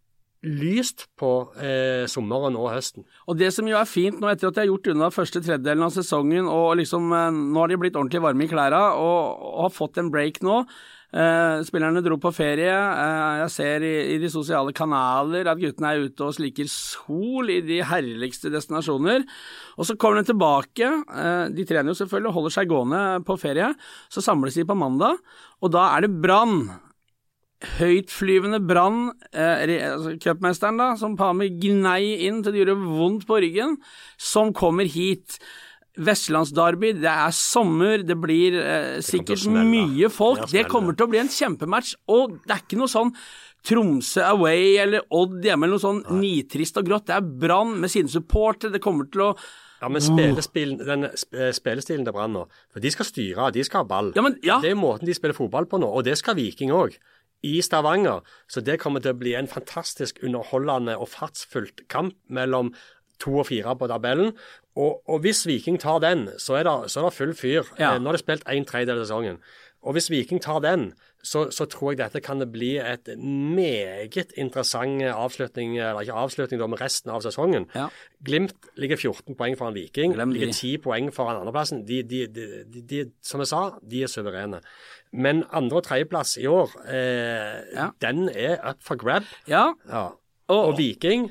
lyst 0.45 1.07
på 1.21 1.31
eh, 1.57 2.05
sommeren 2.11 2.57
og 2.61 2.71
høsten. 2.75 3.07
Og 3.29 3.39
det 3.41 3.51
som 3.57 3.69
jo 3.69 3.79
er 3.79 3.89
fint 3.89 4.21
nå 4.21 4.31
etter 4.31 4.51
at 4.51 4.57
de 4.57 4.65
har 4.65 4.71
gjort 4.71 4.91
unna 4.93 5.13
første 5.15 5.41
tredjedelen 5.41 5.87
av 5.87 5.95
sesongen, 5.95 6.49
og 6.51 6.77
liksom 6.81 7.09
eh, 7.13 7.31
nå 7.33 7.63
har 7.63 7.73
de 7.73 7.81
blitt 7.81 7.97
ordentlig 7.97 8.25
varme 8.25 8.47
i 8.47 8.51
klærne 8.51 8.83
og, 9.01 9.49
og 9.55 9.65
har 9.67 9.75
fått 9.75 10.03
en 10.03 10.13
break 10.15 10.43
nå. 10.45 10.63
Eh, 11.15 11.61
spillerne 11.63 12.03
dro 12.03 12.17
på 12.19 12.33
ferie. 12.35 12.75
Eh, 12.75 13.35
jeg 13.45 13.51
ser 13.55 13.85
i, 13.87 13.93
i 14.17 14.19
de 14.19 14.31
sosiale 14.33 14.73
kanaler 14.75 15.47
at 15.47 15.61
guttene 15.61 15.93
er 15.93 16.09
ute 16.09 16.27
og 16.27 16.35
sliker 16.35 16.67
sol 16.71 17.53
i 17.55 17.61
de 17.63 17.79
herligste 17.87 18.51
destinasjoner. 18.51 19.23
Og 19.79 19.87
så 19.87 19.95
kommer 19.95 20.21
de 20.21 20.33
tilbake. 20.33 20.89
Eh, 20.91 21.45
de 21.55 21.67
trener 21.69 21.93
jo 21.93 22.01
selvfølgelig 22.01 22.33
og 22.33 22.39
holder 22.41 22.57
seg 22.57 22.73
gående 22.73 23.05
på 23.29 23.39
ferie. 23.39 23.71
Så 24.11 24.25
samles 24.27 24.59
de 24.59 24.67
på 24.67 24.79
mandag, 24.79 25.23
og 25.63 25.71
da 25.77 25.87
er 25.95 26.09
det 26.09 26.17
Brann 26.19 26.67
høytflyvende 27.79 28.61
Brann, 28.67 29.13
eh, 29.33 29.93
altså 29.93 30.15
cupmesteren 30.23 30.79
da, 30.81 30.91
som 31.01 31.17
Pami 31.17 31.51
gnei 31.61 32.27
inn 32.27 32.43
til 32.45 32.53
det 32.55 32.63
gjorde 32.65 32.79
vondt 32.99 33.27
på 33.29 33.41
ryggen, 33.45 33.79
som 34.21 34.53
kommer 34.57 34.85
hit. 34.91 35.39
Vestlandsderby, 35.95 36.89
det 36.99 37.07
er 37.11 37.31
sommer, 37.31 38.03
det 38.03 38.17
blir 38.19 38.57
eh, 38.59 39.01
sikkert 39.05 39.45
det 39.47 39.67
mye 39.71 40.09
folk. 40.11 40.43
Det 40.51 40.65
kommer 40.73 40.97
til 40.99 41.07
å 41.07 41.11
bli 41.13 41.21
en 41.23 41.31
kjempematch, 41.31 41.93
og 42.11 42.41
det 42.43 42.57
er 42.57 42.65
ikke 42.65 42.81
noe 42.81 42.91
sånn 42.91 43.13
Tromsø 43.65 44.21
away 44.29 44.75
eller 44.83 45.07
Odd 45.17 45.39
hjemme 45.47 45.65
eller 45.65 45.79
noe 45.79 45.81
sånn 45.85 46.03
nitrist 46.21 46.77
og 46.77 46.85
grått. 46.91 47.07
Det 47.09 47.15
er 47.17 47.23
Brann 47.25 47.79
med 47.81 47.89
sine 47.95 48.11
supportere. 48.13 48.75
Det 48.75 48.83
kommer 48.85 49.07
til 49.09 49.23
å 49.31 49.37
Ja, 49.81 49.89
men 49.89 50.01
spillestilen, 50.05 50.79
den 50.85 51.07
sp- 51.17 51.49
spillestilen 51.57 52.05
til 52.07 52.13
Brann 52.15 52.33
nå 52.33 52.43
For 52.73 52.81
de 52.81 52.91
skal 52.93 53.05
styre, 53.09 53.49
de 53.53 53.65
skal 53.65 53.83
ha 53.83 53.89
ball. 53.89 54.13
Ja, 54.17 54.23
men- 54.23 54.37
ja. 54.43 54.59
Det 54.61 54.71
er 54.73 54.77
måten 54.81 55.07
de 55.09 55.15
spiller 55.17 55.35
fotball 55.37 55.65
på 55.71 55.81
nå, 55.81 55.89
og 55.89 56.05
det 56.05 56.19
skal 56.19 56.35
Viking 56.37 56.71
òg. 56.71 56.99
I 57.45 57.61
Stavanger. 57.65 58.25
Så 58.49 58.63
det 58.65 58.79
kommer 58.83 59.05
til 59.05 59.15
å 59.15 59.21
bli 59.21 59.35
en 59.39 59.51
fantastisk 59.51 60.23
underholdende 60.25 60.97
og 60.97 61.11
fartsfullt 61.13 61.85
kamp 61.93 62.17
mellom 62.33 62.73
to 63.23 63.37
og 63.43 63.49
fire 63.51 63.77
på 63.79 63.89
tabellen. 63.91 64.33
Og, 64.75 65.03
og 65.07 65.21
hvis 65.23 65.45
Viking 65.47 65.79
tar 65.81 66.01
den, 66.03 66.27
så 66.41 66.59
er 66.59 66.67
det, 66.67 66.75
så 66.91 67.03
er 67.03 67.09
det 67.09 67.17
full 67.19 67.35
fyr. 67.39 67.69
Ja. 67.79 67.95
Eh, 67.95 68.01
Nå 68.01 68.11
har 68.11 68.19
de 68.19 68.25
spilt 68.25 68.49
en 68.51 68.67
tredjedel 68.69 69.03
av 69.03 69.07
sesongen. 69.07 69.39
Og 69.85 69.95
hvis 69.97 70.11
Viking 70.11 70.41
tar 70.43 70.65
den, 70.65 70.89
så, 71.25 71.47
så 71.51 71.65
tror 71.73 71.93
jeg 71.95 71.99
dette 72.03 72.21
kan 72.21 72.39
det 72.43 72.51
bli 72.53 72.75
et 72.79 73.09
meget 73.19 74.33
interessant 74.37 75.03
avslutning, 75.09 75.79
eller 75.79 76.05
ikke 76.05 76.17
avslutning, 76.25 76.61
da, 76.61 76.69
med 76.71 76.81
resten 76.83 77.11
av 77.15 77.23
sesongen. 77.25 77.67
Ja. 77.75 77.87
Glimt 78.25 78.55
ligger 78.81 79.01
14 79.01 79.37
poeng 79.39 79.57
foran 79.59 79.75
Viking, 79.77 80.15
Glem 80.17 80.35
ligger 80.37 80.53
10 80.53 80.75
poeng 80.85 81.09
foran 81.15 81.41
andreplassen. 81.43 81.85
De, 81.89 82.03
de, 82.03 82.27
de, 82.29 82.49
de, 82.75 82.83
de, 82.91 83.01
som 83.25 83.41
jeg 83.43 83.51
sa, 83.51 83.63
de 83.83 84.03
er 84.05 84.13
suverene. 84.13 84.61
Men 85.13 85.45
andre- 85.55 85.81
og 85.81 85.87
tredjeplass 85.89 86.37
i 86.43 86.47
år, 86.51 86.71
eh, 86.89 87.63
Ja. 87.75 87.89
den 88.03 88.29
er 88.29 88.59
up 88.71 88.83
for 88.85 88.97
grab. 89.01 89.23
Ja, 89.49 89.73
Ja. 89.89 90.07
og, 90.49 90.67
Og 90.69 90.79
Viking, 90.79 91.31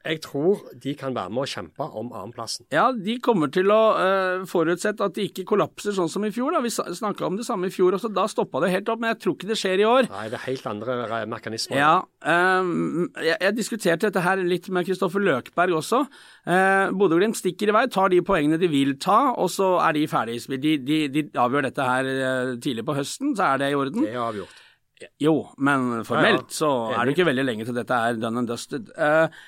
jeg 0.00 0.20
tror 0.24 0.62
de 0.80 0.94
kan 0.96 1.12
være 1.12 1.28
med 1.34 1.42
å 1.44 1.48
kjempe 1.50 1.84
om 2.00 2.08
annenplassen. 2.08 2.64
Ja, 2.72 2.86
de 2.92 3.18
kommer 3.20 3.50
til 3.52 3.68
å 3.72 3.80
uh, 3.98 4.44
forutsette 4.48 5.04
at 5.04 5.16
de 5.18 5.26
ikke 5.28 5.44
kollapser 5.50 5.92
sånn 5.96 6.08
som 6.08 6.24
i 6.24 6.30
fjor. 6.32 6.54
Da. 6.56 6.62
Vi 6.64 6.72
snakka 6.72 7.26
om 7.28 7.36
det 7.36 7.44
samme 7.48 7.68
i 7.68 7.74
fjor 7.74 7.98
også, 7.98 8.08
da 8.16 8.24
stoppa 8.30 8.62
det 8.64 8.72
helt 8.72 8.88
opp. 8.88 9.02
Men 9.02 9.12
jeg 9.12 9.20
tror 9.24 9.36
ikke 9.36 9.50
det 9.50 9.58
skjer 9.60 9.82
i 9.82 9.88
år. 9.88 10.08
Nei, 10.12 10.24
det 10.32 10.38
er 10.40 10.46
helt 10.46 10.70
andre 10.70 10.96
eh, 11.04 11.26
mekanismer. 11.34 11.80
Ja, 11.82 11.92
um, 12.24 13.10
jeg, 13.20 13.36
jeg 13.36 13.58
diskuterte 13.58 14.08
dette 14.08 14.24
her 14.24 14.40
litt 14.40 14.70
med 14.72 14.88
Kristoffer 14.88 15.24
Løkberg 15.26 15.76
også. 15.82 16.06
Uh, 16.48 16.88
Bodø-Glimt 16.96 17.36
stikker 17.36 17.68
i 17.68 17.76
vei, 17.76 17.84
tar 17.92 18.08
de 18.14 18.22
poengene 18.24 18.60
de 18.60 18.72
vil 18.72 18.96
ta, 19.02 19.34
og 19.36 19.52
så 19.52 19.74
er 19.84 19.98
de 19.98 20.08
ferdig. 20.08 20.40
De, 20.64 20.74
de, 20.80 21.02
de 21.12 21.28
avgjør 21.36 21.68
dette 21.68 21.92
her 21.92 22.10
tidlig 22.56 22.88
på 22.88 22.96
høsten, 22.96 23.36
så 23.36 23.52
er 23.52 23.62
det 23.62 23.72
i 23.74 23.78
orden. 23.78 24.08
Det 24.08 24.16
er 24.16 24.24
avgjort. 24.24 24.66
Jo, 25.20 25.34
men 25.56 26.04
formelt 26.04 26.42
Ja, 26.42 26.44
ja. 26.44 26.56
så 26.58 26.70
er 26.92 27.04
det 27.04 27.14
ikke 27.14 27.28
veldig 27.30 27.44
lenge 27.46 27.66
til 27.68 27.76
dette 27.76 27.96
er 27.96 28.18
done 28.20 28.42
and 28.42 28.50
dusted. 28.50 28.90
Eh, 28.96 29.40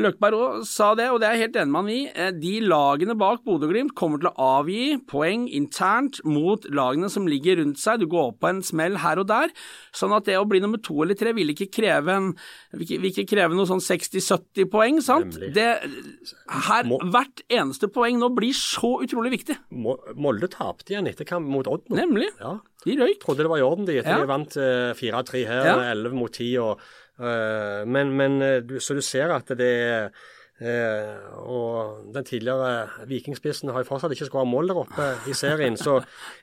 Løkberg 0.00 0.34
også 0.38 0.66
sa 0.70 0.86
det, 0.96 1.10
og 1.12 1.18
det 1.20 1.28
er 1.28 1.34
jeg 1.36 1.42
helt 1.48 1.56
enig 1.60 1.72
med 1.74 1.80
han 1.82 1.92
i. 1.92 1.98
Eh, 2.14 2.30
de 2.40 2.52
lagene 2.64 3.16
bak 3.20 3.42
Bodø-Glimt 3.44 3.92
kommer 3.98 4.22
til 4.22 4.30
å 4.30 4.46
avgi 4.60 4.96
poeng 5.10 5.44
internt 5.52 6.20
mot 6.24 6.64
lagene 6.72 7.10
som 7.12 7.26
ligger 7.28 7.60
rundt 7.60 7.78
seg. 7.82 8.00
Du 8.00 8.06
går 8.08 8.30
opp 8.32 8.38
på 8.40 8.48
en 8.48 8.62
smell 8.64 8.96
her 9.02 9.20
og 9.20 9.28
der. 9.28 9.52
Sånn 9.94 10.14
at 10.16 10.24
det 10.30 10.38
å 10.40 10.46
bli 10.48 10.62
nummer 10.64 10.80
to 10.80 10.96
eller 11.04 11.18
tre 11.18 11.34
vil 11.36 11.52
ikke 11.52 11.68
kreve 11.76 12.14
en 12.14 12.30
vil 12.74 13.04
ikke, 13.10 13.26
kreve 13.28 13.54
noe 13.54 13.68
sånn 13.68 13.84
60-70 13.84 14.70
poeng, 14.72 15.00
sant? 15.04 15.36
Det, 15.54 15.68
her, 16.70 16.88
hvert 17.12 17.44
eneste 17.52 17.88
poeng 17.92 18.18
nå 18.20 18.32
blir 18.34 18.54
så 18.56 18.96
utrolig 19.04 19.34
viktig. 19.38 19.58
Mo- 19.76 20.00
Molde 20.16 20.48
tapte 20.52 20.94
igjen 20.94 21.06
etter 21.10 21.28
kamp 21.28 21.46
mot 21.50 21.68
Odd. 21.70 21.84
Nemlig. 21.92 22.30
Ja. 22.40 22.56
De 22.84 22.96
røyk. 23.00 23.20
trodde 23.22 23.44
det 23.44 23.48
var 23.48 23.58
i 23.62 23.64
orden, 23.64 23.86
de. 23.88 23.98
Etter 24.00 24.10
Ja. 24.10 24.20
de 24.20 24.26
vant 24.28 24.56
eh, 24.60 24.92
4-3 24.98 25.46
her, 25.48 25.64
Ja. 25.64 25.76
11 25.94 26.12
mot 26.12 26.30
10. 26.32 26.58
Og, 26.60 26.78
eh, 26.80 26.84
men, 27.86 28.10
men 28.18 28.40
eh, 28.42 28.78
så 28.82 28.94
du 28.98 29.02
ser 29.04 29.30
at 29.30 29.46
det 29.54 29.68
er 29.86 30.08
eh, 30.58 31.28
Og 31.46 32.08
den 32.14 32.24
tidligere 32.26 33.04
vikingspissen 33.10 33.70
har 33.74 33.82
jo 33.82 33.88
fortsatt 33.88 34.12
ikke 34.14 34.26
skåret 34.28 34.46
mål 34.50 34.68
der 34.70 34.80
oppe 34.84 35.06
i 35.30 35.34
serien. 35.34 35.76
Så 35.78 36.00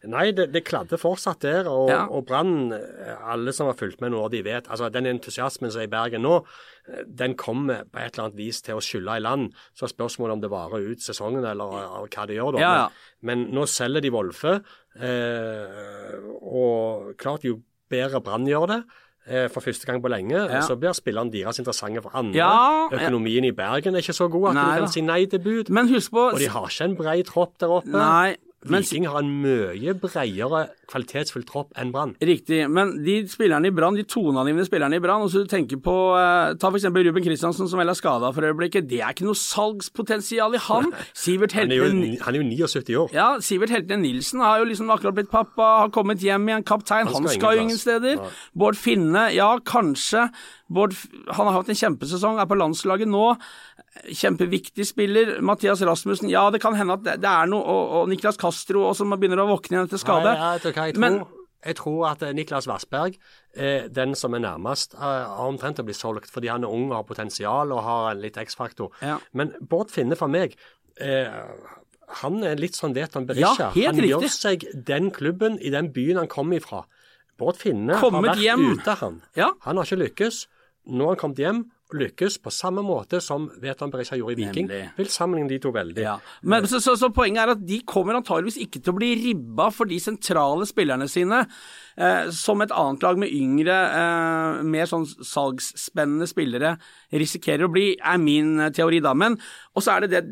nei, 0.08 0.30
det, 0.36 0.50
det 0.54 0.64
kladde 0.68 1.00
fortsatt 1.00 1.42
der. 1.44 1.68
Og, 1.72 1.90
Ja. 1.92 2.06
og 2.08 2.26
Brann, 2.28 2.72
eh, 2.76 3.16
alle 3.34 3.52
som 3.56 3.68
har 3.68 3.76
fulgt 3.80 4.00
med 4.04 4.12
nå, 4.12 4.24
de 4.32 4.42
vet 4.48 4.68
altså 4.72 4.90
Den 4.92 5.06
entusiasmen 5.12 5.72
som 5.72 5.82
er 5.84 5.88
i 5.90 5.92
Bergen 5.92 6.24
nå, 6.24 6.38
eh, 6.88 7.04
den 7.08 7.36
kommer 7.36 7.84
på 7.92 8.00
et 8.00 8.14
eller 8.16 8.30
annet 8.30 8.40
vis 8.40 8.62
til 8.62 8.76
å 8.80 8.84
skylle 8.84 9.16
i 9.20 9.24
land. 9.24 9.52
Så 9.76 9.88
er 9.88 9.94
spørsmålet 9.96 10.34
om 10.40 10.42
det 10.42 10.52
varer 10.52 10.88
ut 10.92 11.00
sesongen, 11.04 11.44
eller 11.44 11.72
eller 11.82 12.08
hva 12.12 12.28
det 12.28 12.36
gjør. 12.40 12.52
da. 12.56 12.60
Ja, 12.64 12.74
ja. 12.84 12.90
Men, 13.22 13.46
men 13.48 13.56
nå 13.60 13.68
selger 13.68 14.02
de 14.02 14.12
Wolfe, 14.12 14.60
eh, 15.00 16.18
og 16.42 17.16
klart 17.18 17.44
jo 17.48 17.60
bedre 17.92 18.22
Brann 18.24 18.46
gjør 18.48 18.68
det, 18.72 18.82
eh, 18.84 19.08
for 19.54 19.62
første 19.62 19.86
gang 19.86 20.02
på 20.02 20.10
lenge, 20.10 20.34
Ja. 20.50 20.62
så 20.62 20.76
blir 20.76 20.94
spillerne 20.94 21.32
deres 21.32 21.60
interessante 21.60 22.02
for 22.02 22.10
andre. 22.18 22.36
Ja, 22.36 22.88
ja. 22.92 22.98
Økonomien 22.98 23.44
i 23.46 23.52
Bergen 23.52 23.94
er 23.96 24.00
ikke 24.02 24.14
så 24.18 24.28
god 24.32 24.50
at 24.50 24.54
Nei 24.56 24.76
de 24.76 24.82
da. 24.82 24.88
si 24.88 25.02
nei 25.02 25.26
til 25.26 25.40
bud. 25.40 25.70
Men 25.70 25.88
husk 25.90 26.12
på 26.12 26.32
Og 26.34 26.40
de 26.40 26.48
har 26.50 26.66
ikke 26.68 26.84
en 26.90 26.96
bred 26.98 27.24
tropp 27.26 27.58
der 27.60 27.68
oppe. 27.70 27.92
Nei, 27.92 28.36
Viking 28.62 29.08
har 29.10 29.24
en 29.24 29.32
mye 29.42 29.96
bredere 29.98 30.68
kvalitetsfull 30.92 31.46
tropp 31.48 31.72
enn 31.80 31.90
Brann. 31.94 32.14
Riktig, 32.22 32.60
men 32.70 32.94
de 33.02 33.16
spillerne 33.32 33.72
i 33.72 33.74
Brann, 33.74 33.98
de 33.98 34.06
toneangivende 34.06 34.68
spillerne 34.68 35.00
i 35.00 35.04
Brann, 35.04 35.26
og 35.26 35.32
så 35.34 35.42
du 35.42 35.50
tenker 35.50 35.80
på 35.82 35.96
eh, 36.20 36.54
Ta 36.62 36.70
f.eks. 36.70 36.86
Ruben 36.92 37.26
Kristiansen, 37.26 37.70
som 37.72 37.82
vel 37.82 37.90
er 37.90 37.98
skada 37.98 38.30
for 38.36 38.46
øyeblikket. 38.46 38.86
Det 38.92 39.02
er 39.02 39.16
ikke 39.16 39.26
noe 39.26 39.40
salgspotensial 39.40 40.60
i 40.60 40.62
han. 40.68 40.92
Sivert 41.24 41.58
Han 41.58 41.74
er 41.74 41.82
jo, 41.82 41.90
han 42.22 42.36
er 42.36 42.42
jo 42.42 42.48
79 42.52 43.00
år. 43.02 43.16
ja, 43.16 43.30
Sivert 43.42 43.74
Heltene 43.74 44.04
Nilsen 44.06 44.44
har 44.46 44.62
jo 44.62 44.70
liksom 44.70 44.94
akkurat 44.94 45.18
blitt 45.18 45.32
pappa, 45.34 45.72
har 45.86 45.94
kommet 45.96 46.22
hjem 46.22 46.50
igjen, 46.52 46.68
kaptein. 46.68 47.08
Han 47.10 47.16
Han 47.22 47.28
skal 47.32 47.40
skal 47.40 47.58
jo 47.58 47.66
ingen 47.66 47.72
ingen 47.72 47.80
steder. 47.82 48.20
Ja. 48.20 48.30
Bård 48.58 48.78
Finne, 48.78 49.28
ja, 49.34 49.50
kanskje. 49.66 50.28
Bård, 50.72 50.94
han 51.36 51.50
har 51.50 51.58
hatt 51.60 51.70
en 51.74 51.80
kjempesesong, 51.80 52.40
er 52.40 52.48
på 52.50 52.56
landslaget 52.60 53.10
nå. 53.12 53.26
Kjempeviktig 54.08 54.86
spiller. 54.88 55.34
Mathias 55.44 55.82
Rasmussen, 55.86 56.30
ja, 56.32 56.46
det 56.54 56.62
kan 56.64 56.78
hende 56.80 56.96
at 56.98 57.04
det, 57.06 57.18
det 57.24 57.30
er 57.32 57.50
noe. 57.52 57.62
Og, 57.62 57.94
og 58.02 58.10
Niklas 58.12 58.40
Castro 58.40 58.86
også, 58.90 59.04
som 59.04 59.16
begynner 59.20 59.44
å 59.44 59.50
våkne 59.52 59.78
igjen 59.78 59.90
etter 59.90 60.02
skade. 60.02 60.32
Nei, 60.32 60.58
hva 60.64 60.88
jeg 60.88 60.98
tror? 60.98 61.04
Men- 61.06 61.22
jeg 61.62 61.76
tror 61.78 62.08
at 62.10 62.24
eh, 62.26 62.32
Niklas 62.34 62.66
Vassberg 62.66 63.20
er 63.54 63.84
den 63.94 64.16
som 64.18 64.34
er 64.34 64.42
nærmest 64.42 64.96
eh, 64.98 65.02
har 65.04 65.46
omtrent 65.46 65.78
å 65.78 65.84
bli 65.86 65.94
solgt, 65.94 66.32
fordi 66.34 66.50
han 66.50 66.64
er 66.66 66.72
ung 66.74 66.88
og 66.90 66.96
har 66.96 67.04
potensial 67.06 67.70
og 67.76 67.84
har 67.86 68.08
en 68.16 68.24
litt 68.24 68.40
X-faktor. 68.42 68.90
Ja. 69.06 69.20
Men 69.38 69.52
Bård 69.70 69.92
Finne 69.94 70.18
for 70.18 70.32
meg 70.34 70.56
eh, 70.98 71.30
han 72.24 72.42
er 72.50 72.58
litt 72.58 72.80
sånn 72.80 72.96
Veton 72.98 73.28
Berisha. 73.30 73.70
Ja, 73.78 73.92
han 73.92 74.02
gjør 74.02 74.26
seg 74.34 74.66
den 74.90 75.12
klubben 75.14 75.60
i 75.62 75.70
den 75.70 75.92
byen 75.94 76.18
han 76.24 76.32
kom 76.34 76.50
ifra. 76.58 76.82
Bård 77.38 77.62
Finne 77.62 78.00
Kommet 78.02 78.24
har 78.26 78.34
vært 78.34 78.44
hjem. 78.48 78.66
ute, 78.82 78.98
han. 79.04 79.22
Ja. 79.38 79.52
Han 79.68 79.78
har 79.78 79.86
ikke 79.86 80.02
lykkes. 80.02 80.42
Nå 80.90 81.06
har 81.06 81.16
han 81.16 81.22
kommet 81.22 81.42
hjem 81.42 81.62
og 81.92 81.98
lykkes 82.00 82.38
på 82.42 82.52
samme 82.56 82.82
måte 82.86 83.20
som 83.24 83.50
Veton 83.62 83.92
Berisha 83.92 84.16
gjorde 84.18 84.34
i 84.34 84.40
Viking. 84.40 84.68
Nemlig. 84.70 84.94
Vil 84.98 85.10
sammenligne 85.12 85.52
de 85.52 85.60
to 85.62 85.74
veldig. 85.76 86.06
Ja. 86.06 86.16
Men, 86.48 86.66
så, 86.72 86.80
så, 86.84 86.96
så 87.00 87.12
poenget 87.14 87.44
er 87.44 87.54
at 87.54 87.66
de 87.68 87.82
kommer 87.88 88.18
antageligvis 88.18 88.62
ikke 88.64 88.80
til 88.80 88.94
å 88.94 88.98
bli 88.98 89.12
ribba 89.20 89.68
for 89.76 89.92
de 89.92 90.00
sentrale 90.02 90.66
spillerne 90.70 91.10
sine, 91.12 91.44
eh, 92.00 92.32
som 92.36 92.64
et 92.64 92.74
annet 92.74 93.06
lag 93.06 93.20
med 93.22 93.36
yngre, 93.36 93.78
eh, 94.00 94.64
mer 94.72 94.90
sånn 94.90 95.06
salgsspennende 95.06 96.30
spillere 96.32 96.78
risikerer 97.12 97.68
å 97.68 97.74
bli, 97.76 97.92
er 98.00 98.22
min 98.24 98.56
eh, 98.60 98.74
teori 98.76 99.04
da. 99.04 99.14
Men, 99.18 99.38
og 99.76 99.86
så 99.86 99.98
er 99.98 100.08
det 100.08 100.14
det 100.16 100.26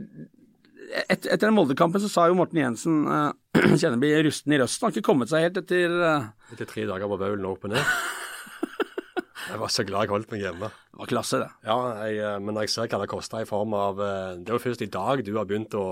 et, 0.89 1.27
Etter 1.27 1.45
den 1.45 1.53
Molde-kampen 1.53 2.01
så 2.01 2.09
sa 2.09 2.25
jo 2.29 2.37
Morten 2.39 2.61
Jensen 2.63 3.03
eh, 3.05 3.27
Kjenneby 3.81 4.15
rusten 4.25 4.55
i 4.55 4.61
røsten. 4.61 4.85
han 4.85 4.89
Har 4.89 4.97
ikke 4.97 5.09
kommet 5.11 5.29
seg 5.31 5.45
helt 5.45 5.59
etter 5.61 5.99
eh, 5.99 6.31
Etter 6.55 6.69
tre 6.69 6.87
dager 6.89 7.11
på 7.11 7.19
Vaulen 7.21 7.51
opp 7.51 7.67
og 7.67 7.75
ned. 7.75 7.83
Jeg 9.49 9.57
var 9.57 9.71
så 9.73 9.83
glad 9.87 10.05
jeg 10.05 10.13
holdt 10.13 10.33
meg 10.33 10.43
hjemme. 10.43 10.69
Det 10.69 11.01
var 11.01 11.09
klasse, 11.09 11.39
det. 11.41 11.49
Ja, 11.65 11.77
jeg, 12.03 12.19
eh, 12.21 12.37
men 12.43 12.59
jeg 12.61 12.71
ser 12.71 12.89
hva 12.91 13.01
det 13.01 13.09
kosta 13.09 13.41
i 13.41 13.47
form 13.49 13.73
av 13.77 14.01
eh, 14.03 14.35
Det 14.37 14.51
er 14.51 14.57
jo 14.57 14.63
først 14.63 14.83
i 14.85 14.91
dag 14.93 15.23
du 15.25 15.31
har 15.37 15.47
begynt 15.49 15.73
å 15.77 15.85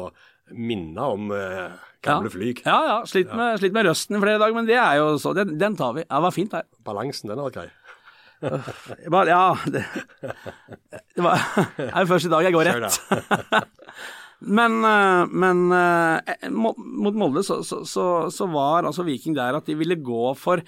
minne 0.54 1.08
om 1.16 1.32
eh, 1.36 1.74
gamle 2.06 2.30
ja. 2.30 2.34
flyg. 2.36 2.62
Ja, 2.68 2.78
ja. 2.92 3.00
Slitt 3.10 3.34
med, 3.34 3.58
slitt 3.62 3.76
med 3.76 3.90
røsten 3.90 4.20
i 4.20 4.22
flere 4.22 4.42
dager, 4.42 4.56
men 4.56 4.70
det 4.70 4.78
er 4.80 5.00
jo 5.02 5.16
så 5.22 5.34
Den, 5.38 5.56
den 5.60 5.78
tar 5.80 5.98
vi. 5.98 6.06
Ja, 6.06 6.20
det 6.20 6.28
var 6.28 6.36
fint 6.36 6.54
det. 6.54 6.64
Balansen, 6.86 7.34
den 7.34 7.42
var 7.42 7.56
grei. 7.56 7.68
Bare, 8.38 9.34
ja 9.34 9.46
det, 9.66 9.82
det 10.22 11.24
var, 11.26 11.42
det 11.74 11.88
er 11.88 12.04
jo 12.04 12.10
først 12.12 12.28
i 12.30 12.34
dag 12.36 12.46
jeg 12.46 12.54
går 12.54 12.70
rett. 12.70 13.00
Men, 14.38 14.76
men 15.34 15.62
mot 16.54 17.16
Molde 17.18 17.42
så, 17.42 17.56
så, 17.66 17.80
så, 17.90 18.04
så 18.30 18.46
var 18.54 18.86
altså 18.86 19.02
Viking 19.02 19.34
der 19.34 19.58
at 19.58 19.66
de 19.66 19.74
ville 19.80 19.98
gå 19.98 20.28
for 20.38 20.62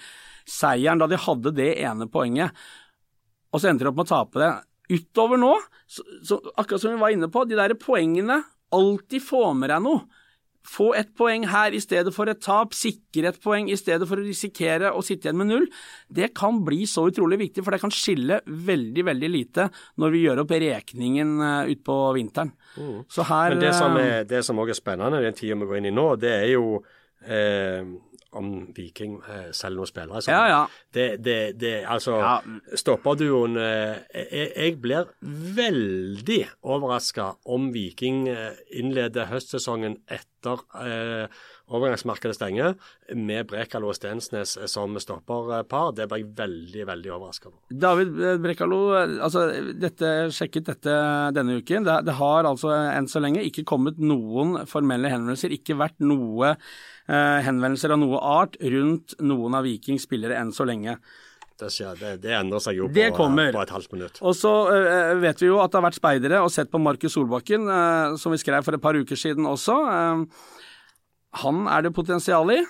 seieren 0.50 1.02
da 1.02 1.08
de 1.10 1.20
hadde 1.20 1.54
det 1.58 1.70
ene 1.84 2.08
poenget, 2.12 2.56
og 3.50 3.62
så 3.62 3.72
endte 3.72 3.86
de 3.86 3.92
opp 3.92 4.00
med 4.00 4.08
å 4.08 4.14
tape 4.14 4.42
det. 4.42 4.54
Utover 4.90 5.42
nå, 5.42 5.52
så, 5.90 6.06
så 6.26 6.40
akkurat 6.56 6.82
som 6.82 6.96
vi 6.96 7.02
var 7.02 7.14
inne 7.14 7.30
på, 7.32 7.46
de 7.46 7.60
der 7.60 7.78
poengene 7.80 8.42
Alltid 8.70 9.24
få 9.26 9.48
med 9.58 9.72
deg 9.72 9.82
noe. 9.82 10.04
Få 10.70 10.92
ett 10.94 11.16
poeng 11.18 11.48
her 11.50 11.74
i 11.74 11.80
stedet 11.82 12.12
for 12.14 12.30
et 12.30 12.42
tap, 12.44 12.76
sikre 12.78 13.32
et 13.32 13.38
poeng 13.42 13.70
i 13.72 13.78
stedet 13.80 14.06
for 14.06 14.20
å 14.20 14.26
risikere 14.26 14.92
å 14.94 15.02
sitte 15.06 15.26
igjen 15.26 15.40
med 15.40 15.50
null. 15.50 15.66
Det 16.06 16.28
kan 16.38 16.60
bli 16.66 16.84
så 16.90 17.08
utrolig 17.10 17.40
viktig, 17.42 17.64
for 17.66 17.74
det 17.74 17.80
kan 17.82 17.94
skille 17.96 18.42
veldig, 18.46 19.06
veldig 19.08 19.30
lite 19.34 19.70
når 19.98 20.14
vi 20.14 20.22
gjør 20.26 20.44
opp 20.44 20.54
rekningen 20.54 21.32
uh, 21.42 21.72
utpå 21.72 21.96
vinteren. 22.20 22.52
Så 23.10 23.26
her 23.32 23.56
Men 23.56 23.64
det 23.64 23.74
som 23.80 23.98
eh, 23.98 24.12
er, 24.20 24.30
det 24.30 24.44
som 24.46 24.62
også 24.62 24.76
er 24.76 24.82
spennende 24.84 25.24
i 25.24 25.26
den 25.26 25.40
tida 25.40 25.58
vi 25.58 25.72
går 25.72 25.80
inn 25.80 25.90
i 25.90 25.96
nå, 25.96 26.08
det 26.22 26.36
er 26.36 26.48
jo 26.52 26.68
eh, 27.26 27.82
om 28.38 28.50
Viking 28.76 29.20
eh, 29.24 29.50
selger 29.56 29.80
noen 29.80 29.90
spillere. 29.90 30.22
sånn. 30.22 30.34
Ja, 30.36 30.48
ja. 30.50 30.62
Det, 30.94 31.08
det, 31.24 31.38
det, 31.60 31.74
altså, 31.90 32.18
Ja. 32.22 32.36
Stopperduoen 32.78 33.58
eh, 33.58 34.02
jeg, 34.14 34.52
jeg 34.56 34.76
blir 34.82 35.10
veldig 35.58 36.42
overraska 36.62 37.32
om 37.46 37.72
Viking 37.74 38.28
eh, 38.30 38.60
innleder 38.80 39.30
høstsesongen 39.32 40.00
etter 40.08 40.62
eh, 40.84 41.42
overgangsmarkedet 41.70 42.36
stenger, 42.38 42.76
med 43.16 43.48
Brekalo 43.50 43.92
og 43.92 43.98
Stensnes 43.98 44.56
som 44.72 44.98
stopperpar, 45.02 45.94
det 45.98 46.10
ble 46.10 46.22
jeg 46.22 46.30
veldig, 46.38 46.86
veldig 46.90 47.14
overraska 47.16 47.50
over. 47.52 47.60
David 47.86 48.20
Brekalo, 48.44 48.82
altså 48.98 49.46
dette, 49.78 50.12
sjekket 50.36 50.74
dette 50.74 50.98
denne 51.36 51.60
uken. 51.62 51.88
Det, 51.88 52.02
det, 52.10 52.18
har 52.20 52.50
altså 52.50 52.74
enn 52.74 53.10
så 53.10 53.22
lenge 53.24 53.46
ikke 53.48 53.68
kommet 53.70 54.02
noen 54.02 54.64
formelle 54.70 55.12
henvendelser, 55.12 55.56
ikke 55.56 55.78
vært 55.80 56.00
noe 56.04 56.54
eh, 56.56 57.40
henvendelser 57.46 57.96
av 57.96 58.02
noe 58.02 58.22
art 58.22 58.60
rundt 58.60 59.18
noen 59.22 59.58
av 59.60 59.68
Vikings 59.68 60.08
spillere 60.10 60.40
enn 60.42 60.54
så 60.56 60.68
lenge. 60.68 61.00
Det, 61.60 61.68
skjer, 61.74 61.98
det, 62.00 62.12
det 62.24 62.32
endrer 62.38 62.62
seg 62.64 62.78
jo 62.78 62.88
på, 62.88 63.26
på 63.28 63.62
et 63.62 63.74
halvt 63.74 63.92
minutt. 63.92 64.22
Og 64.24 64.36
så 64.38 64.52
uh, 64.72 65.18
vet 65.20 65.42
vi 65.42 65.50
jo 65.50 65.58
at 65.60 65.74
det 65.74 65.80
har 65.80 65.86
vært 65.90 65.98
speidere 65.98 66.40
og 66.46 66.54
sett 66.54 66.72
på 66.72 66.80
Markus 66.80 67.18
Solbakken, 67.18 67.68
uh, 67.68 68.16
som 68.20 68.32
vi 68.32 68.40
skrev 68.40 68.64
for 68.64 68.78
et 68.78 68.84
par 68.84 68.96
uker 68.96 69.20
siden 69.20 69.48
også. 69.50 69.76
Eh, 69.92 70.56
han 71.34 71.68
er 71.68 71.82
det 71.82 71.94
potensial 71.94 72.50
i. 72.52 72.62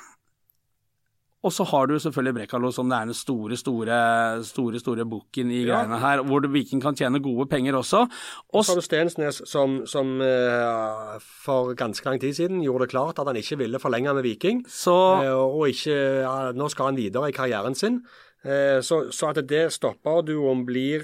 Og 1.39 1.53
så 1.55 1.63
har 1.63 1.87
du 1.87 1.93
selvfølgelig 1.95 2.33
Brekalo 2.35 2.69
som 2.75 2.89
det 2.91 2.97
er 2.97 3.05
den 3.07 3.15
store, 3.15 3.55
store, 3.55 3.97
store 4.43 4.79
store 4.81 5.05
bukken 5.07 5.51
i 5.51 5.61
Ja. 5.63 5.85
greiene 5.85 5.99
her, 5.99 6.23
hvor 6.27 6.43
Viking 6.51 6.81
kan 6.81 6.95
tjene 6.95 7.21
gode 7.23 7.47
penger 7.47 7.73
også. 7.79 8.09
Og 8.53 8.65
Så 8.65 8.71
har 8.73 8.75
du 8.75 8.81
Stensnes 8.81 9.41
som, 9.47 9.85
som 9.87 10.19
uh, 10.19 11.15
for 11.19 11.73
ganske 11.75 12.05
lang 12.05 12.19
tid 12.19 12.33
siden 12.35 12.61
gjorde 12.61 12.87
det 12.87 12.91
klart 12.91 13.19
at 13.19 13.27
han 13.27 13.37
ikke 13.39 13.57
ville 13.57 13.79
forlenge 13.79 14.13
med 14.13 14.23
Viking. 14.23 14.65
så 14.67 15.23
Uh, 15.23 15.47
og 15.47 15.69
ikke, 15.69 15.95
uh, 16.27 16.51
nå 16.51 16.67
skal 16.69 16.85
han 16.91 16.97
videre 16.97 17.29
i 17.29 17.31
karrieren 17.31 17.75
sin. 17.75 18.01
Eh, 18.43 18.79
så, 18.81 19.11
så 19.11 19.29
at 19.29 19.47
det 19.47 19.65
stopperduoen 19.71 20.65
blir 20.65 21.03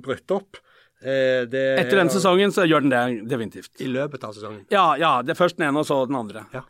brutt 0.00 0.30
opp 0.30 0.56
det, 1.00 1.80
etter 1.80 1.96
den 1.96 2.08
sesongen 2.08 2.52
så 2.52 2.64
gjør 2.64 2.80
den 2.84 2.90
det 2.92 3.28
definitivt. 3.28 3.80
I 3.80 3.88
løpet 3.88 4.24
av 4.24 4.32
sesongen. 4.32 4.66
Ja, 4.72 4.96
ja. 4.96 5.22
Det 5.22 5.32
er 5.32 5.38
først 5.38 5.56
den 5.56 5.68
ene, 5.68 5.80
og 5.80 5.86
så 5.88 6.06
den 6.08 6.16
andre. 6.16 6.44
Ja. 6.52 6.62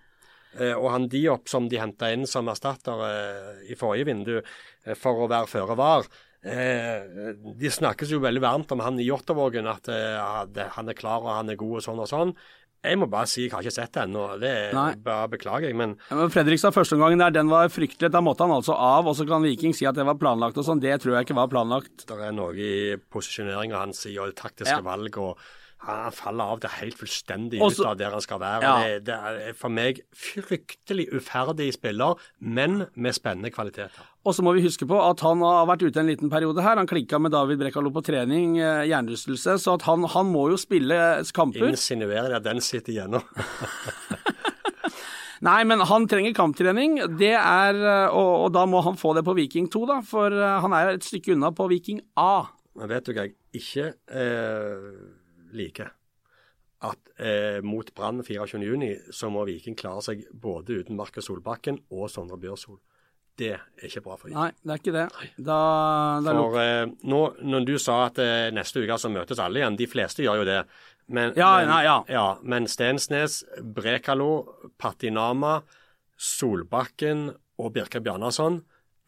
Eh, 0.59 0.73
og 0.75 0.89
han 0.91 1.09
Diop 1.13 1.49
som 1.49 1.69
de 1.71 1.79
henta 1.79 2.09
inn 2.13 2.27
som 2.27 2.49
erstatter 2.51 3.05
eh, 3.07 3.71
i 3.71 3.77
forrige 3.79 4.09
vindu 4.09 4.37
eh, 4.41 4.95
for 4.99 5.23
å 5.27 5.29
være 5.31 5.47
føre 5.51 5.77
var. 5.79 6.09
Eh, 6.43 7.35
de 7.61 7.71
snakkes 7.71 8.11
jo 8.15 8.23
veldig 8.25 8.41
varmt 8.43 8.73
om 8.73 8.81
han 8.83 8.99
i 8.99 9.05
Jåttåvågen, 9.07 9.69
at 9.71 9.91
eh, 9.93 10.65
han 10.75 10.89
er 10.91 10.97
klar 10.99 11.21
og 11.23 11.35
han 11.37 11.53
er 11.53 11.61
god 11.61 11.79
og 11.79 11.85
sånn 11.85 12.01
og 12.03 12.09
sånn. 12.11 12.35
Jeg 12.81 12.97
må 12.97 13.11
bare 13.13 13.29
si 13.29 13.43
jeg 13.45 13.53
har 13.53 13.61
ikke 13.61 13.75
sett 13.77 13.93
det 13.93 14.07
ennå. 14.07 14.23
Det 14.41 14.53
Nei. 14.73 14.95
bare 15.05 15.29
beklager 15.29 15.69
jeg. 15.69 15.77
Men 15.77 15.99
Ja, 16.09 16.17
men 16.17 16.31
Fredrikstad 16.33 16.73
førsteomgangen 16.73 17.21
der, 17.21 17.35
den 17.37 17.51
var 17.53 17.69
fryktelig. 17.69 18.09
Da 18.15 18.23
måtte 18.25 18.47
han 18.47 18.55
altså 18.57 18.73
av, 18.73 19.05
og 19.11 19.19
så 19.19 19.27
kan 19.29 19.45
Viking 19.45 19.75
si 19.77 19.85
at 19.85 19.99
det 20.01 20.07
var 20.09 20.17
planlagt 20.17 20.57
og 20.57 20.65
sånn. 20.65 20.81
Det 20.81 20.95
tror 21.03 21.19
jeg 21.19 21.29
ikke 21.29 21.37
var 21.37 21.51
planlagt. 21.53 22.07
det 22.09 22.17
er 22.25 22.33
noe 22.33 22.57
i 22.57 22.97
posisjoneringa 23.13 23.83
hans 23.85 24.01
i 24.09 24.17
og 24.17 24.33
taktiske 24.35 24.79
Ja. 24.79 24.81
valg. 24.81 25.13
og 25.21 25.37
han 25.81 26.13
faller 26.13 26.45
av 26.53 26.61
det 26.61 26.71
helt 26.77 26.99
fullstendig 26.99 27.61
Også- 27.65 27.81
ut 27.81 27.87
av 27.89 27.97
der 27.97 28.11
han 28.13 28.21
skal 28.21 28.39
være. 28.43 28.63
Ja. 28.63 28.75
Det, 28.85 29.05
det 29.09 29.15
er 29.49 29.53
for 29.57 29.73
meg 29.73 30.03
fryktelig 30.13 31.09
uferdig 31.17 31.71
spiller, 31.73 32.19
men 32.41 32.87
med 32.95 33.17
spennende 33.17 33.51
kvaliteter. 33.51 34.05
Og 34.29 34.35
så 34.37 34.45
må 34.45 34.53
vi 34.53 34.61
huske 34.67 34.85
på 34.85 34.99
at 35.01 35.23
han 35.25 35.41
har 35.41 35.65
vært 35.71 35.87
ute 35.87 36.03
en 36.03 36.11
liten 36.11 36.29
periode 36.29 36.61
her. 36.61 36.77
Han 36.77 36.87
klikka 36.91 37.19
med 37.19 37.33
David 37.33 37.59
Brekalo 37.63 37.91
på 37.95 38.03
trening, 38.05 38.59
eh, 38.61 38.85
hjernerystelse, 38.91 39.57
så 39.63 39.79
at 39.79 39.87
han, 39.89 40.05
han 40.05 40.29
må 40.29 40.51
jo 40.53 40.59
spille 40.61 40.99
kamper. 41.33 41.71
Insinuerer 41.73 42.37
jeg 42.37 42.45
den 42.45 42.61
sitter 42.61 42.93
igjennom. 42.93 43.25
Nei, 45.41 45.63
men 45.65 45.81
han 45.89 46.05
trenger 46.05 46.35
kamptrening, 46.37 46.99
det 47.17 47.33
er, 47.33 47.79
eh, 47.81 48.13
og, 48.13 48.33
og 48.45 48.51
da 48.53 48.67
må 48.69 48.83
han 48.85 48.99
få 49.01 49.15
det 49.17 49.25
på 49.25 49.33
Viking 49.39 49.71
2, 49.73 49.87
da. 49.89 50.01
For 50.05 50.29
eh, 50.37 50.59
han 50.61 50.77
er 50.77 50.93
et 50.99 51.07
stykke 51.07 51.33
unna 51.33 51.49
på 51.57 51.71
Viking 51.73 52.03
A. 52.21 52.45
Men 52.77 52.93
vet 52.93 53.09
du 53.09 53.15
hva 53.17 53.25
jeg 53.25 53.33
ikke 53.57 53.87
eh, 54.13 55.17
liker? 55.57 55.91
At 56.83 57.11
eh, 57.21 57.59
mot 57.61 57.91
Brann 57.95 58.23
24.6 58.25 59.11
så 59.13 59.29
må 59.33 59.43
Viking 59.49 59.77
klare 59.77 60.01
seg 60.07 60.23
både 60.33 60.79
uten 60.81 60.97
Markus 60.97 61.27
Solbakken 61.29 61.77
og 61.93 62.09
Sondre 62.09 62.39
Bjørsol. 62.41 62.79
Det 63.41 63.51
er 63.55 63.85
ikke 63.89 64.03
bra 64.05 64.17
for 64.17 64.29
Viking. 64.29 64.39
Nei, 64.41 64.51
det 64.65 64.73
er 64.73 64.81
ikke 64.81 64.95
det. 64.97 65.05
Da, 65.45 65.59
det 66.25 66.33
er 66.33 66.41
For 66.41 66.57
eh, 66.63 66.95
nå, 67.13 67.21
når 67.53 67.67
du 67.69 67.75
sa 67.81 67.99
at 68.07 68.19
eh, 68.25 68.49
neste 68.57 68.81
uke 68.85 68.97
så 69.01 69.13
møtes 69.13 69.41
alle 69.41 69.61
igjen, 69.61 69.77
de 69.81 69.89
fleste 69.93 70.25
gjør 70.25 70.41
jo 70.43 70.49
det. 70.49 70.59
Men, 71.11 71.33
Ja, 71.37 71.51
men, 71.59 71.69
nei, 71.73 71.85
ja. 72.15 72.27
men 72.47 72.69
Stensnes, 72.71 73.41
Brekalo, 73.77 74.31
Patinama, 74.79 75.59
Solbakken 76.21 77.31
og 77.61 77.73
Birke 77.75 78.01
Bjarnason 78.05 78.61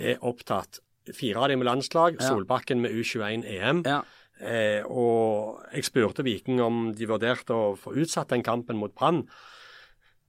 er 0.02 0.18
opptatt. 0.26 0.80
Fire 1.12 1.42
av 1.44 1.48
dem 1.50 1.62
med 1.62 1.68
landslag, 1.68 2.16
Ja. 2.20 2.28
Solbakken 2.28 2.80
med 2.82 2.92
U21 2.92 3.44
EM. 3.48 3.82
ja. 3.86 4.02
Eh, 4.42 4.82
og 4.90 5.62
jeg 5.70 5.86
spurte 5.86 6.24
Viking 6.26 6.60
om 6.64 6.88
de 6.96 7.06
vurderte 7.06 7.54
å 7.54 7.74
få 7.78 7.94
utsatt 8.02 8.32
den 8.34 8.42
kampen 8.42 8.80
mot 8.80 8.94
Brann. 8.94 9.22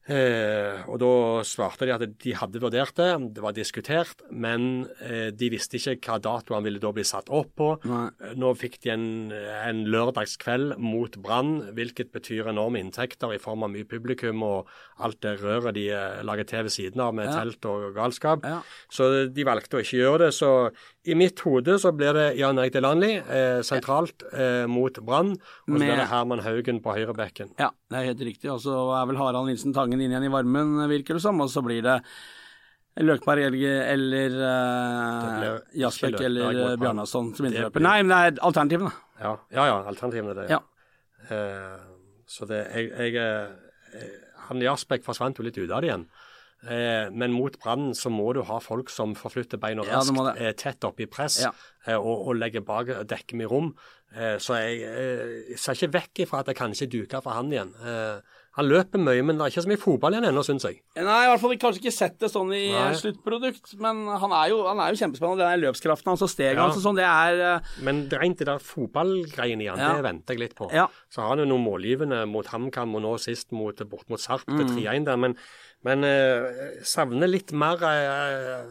Eh, 0.04 0.82
og 0.92 0.98
da 1.00 1.10
svarte 1.48 1.88
de 1.88 1.94
at 1.96 2.02
de 2.20 2.34
hadde 2.36 2.60
vurdert 2.60 2.92
det, 2.98 3.08
det 3.38 3.44
var 3.44 3.54
diskutert, 3.56 4.20
men 4.36 4.86
eh, 5.00 5.30
de 5.32 5.48
visste 5.54 5.80
ikke 5.80 5.96
hva 6.04 6.18
dato 6.20 6.58
han 6.58 6.66
ville 6.66 6.82
da 6.84 6.92
bli 6.92 7.06
satt 7.08 7.30
opp 7.32 7.54
på. 7.56 7.70
Nei. 7.88 8.10
Eh, 8.20 8.34
Nå 8.36 8.52
fikk 8.60 8.82
de 8.84 8.92
en, 8.92 9.06
en 9.32 9.84
lørdagskveld 9.88 10.76
mot 10.84 11.16
Brann, 11.24 11.54
hvilket 11.78 12.12
betyr 12.12 12.50
enorme 12.52 12.82
inntekter 12.84 13.32
i 13.32 13.40
form 13.40 13.64
av 13.64 13.72
mye 13.72 13.88
publikum 13.88 14.44
og 14.44 14.68
alt 15.04 15.22
det 15.24 15.38
røret 15.40 15.78
de 15.80 15.86
eh, 15.96 16.20
lager 16.28 16.50
til 16.52 16.68
ved 16.68 16.76
siden 16.76 17.00
av 17.06 17.16
med 17.16 17.30
Ja. 17.32 17.38
telt 17.40 17.64
og 17.72 17.94
galskap. 17.96 18.44
Ja. 18.44 18.60
Så 18.92 19.08
de 19.32 19.46
valgte 19.48 19.80
å 19.80 19.86
ikke 19.86 20.02
gjøre 20.02 20.26
det. 20.26 20.34
Så 20.36 20.52
i 21.08 21.16
mitt 21.16 21.40
hode 21.48 21.78
så 21.80 21.94
blir 21.96 22.12
det 22.16 22.28
Jan 22.42 22.60
Erik 22.60 22.76
Delanli 22.76 23.14
eh, 23.22 23.62
sentralt 23.64 24.24
eh, 24.34 24.66
mot 24.68 25.00
Brann, 25.04 25.32
og 25.38 25.72
så 25.72 25.78
Med- 25.78 25.88
blir 25.88 25.96
det 26.04 26.10
Herman 26.12 26.44
Haugen 26.44 26.84
på 26.84 26.92
høyrebekken. 26.98 27.56
Ja, 27.60 27.72
det 27.92 28.00
er 28.02 28.10
helt 28.12 28.24
riktig. 28.28 28.52
Og 28.52 28.60
så 28.68 28.76
er 29.00 29.08
vel 29.10 29.20
Harald 29.22 29.48
Nilsen 29.48 29.72
Tangen 29.76 29.93
inn 30.02 30.12
igjen 30.12 30.26
i 30.26 30.32
varmen, 30.34 30.78
virker 30.90 31.14
det 31.20 31.22
som. 31.22 31.40
Og 31.42 31.50
så 31.54 31.62
blir 31.66 31.82
det 31.86 32.00
Løkberg 33.02 33.48
eller, 33.50 34.36
uh, 34.38 35.60
Jasbekk 35.74 36.20
eller 36.22 36.60
eh, 36.74 36.76
Bjarnason 36.78 37.32
som 37.36 37.46
innløper. 37.48 37.80
blir- 37.80 37.88
Nei, 37.88 38.04
men 38.04 38.12
det 38.14 38.20
er 38.40 38.44
alternativene. 38.46 38.92
Ja, 39.20 39.32
ja, 39.52 39.66
ja 39.66 39.80
alternativene 39.90 40.30
er 40.36 40.42
det. 40.42 40.50
Ja. 40.52 40.60
Uh, 41.32 41.80
så 42.28 42.46
det 42.50 42.68
jeg, 42.74 42.92
jeg 43.14 44.12
Han 44.50 44.62
Jasbekk 44.62 45.04
forsvant 45.06 45.38
jo 45.40 45.44
litt 45.44 45.58
ut 45.58 45.72
av 45.72 45.82
det 45.82 45.90
igjen. 45.90 46.06
Men 47.12 47.32
mot 47.36 47.58
Brann 47.60 47.90
så 47.94 48.10
må 48.12 48.34
du 48.34 48.42
ha 48.48 48.58
folk 48.64 48.90
som 48.90 49.14
forflytter 49.16 49.60
beina 49.60 49.84
raskt, 49.84 50.16
ja, 50.40 50.52
tett 50.56 50.84
opp 50.88 51.00
i 51.04 51.06
press 51.12 51.42
Ja. 51.44 51.52
og, 51.98 52.28
og 52.30 52.36
legger 52.40 52.64
bak 52.64 52.88
dekker 53.08 53.36
med 53.36 53.50
rom. 53.52 53.74
Så 54.40 54.56
jeg, 54.62 54.80
jeg 55.50 55.58
ser 55.60 55.76
ikke 55.76 55.92
vekk 55.98 56.22
ifra 56.24 56.40
at 56.40 56.48
jeg 56.48 56.56
kanskje 56.56 56.88
duker 56.92 57.22
for 57.22 57.36
han 57.36 57.52
igjen. 57.52 57.74
Eh, 57.84 58.22
han 58.54 58.68
løper 58.70 59.02
mye, 59.02 59.24
men 59.26 59.40
det 59.40 59.46
er 59.48 59.52
ikke 59.54 59.62
så 59.66 59.70
mye 59.72 59.82
fotball 59.82 60.14
igjen 60.14 60.28
ennå, 60.30 60.44
syns 60.46 60.66
jeg. 60.68 60.76
Nei, 61.00 61.20
i 61.26 61.30
hvert 61.32 61.42
fall 61.42 61.56
kanskje 61.58 61.80
ikke 61.82 61.94
sett 61.96 62.20
det 62.22 62.30
sånn 62.30 62.52
i 62.54 62.68
Nei. 62.70 62.92
sluttprodukt, 63.00 63.72
men 63.82 64.04
han 64.22 64.36
er 64.38 64.52
jo, 64.52 64.60
han 64.68 64.78
er 64.84 64.94
jo 64.94 65.00
kjempespennende. 65.02 65.48
Den 65.50 65.64
løpskraften 65.64 66.12
hans 66.12 66.22
og 66.22 66.30
steget 66.30 66.62
hans 66.62 66.78
og 66.78 66.84
sånn, 66.86 67.00
det 67.00 67.08
er 67.10 67.42
uh... 67.58 67.72
Men 67.88 68.04
rent 68.12 68.38
det 68.44 68.46
der 68.52 68.62
fotballgreiene 68.62 69.66
i 69.66 69.70
han, 69.72 69.82
Ja. 69.82 69.96
det 69.98 70.06
venter 70.06 70.38
jeg 70.38 70.44
litt 70.44 70.56
på. 70.60 70.68
Ja. 70.72 70.86
Så 71.10 71.24
har 71.26 71.34
han 71.34 71.42
jo 71.42 71.48
noen 71.50 71.66
målgivende 71.66 72.22
mot 72.30 72.46
HamKam 72.54 72.94
og 73.00 73.02
nå 73.08 73.16
sist 73.24 73.50
mot, 73.58 73.82
bort 73.90 74.06
mot 74.14 74.22
Sarp 74.22 74.46
Mm. 74.48 74.60
til 74.62 74.84
3-1 74.86 75.06
der. 75.10 75.18
Men, 75.18 75.34
men 75.84 76.04
eh, 76.06 76.78
savner 76.86 77.28
litt 77.32 77.52
mer 77.58 77.82
eh, 77.82 78.68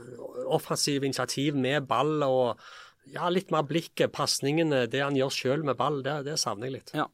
offensiv 0.47 1.03
initiativ 1.05 1.57
med 1.59 1.89
ball 1.91 2.23
og 2.23 2.61
ja, 3.13 3.27
litt 3.35 3.51
mer 3.51 3.65
blikket, 3.67 4.13
pasningene, 4.15 4.85
det 4.87 5.03
han 5.03 5.17
gjør 5.19 5.35
sjøl 5.35 5.65
med 5.67 5.77
ball, 5.77 6.03
det, 6.07 6.21
det 6.29 6.39
savner 6.39 6.71
jeg 6.71 6.77
litt. 6.79 6.95
Ja. 6.95 7.09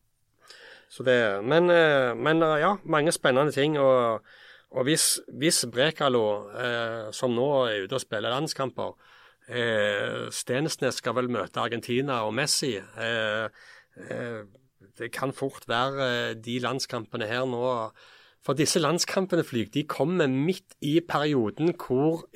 Så 0.88 1.04
det, 1.04 1.44
men, 1.44 1.70
eh, 1.70 2.14
men 2.16 2.42
eh, 2.42 2.58
ja, 2.60 2.76
mange 2.84 3.12
spennende 3.12 3.52
ting. 3.52 3.78
og 3.78 4.24
og 4.70 4.84
hvis, 4.84 5.20
hvis 5.32 5.62
Brekalo, 5.72 6.50
eh, 6.52 7.06
som 7.16 7.32
nå 7.32 7.46
er 7.70 7.86
ute 7.86 7.96
og 7.96 8.02
spiller 8.02 8.28
landskamper 8.28 8.90
eh, 9.48 10.26
Stensnes 10.34 10.98
skal 11.00 11.14
vel 11.16 11.30
møte 11.32 11.62
Argentina 11.62 12.18
og 12.26 12.34
Messi. 12.36 12.74
Eh, 12.76 13.48
eh, 13.96 14.42
det 14.98 15.08
kan 15.14 15.32
fort 15.32 15.64
være 15.70 16.34
de 16.34 16.58
landskampene 16.60 17.26
her 17.30 17.46
nå 17.48 17.62
For 18.44 18.54
disse 18.54 18.78
landskampene 18.78 19.42
flyg, 19.42 19.72
de 19.74 19.82
kommer 19.88 20.28
midt 20.30 20.76
i 20.84 21.00
perioden 21.00 21.72
hvor 21.74 22.26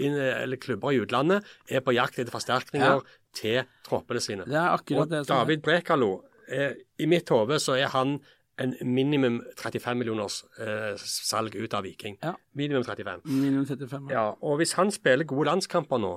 klubber 0.60 0.90
i 0.90 1.00
utlandet 1.04 1.44
er 1.70 1.80
på 1.80 1.92
jakt 1.94 2.18
etter 2.18 2.32
forsterkninger 2.32 2.96
Ja. 2.96 3.00
til 3.34 3.62
troppene 3.84 4.20
sine. 4.20 4.44
Det 4.44 4.56
er 4.56 4.72
akkurat 4.72 5.00
Og 5.00 5.10
det 5.10 5.26
som. 5.26 5.36
David 5.36 5.62
Brekalo, 5.62 6.22
eh, 6.48 6.74
i 6.98 7.06
mitt 7.06 7.28
hode 7.28 7.60
så 7.60 7.76
er 7.78 7.88
han 7.88 8.20
en 8.60 8.74
minimum 8.84 9.40
35 9.56 9.98
millioners 9.98 10.42
eh, 10.60 10.92
salg 10.98 11.56
ut 11.56 11.74
av 11.74 11.86
Viking. 11.86 12.18
Ja. 12.22 12.34
Minimum 12.58 12.84
35. 12.84 13.24
Minimum 13.24 13.66
35. 13.66 14.10
Ja. 14.10 14.18
Ja, 14.18 14.26
og 14.40 14.60
hvis 14.60 14.74
han 14.78 14.92
spiller 14.92 15.28
gode 15.28 15.48
landskamper 15.48 16.02
nå, 16.02 16.12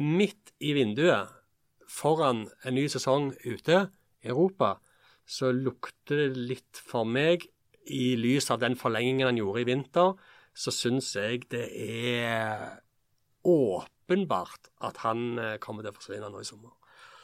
midt 0.00 0.54
i 0.60 0.72
vinduet, 0.76 1.32
foran 1.88 2.46
en 2.66 2.74
ny 2.74 2.86
sesong 2.90 3.30
ute 3.44 3.84
i 4.24 4.32
Europa, 4.32 4.76
så 5.26 5.52
lukter 5.54 6.24
det 6.24 6.46
litt 6.52 6.80
for 6.80 7.06
meg, 7.06 7.46
i 7.86 8.16
lys 8.18 8.50
av 8.50 8.58
den 8.58 8.74
forlengingen 8.74 9.28
han 9.28 9.38
gjorde 9.38 9.62
i 9.62 9.68
vinter, 9.68 10.16
så 10.56 10.72
syns 10.74 11.12
jeg 11.14 11.44
det 11.52 11.68
er 11.70 12.80
åpenbart 13.46 14.72
at 14.88 15.04
han 15.04 15.38
eh, 15.38 15.58
kommer 15.62 15.84
til 15.84 15.92
å 15.92 15.98
forsvinne 16.00 16.30
nå 16.32 16.42
i 16.42 16.48
sommer. 16.48 16.74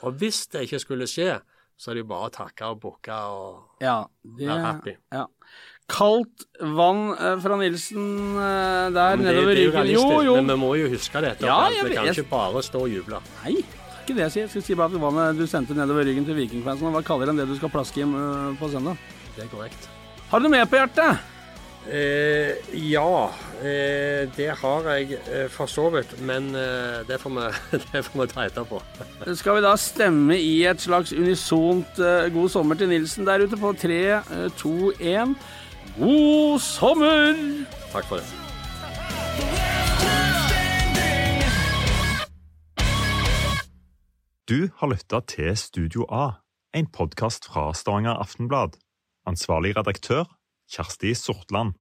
Og 0.07 0.19
hvis 0.21 0.45
det 0.53 0.67
ikke 0.67 0.83
skulle 0.83 1.09
skje, 1.11 1.41
så 1.83 1.91
er 1.91 1.99
det 1.99 2.05
jo 2.05 2.11
bare 2.13 2.29
å 2.31 2.33
takke 2.33 2.69
og 2.71 2.81
bukke 2.83 3.19
og 3.35 3.83
Ja, 3.83 4.05
det, 4.23 4.47
være 4.47 4.67
happy. 4.69 4.97
ja. 5.11 5.27
Kaldt 5.93 6.45
vann 6.79 7.09
eh, 7.17 7.35
fra 7.43 7.57
Nilsen 7.59 8.05
eh, 8.39 8.93
der 8.95 9.17
det, 9.19 9.25
nedover 9.27 9.51
er 9.51 9.59
ryggen. 9.59 9.91
Jo, 9.91 10.05
jo. 10.25 10.37
men 10.39 10.55
vi 10.55 10.59
må 10.63 10.71
jo 10.79 10.87
huske 10.93 11.25
dette. 11.25 11.45
Ja, 11.49 11.59
jeg 11.75 11.89
vi 11.89 11.97
kan 11.97 12.07
jeg... 12.07 12.15
ikke 12.23 12.31
bare 12.31 12.63
stå 12.63 12.85
og 12.87 12.93
juble. 12.93 13.19
Nei, 13.43 13.57
det 13.59 13.99
er 13.99 14.05
ikke 14.07 14.17
det 14.21 14.25
jeg 14.29 14.35
sier. 14.37 14.47
Jeg 14.47 14.53
skal 14.55 14.67
si 14.69 14.79
bare 14.79 14.95
at 14.95 15.03
vannet 15.09 15.43
du 15.43 15.45
sendte 15.51 15.77
nedover 15.77 16.07
ryggen 16.07 16.29
til 16.29 16.39
Vikingfansen, 16.39 16.95
var 16.95 17.05
kaldere 17.11 17.35
enn 17.35 17.43
det 17.43 17.51
du 17.51 17.59
skal 17.59 17.75
plaske 17.75 17.99
hjem 18.01 18.15
eh, 18.15 18.49
på 18.63 18.71
søndag. 18.73 19.03
Det 19.35 19.45
er 19.49 19.53
korrekt. 19.53 19.91
Har 20.31 20.41
du 20.41 20.47
noe 20.47 20.55
mer 20.55 20.71
på 20.71 20.79
hjertet? 20.79 21.32
Eh, 21.91 22.55
ja, 22.93 23.31
eh, 23.59 24.29
det 24.37 24.51
har 24.61 24.85
jeg 24.87 25.17
eh, 25.27 25.49
for 25.51 25.67
så 25.67 25.89
vidt, 25.91 26.13
men 26.23 26.55
eh, 26.55 27.01
det, 27.09 27.19
får 27.21 27.33
vi, 27.35 27.47
det 27.93 28.05
får 28.07 28.21
vi 28.21 28.27
ta 28.31 28.45
etterpå. 28.47 28.79
Skal 29.35 29.59
vi 29.59 29.65
da 29.65 29.73
stemme 29.77 30.37
i 30.39 30.63
et 30.71 30.81
slags 30.81 31.11
unisont 31.13 31.99
eh, 31.99 32.29
god 32.31 32.53
sommer 32.55 32.79
til 32.79 32.93
Nilsen 32.93 33.27
der 33.27 33.43
ute 33.43 33.59
på 33.59 33.73
3, 33.75 33.99
2, 34.63 34.93
1. 35.01 35.35
God 35.99 36.63
sommer! 36.63 37.35
Takk 37.91 38.07
for 38.07 38.23
det. 38.23 38.31
Du 44.49 44.69
har 44.77 44.87
lytta 44.87 45.21
til 45.27 45.57
Studio 45.57 46.07
A, 46.11 46.39
en 46.75 46.87
podkast 46.87 47.47
fra 47.51 47.73
Stavanger 47.75 48.23
Aftenblad. 48.23 48.79
Ansvarlig 49.27 49.77
redaktør, 49.77 50.25
Kjersti 50.73 51.13
Sortland. 51.15 51.77